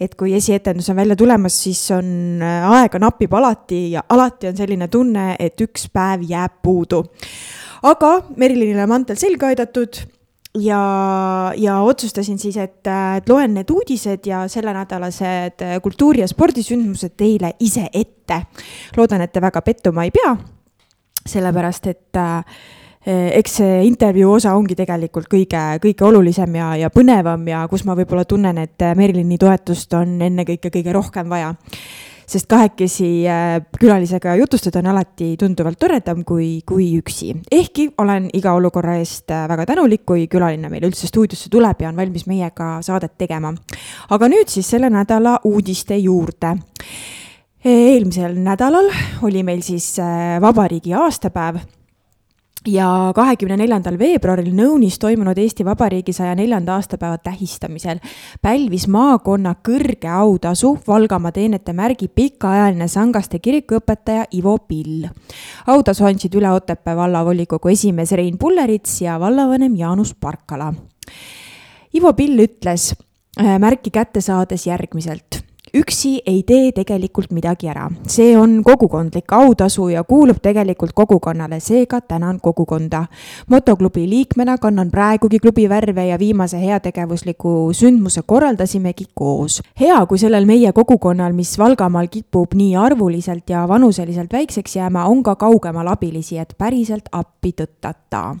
[0.00, 4.56] et kui esietendus on välja tulemas, siis on äh, aega napib alati ja alati on
[4.58, 7.04] selline tunne, et üks päev jääb puudu.
[7.82, 10.00] aga Merilinile mantel selga aidatud
[10.58, 12.86] ja, ja otsustasin siis, et,
[13.16, 18.42] et loen need uudised ja sellenädalased kultuuri- ja spordisündmused teile ise ette.
[18.96, 20.36] loodan, et te väga pettuma ei pea,
[21.26, 22.44] sellepärast et äh,
[23.06, 27.96] eks see intervjuu osa ongi tegelikult kõige, kõige olulisem ja, ja põnevam ja kus ma
[27.98, 31.54] võib-olla tunnen, et Merilini toetust on ennekõike kõige rohkem vaja
[32.26, 37.34] sest kahekesi äh, külalisega jutustada on alati tunduvalt toredam kui, kui üksi.
[37.52, 41.90] ehkki olen iga olukorra eest äh, väga tänulik, kui külaline meil üldse stuudiosse tuleb ja
[41.92, 43.54] on valmis meiega saadet tegema.
[44.10, 46.56] aga nüüd siis selle nädala uudiste juurde
[47.64, 48.90] eelmisel nädalal
[49.24, 51.62] oli meil siis äh, vabariigi aastapäev
[52.68, 58.00] ja kahekümne neljandal veebruaril Nõunis toimunud Eesti Vabariigi saja neljanda aastapäeva tähistamisel
[58.42, 65.08] pälvis maakonna kõrge autasu Valgamaa teenete märgi pikaajaline Sangaste kirikuõpetaja Ivo Pill.
[65.66, 70.72] autasu andsid üle Otepää vallavolikogu esimees Rein Pullerits ja vallavanem Jaanus Parkala.
[71.94, 72.94] Ivo Pill ütles
[73.40, 75.44] äh, märki kätte saades järgmiselt
[75.74, 77.88] üksi ei tee tegelikult midagi ära.
[78.06, 83.06] see on kogukondlik autasu ja kuulub tegelikult kogukonnale, seega tänan kogukonda.
[83.48, 89.62] motoklubi liikmena kannan praegugi klubi värve ja viimase heategevusliku sündmuse korraldasimegi koos.
[89.80, 95.22] hea, kui sellel meie kogukonnal, mis Valgamaal kipub nii arvuliselt ja vanuseliselt väikseks jääma, on
[95.22, 98.36] ka kaugemal abilisi, et päriselt appi tõttata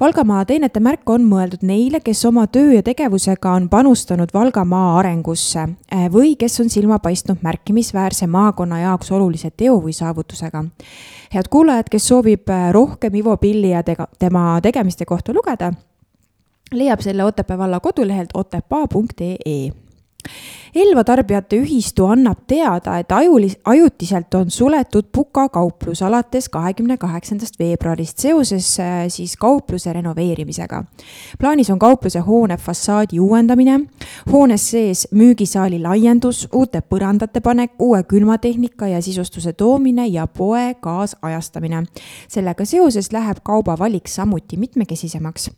[0.00, 5.62] Valgamaa teenete märk on mõeldud neile, kes oma töö ja tegevusega on panustanud Valgamaa arengusse
[5.62, 10.64] eh, või kes on silma paistnud märkimisväärse maakonna jaoks olulise teo või saavutusega.
[11.34, 15.72] head kuulajad, kes soovib eh, rohkem Ivo Pilli ja tega, tema tegemiste kohta lugeda,
[16.72, 19.83] leiab selle Otepää valla kodulehelt otepaa.ee
[20.74, 27.58] Elva Tarbijate Ühistu annab teada, et ajulis-, ajutiselt on suletud Puka kauplus alates kahekümne kaheksandast
[27.58, 30.82] veebruarist seoses äh, siis kaupluse renoveerimisega.
[31.38, 33.80] plaanis on kaupluse hoone fassaadi uuendamine,
[34.32, 41.84] hoones sees müügisaali laiendus, uute põrandate panek, uue külmatehnika ja sisustuse toomine ja poe kaasajastamine.
[42.28, 45.50] sellega seoses läheb kaubavalik samuti mitmekesisemaks.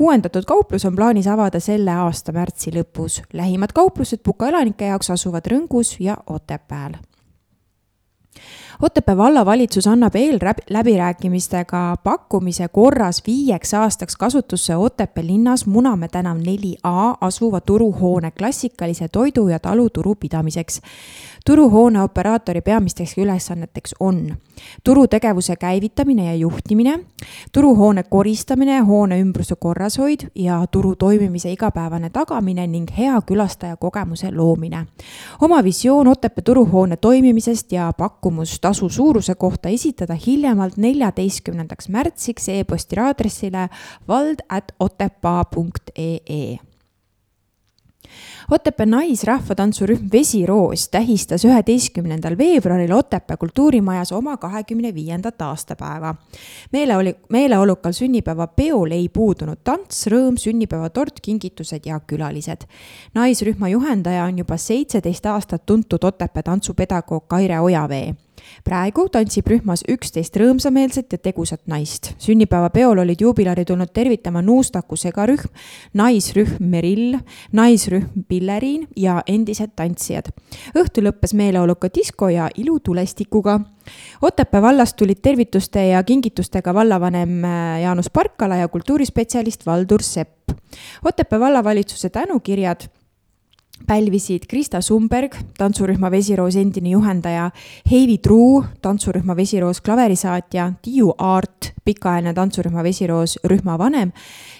[0.00, 3.22] uuendatud kauplus on plaanis avada selle aasta märtsi lõpus.
[3.32, 6.94] lähimad kauplused Puka elanike jaoks asuvad Rõngus ja Otepääl.
[8.82, 17.14] Otepää vallavalitsus annab eelläbirääkimistega pakkumise korras viieks aastaks kasutusse Otepää linnas Munamäe tänav neli A
[17.20, 20.80] asuva turuhoone klassikalise toidu ja taluturu pidamiseks
[21.46, 24.36] turuhoone operaatori peamisteks ülesanneteks on
[24.84, 27.00] turutegevuse käivitamine ja juhtimine,
[27.52, 34.86] turuhoone koristamine, hoone ümbruse korrashoid ja turu toimimise igapäevane tagamine ning hea külastaja kogemuse loomine.
[35.40, 43.00] oma visioon Otepää turuhoone toimimisest ja pakkumus tasu suuruse kohta esitada hiljemalt neljateistkümnendaks märtsiks e-posti
[43.00, 43.68] aadressile
[44.08, 46.58] vald at otepaa.ee
[48.50, 56.14] Otepää naisrahvatantsurühm Vesiroos tähistas üheteistkümnendal veebruaril Otepää kultuurimajas oma kahekümne viiendat aastapäeva.
[56.72, 62.68] meele oli, meeleolukal sünnipäevapeol ei puudunud tants, rõõm, sünnipäevatort, kingitused ja külalised.
[63.14, 68.14] naisrühma juhendaja on juba seitseteist aastat tuntud Otepää tantsupedagoog Kaire Ojavee
[68.64, 72.12] praegu tantsib rühmas üksteist rõõmsameelset ja tegusat naist.
[72.18, 75.48] sünnipäevapeol olid juubilari tulnud tervitama Nuustaku segarühm,
[75.94, 77.18] naisrühm Merill,
[77.52, 80.30] naisrühm Pilleriin ja endised tantsijad.
[80.74, 83.60] õhtu lõppes meeleoluka disko ja ilutulestikuga.
[84.22, 90.50] Otepää vallast tulid tervituste ja kingitustega vallavanem äh, Jaanus Parkala ja kultuurispetsialist Valdur Sepp.
[91.04, 92.88] Otepää vallavalitsuse tänukirjad
[93.86, 97.50] pälvisid Krista Sumberg, tantsurühma Vesiroos endine juhendaja,
[97.90, 104.12] Heivi Truu, tantsurühma Vesiroos klaverisaatja, Tiiu Aart, pikaajaline tantsurühma Vesiroos rühma vanem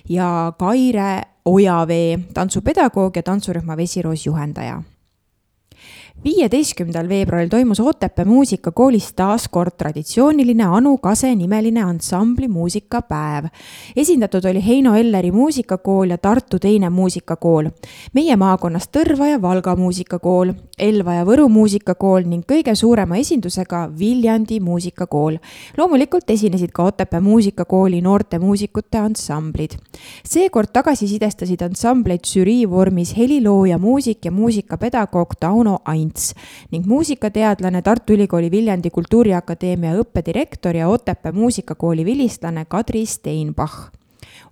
[0.08, 4.82] ja Kaire Ojavee, tantsupedagoog ja tantsurühma Vesiroos juhendaja
[6.24, 13.44] viieteistkümnendal veebruaril toimus Otepää muusikakoolis taas kord traditsiooniline Anu Kase nimeline ansambli muusikapäev.
[13.96, 17.68] esindatud oli Heino Elleri muusikakool ja Tartu teine muusikakool.
[18.12, 24.60] meie maakonnast Tõrva ja Valga muusikakool, Elva ja Võru muusikakool ning kõige suurema esindusega Viljandi
[24.60, 25.36] muusikakool.
[25.76, 29.70] loomulikult esinesid ka Otepää muusikakooli noorte muusikute ansamblid.
[30.24, 36.34] seekord tagasisidestasid ansambleid žürii vormis helilooja, muusik ja muusikapedagoog Tauno Aints
[36.70, 43.90] ning muusikateadlane Tartu Ülikooli Viljandi Kultuuriakadeemia õppedirektor ja Otepää muusikakooli vilistlane Kadri Steinbach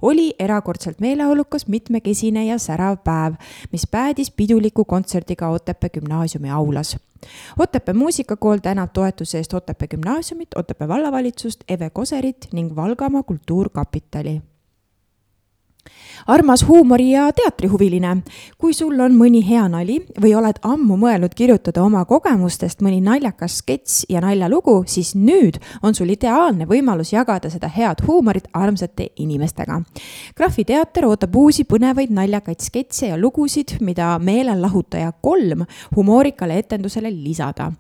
[0.03, 3.35] oli erakordselt meeleolukas, mitmekesine ja särav päev,
[3.73, 6.97] mis päädis piduliku kontserdiga Otepää gümnaasiumi aulas.
[7.59, 14.43] Otepää muusikakool tänab toetuse eest Otepää gümnaasiumit, Otepää vallavalitsust, Eve Koserit ning Valgamaa Kultuurkapitali
[16.27, 18.17] armas huumori- ja teatrihuviline,
[18.59, 23.59] kui sul on mõni hea nali või oled ammu mõelnud kirjutada oma kogemustest mõni naljakas
[23.63, 29.81] skets ja naljalugu, siis nüüd on sul ideaalne võimalus jagada seda head huumorit armsate inimestega.
[30.37, 35.67] Graffi teater ootab uusi põnevaid naljakaid sketse ja lugusid, mida meelelahutaja kolm
[35.97, 37.73] humoorikale etendusele lisada.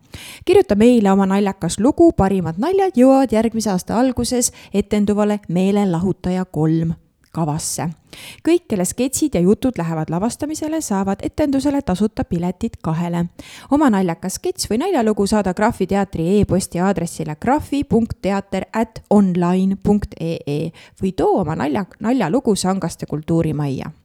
[0.44, 6.92] kirjuta meile oma naljakas lugu, parimad naljad jõuavad järgmise aasta alguses etenduvale Meelelahutaja kolm
[7.32, 7.88] kavasse.
[8.48, 13.24] kõik, kelle sketšid ja jutud lähevad lavastamisele, saavad etendusele tasuta piletid kahele.
[13.70, 20.70] oma naljakas sketš või naljalugu saada Graffi teatri e-posti aadressile graffi.teater at online.ee
[21.02, 24.01] või too oma nalja, naljalugu Sangaste kultuurimajja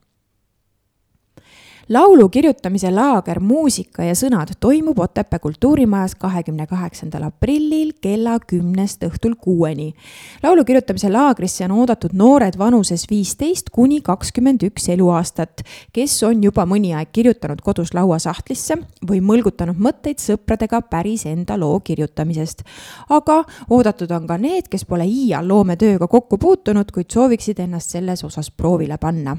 [1.90, 9.36] laulu kirjutamise laager Muusika ja sõnad toimub Otepää kultuurimajas kahekümne kaheksandal aprillil kella kümnest õhtul
[9.40, 9.94] kuueni.
[10.44, 16.66] laulu kirjutamise laagrisse on oodatud noored vanuses viisteist kuni kakskümmend üks eluaastat, kes on juba
[16.66, 18.78] mõni aeg kirjutanud kodus lauasahtlisse
[19.08, 22.64] või mõlgutanud mõtteid sõpradega päris enda loo kirjutamisest.
[23.10, 28.24] aga oodatud on ka need, kes pole iial loometööga kokku puutunud, kuid sooviksid ennast selles
[28.24, 29.38] osas proovile panna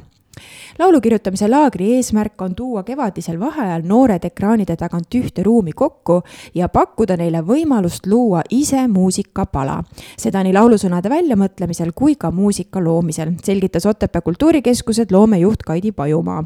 [0.79, 6.23] laulu kirjutamise laagri eesmärk on tuua kevadisel vaheajal noored ekraanide tagant ühte ruumi kokku
[6.55, 9.83] ja pakkuda neile võimalust luua ise muusikapala.
[10.19, 16.45] seda nii laulusõnade väljamõtlemisel kui ka muusika loomisel, selgitas Otepää Kultuurikeskused loomejuht Kaidi Pajumaa.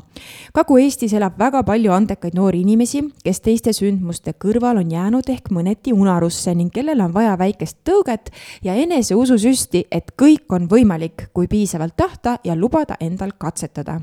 [0.55, 5.93] Kagu-Eestis elab väga palju andekaid noori inimesi, kes teiste sündmuste kõrval on jäänud ehk mõneti
[5.93, 8.31] unarusse ning kellel on vaja väikest tõuget
[8.64, 13.98] ja eneseususüsti, et kõik on võimalik, kui piisavalt tahta ja lubada endal katsetada seda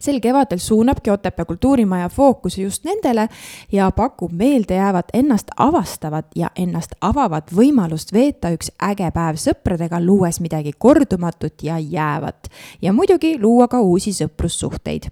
[0.00, 3.28] sel kevadel suunabki Otepää kultuurimaja fookuse just nendele
[3.72, 10.40] ja pakub meeldejäävat ennast avastavat ja ennast avavat võimalust veeta üks äge päev sõpradega, luues
[10.40, 12.48] midagi kordumatut ja jäävat.
[12.82, 15.08] ja muidugi luua ka uusi sõprussuhteid.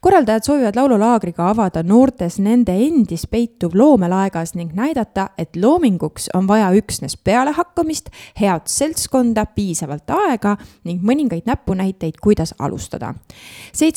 [0.00, 6.70] korraldajad soovivad laululaagriga avada noortes nende endis peituv loomelaegas ning näidata, et loominguks on vaja
[6.70, 8.10] üksnes pealehakkamist,
[8.40, 13.14] head seltskonda, piisavalt aega ning mõningaid näpunäiteid, kuidas alustada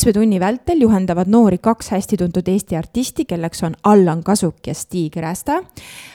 [0.01, 4.73] seitsme tunni vältel juhendavad noori kaks hästi tuntud Eesti artisti, kelleks on Allan Kasuk ja
[4.73, 5.59] Stig Rästa.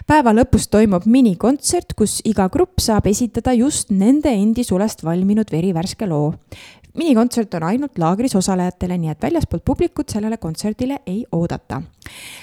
[0.06, 6.06] päeva lõpus toimub minikontsert, kus iga grupp saab esitada just nende endi sulest valminud verivärske
[6.10, 6.34] loo
[6.96, 11.82] minikontsert on ainult laagris osalejatele, nii et väljaspoolt publikut sellele kontserdile ei oodata.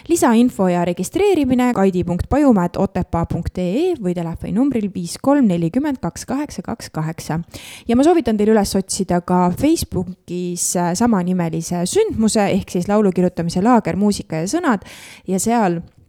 [0.07, 7.39] lisainfo ja registreerimine kaidi.pajumäe.otepaa.ee või telefoninumbril viis kolm nelikümmend kaks kaheksa kaks kaheksa.
[7.87, 13.95] ja ma soovitan teil üles otsida ka Facebookis samanimelise sündmuse ehk siis laulu kirjutamise laager,
[13.95, 14.79] muusika ja sõnad
[15.27, 16.02] ja seal Äh,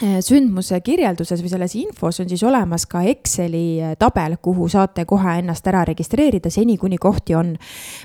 [0.00, 5.36] sündmuse kirjelduses või selles infos on siis olemas ka Exceli äh, tabel, kuhu saate kohe
[5.38, 7.54] ennast ära registreerida, seni kuni kohti on.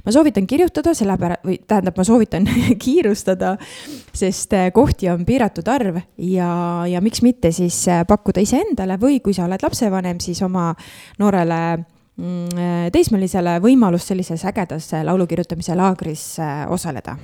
[0.05, 2.47] ma soovitan kirjutada, sellepärast, või tähendab, ma soovitan
[2.83, 3.55] kiirustada,
[4.13, 6.51] sest äh, kohti on piiratud arv ja,
[6.89, 10.69] ja miks mitte siis pakkuda iseendale või kui sa oled lapsevanem, siis oma
[11.19, 16.35] noorele mm, teismelisele võimalust sellises ägedas laulu kirjutamise laagris
[16.69, 17.17] osaleda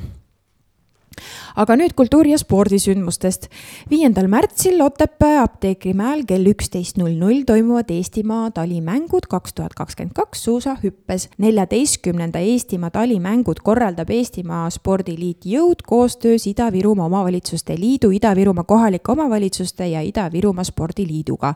[1.55, 3.49] aga nüüd kultuuri- ja spordisündmustest.
[3.89, 10.43] viiendal märtsil Otepää apteekrimäel kell üksteist null null toimuvad Eestimaa talimängud kaks tuhat kakskümmend kaks
[10.43, 11.29] suusahüppes.
[11.37, 20.01] neljateistkümnenda Eestimaa talimängud korraldab Eestimaa Spordiliit Jõud koostöös Ida-Virumaa Omavalitsuste Liidu, Ida-Virumaa kohalike omavalitsuste ja
[20.01, 21.53] Ida-Virumaa Spordiliiduga.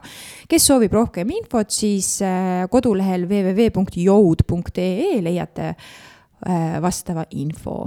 [0.48, 7.86] kes soovib rohkem infot, siis äh, kodulehel www.joud.ee leiate äh, vastava info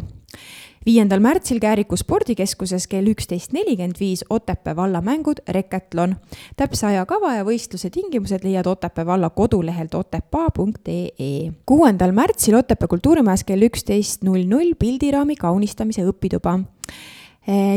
[0.85, 6.15] viiendal märtsil Kääriku spordikeskuses kell üksteist nelikümmend viis Otepää valla mängud Rekatlon.
[6.55, 11.51] täpse ajakava ja võistluse tingimused leiad Otepää valla kodulehelt otepaa.ee.
[11.65, 16.59] kuuendal märtsil Otepää kultuurimajas kell üksteist null null pildiraami kaunistamise õpituba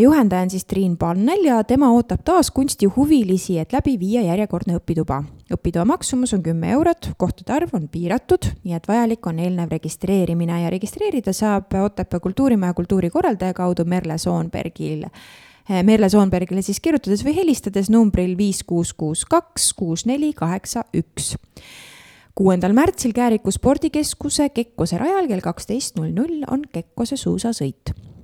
[0.01, 5.23] juhendaja on siis Triin Pannel ja tema ootab taas kunstihuvilisi, et läbi viia järjekordne õpituba.
[5.55, 10.63] õpitoa maksumus on kümme eurot, kohtade arv on piiratud, nii et vajalik on eelnev registreerimine
[10.63, 15.05] ja registreerida saab Otepää kultuurimaja kultuurikorraldaja kaudu Merle Soonbergil
[15.83, 21.35] Merle Soonbergile siis kirjutades või helistades numbril viis kuus kuus kaks kuus neli kaheksa üks.
[22.35, 28.16] kuuendal märtsil Kääriku spordikeskuse Kekkose rajal kell kaksteist null null on Kekkose suusasõit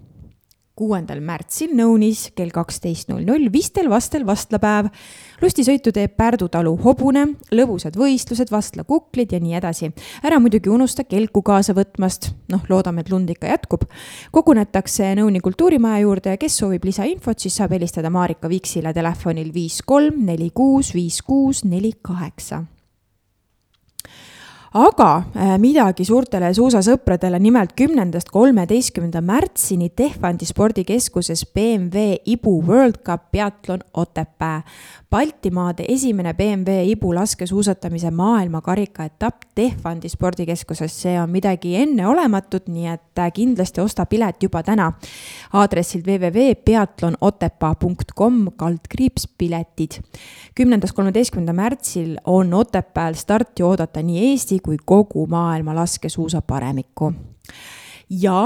[0.78, 4.88] kuuendal märtsil Nõunis kell kaksteist null null Vistel vastel vastlapäev.
[5.42, 9.92] lustisõitu teeb Pärdu talu hobune, lõbusad võistlused, vastlakuklid ja nii edasi.
[10.24, 13.84] ära muidugi unusta kelku kaasa võtmast, noh, loodame, et lund ikka jätkub.
[14.32, 19.82] kogunetakse Nõuni kultuurimaja juurde ja kes soovib lisainfot, siis saab helistada Marika Viksile telefonil viis
[19.82, 22.64] kolm neli kuus viis kuus neli kaheksa
[24.72, 33.22] aga äh, midagi suurtele suusasõpradele, nimelt kümnendast kolmeteistkümnenda märtsini Tehvandi spordikeskuses BMW Ibu World Cup
[33.32, 34.62] peatlon Otepää.
[35.12, 43.18] Baltimaade esimene BMW Ibu laskesuusatamise maailmakarika etapp Tehvandi spordikeskuses, see on midagi enneolematut, nii et
[43.20, 44.92] äh, kindlasti osta pilet juba täna.
[45.52, 49.90] aadressil www.peatlonotepaa.com kaldkriips piletid.
[50.54, 57.12] kümnendast kolmeteistkümnenda märtsil on Otepääl starti oodata nii Eesti kui kogu maailma laskesuusa paremikku.
[58.10, 58.40] ja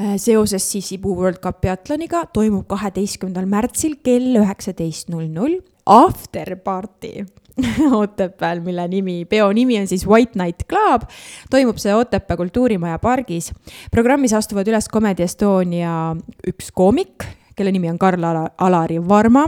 [0.00, 6.56] äh, seoses siis Ibu World Cup peatloniga toimub kaheteistkümnendal märtsil kell üheksateist null null after
[6.56, 7.26] party
[8.02, 11.02] Otepääl, mille nimi, peo nimi on siis White Night Club.
[11.50, 13.52] toimub see Otepää kultuurimaja pargis.
[13.90, 16.16] programmis astuvad üles Comedy Estonia
[16.46, 17.26] üks koomik,
[17.58, 19.44] kelle nimi on Karl-Alari Varma.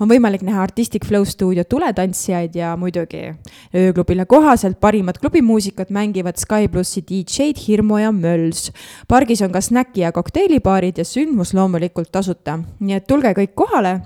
[0.00, 3.34] on võimalik näha Artistic Flow stuudio tuletantsijaid ja muidugi
[3.74, 8.72] ööklubile kohaselt parimad klubimuusikat mängivad Sky plussi DJ-d Hirmu ja Mölls.
[9.08, 14.00] pargis on ka snäki- ja kokteilibaarid ja sündmus loomulikult tasuta, nii et tulge kõik kohale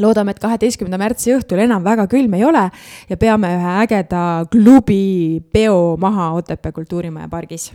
[0.00, 2.64] loodame, et kaheteistkümnenda märtsi õhtul enam väga külm ei ole
[3.10, 7.72] ja peame ühe ägeda klubi peo maha Otepää kultuurimaja pargis.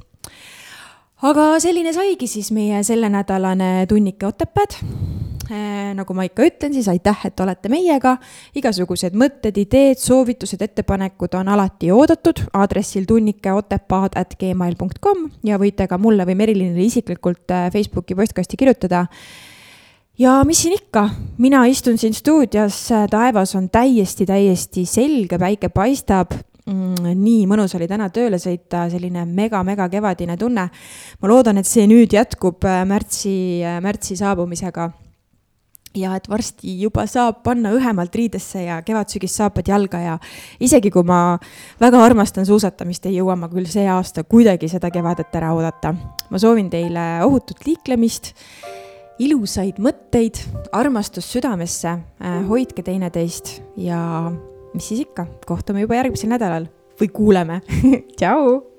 [1.21, 4.77] Aga selline saigi siis meie sellenädalane tunnike Otepääd
[5.47, 8.17] Eh, nagu ma ikka ütlen, siis aitäh, et olete meiega.
[8.57, 16.35] igasugused mõtted, ideed, soovitused, ettepanekud on alati oodatud aadressil tunnikeotepaad.gmail.com ja võite ka mulle või
[16.35, 19.07] Merilinile isiklikult eh, Facebooki postkasti kirjutada
[20.19, 26.35] ja mis siin ikka, mina istun siin stuudios, taevas on täiesti, täiesti selge, päike paistab.
[26.67, 30.69] Nii mõnus oli täna tööle sõita, selline mega-mega kevadine tunne.
[31.21, 34.91] ma loodan, et see nüüd jätkub äh, märtsi, märtsi saabumisega.
[35.97, 40.17] ja et varsti juba saab panna õhemalt riidesse ja kevad-sügis-saapad jalga ja
[40.59, 41.39] isegi kui ma
[41.79, 45.95] väga armastan suusatamist, ei jõua ma küll see aasta kuidagi seda kevadet ära oodata.
[46.29, 48.33] ma soovin teile ohutut liiklemist
[49.19, 50.37] ilusaid mõtteid,
[50.71, 51.95] armastust südamesse,
[52.49, 54.29] hoidke teineteist ja
[54.73, 56.67] mis siis ikka, kohtume juba järgmisel nädalal
[56.99, 57.61] või kuuleme
[58.17, 58.76] tšau.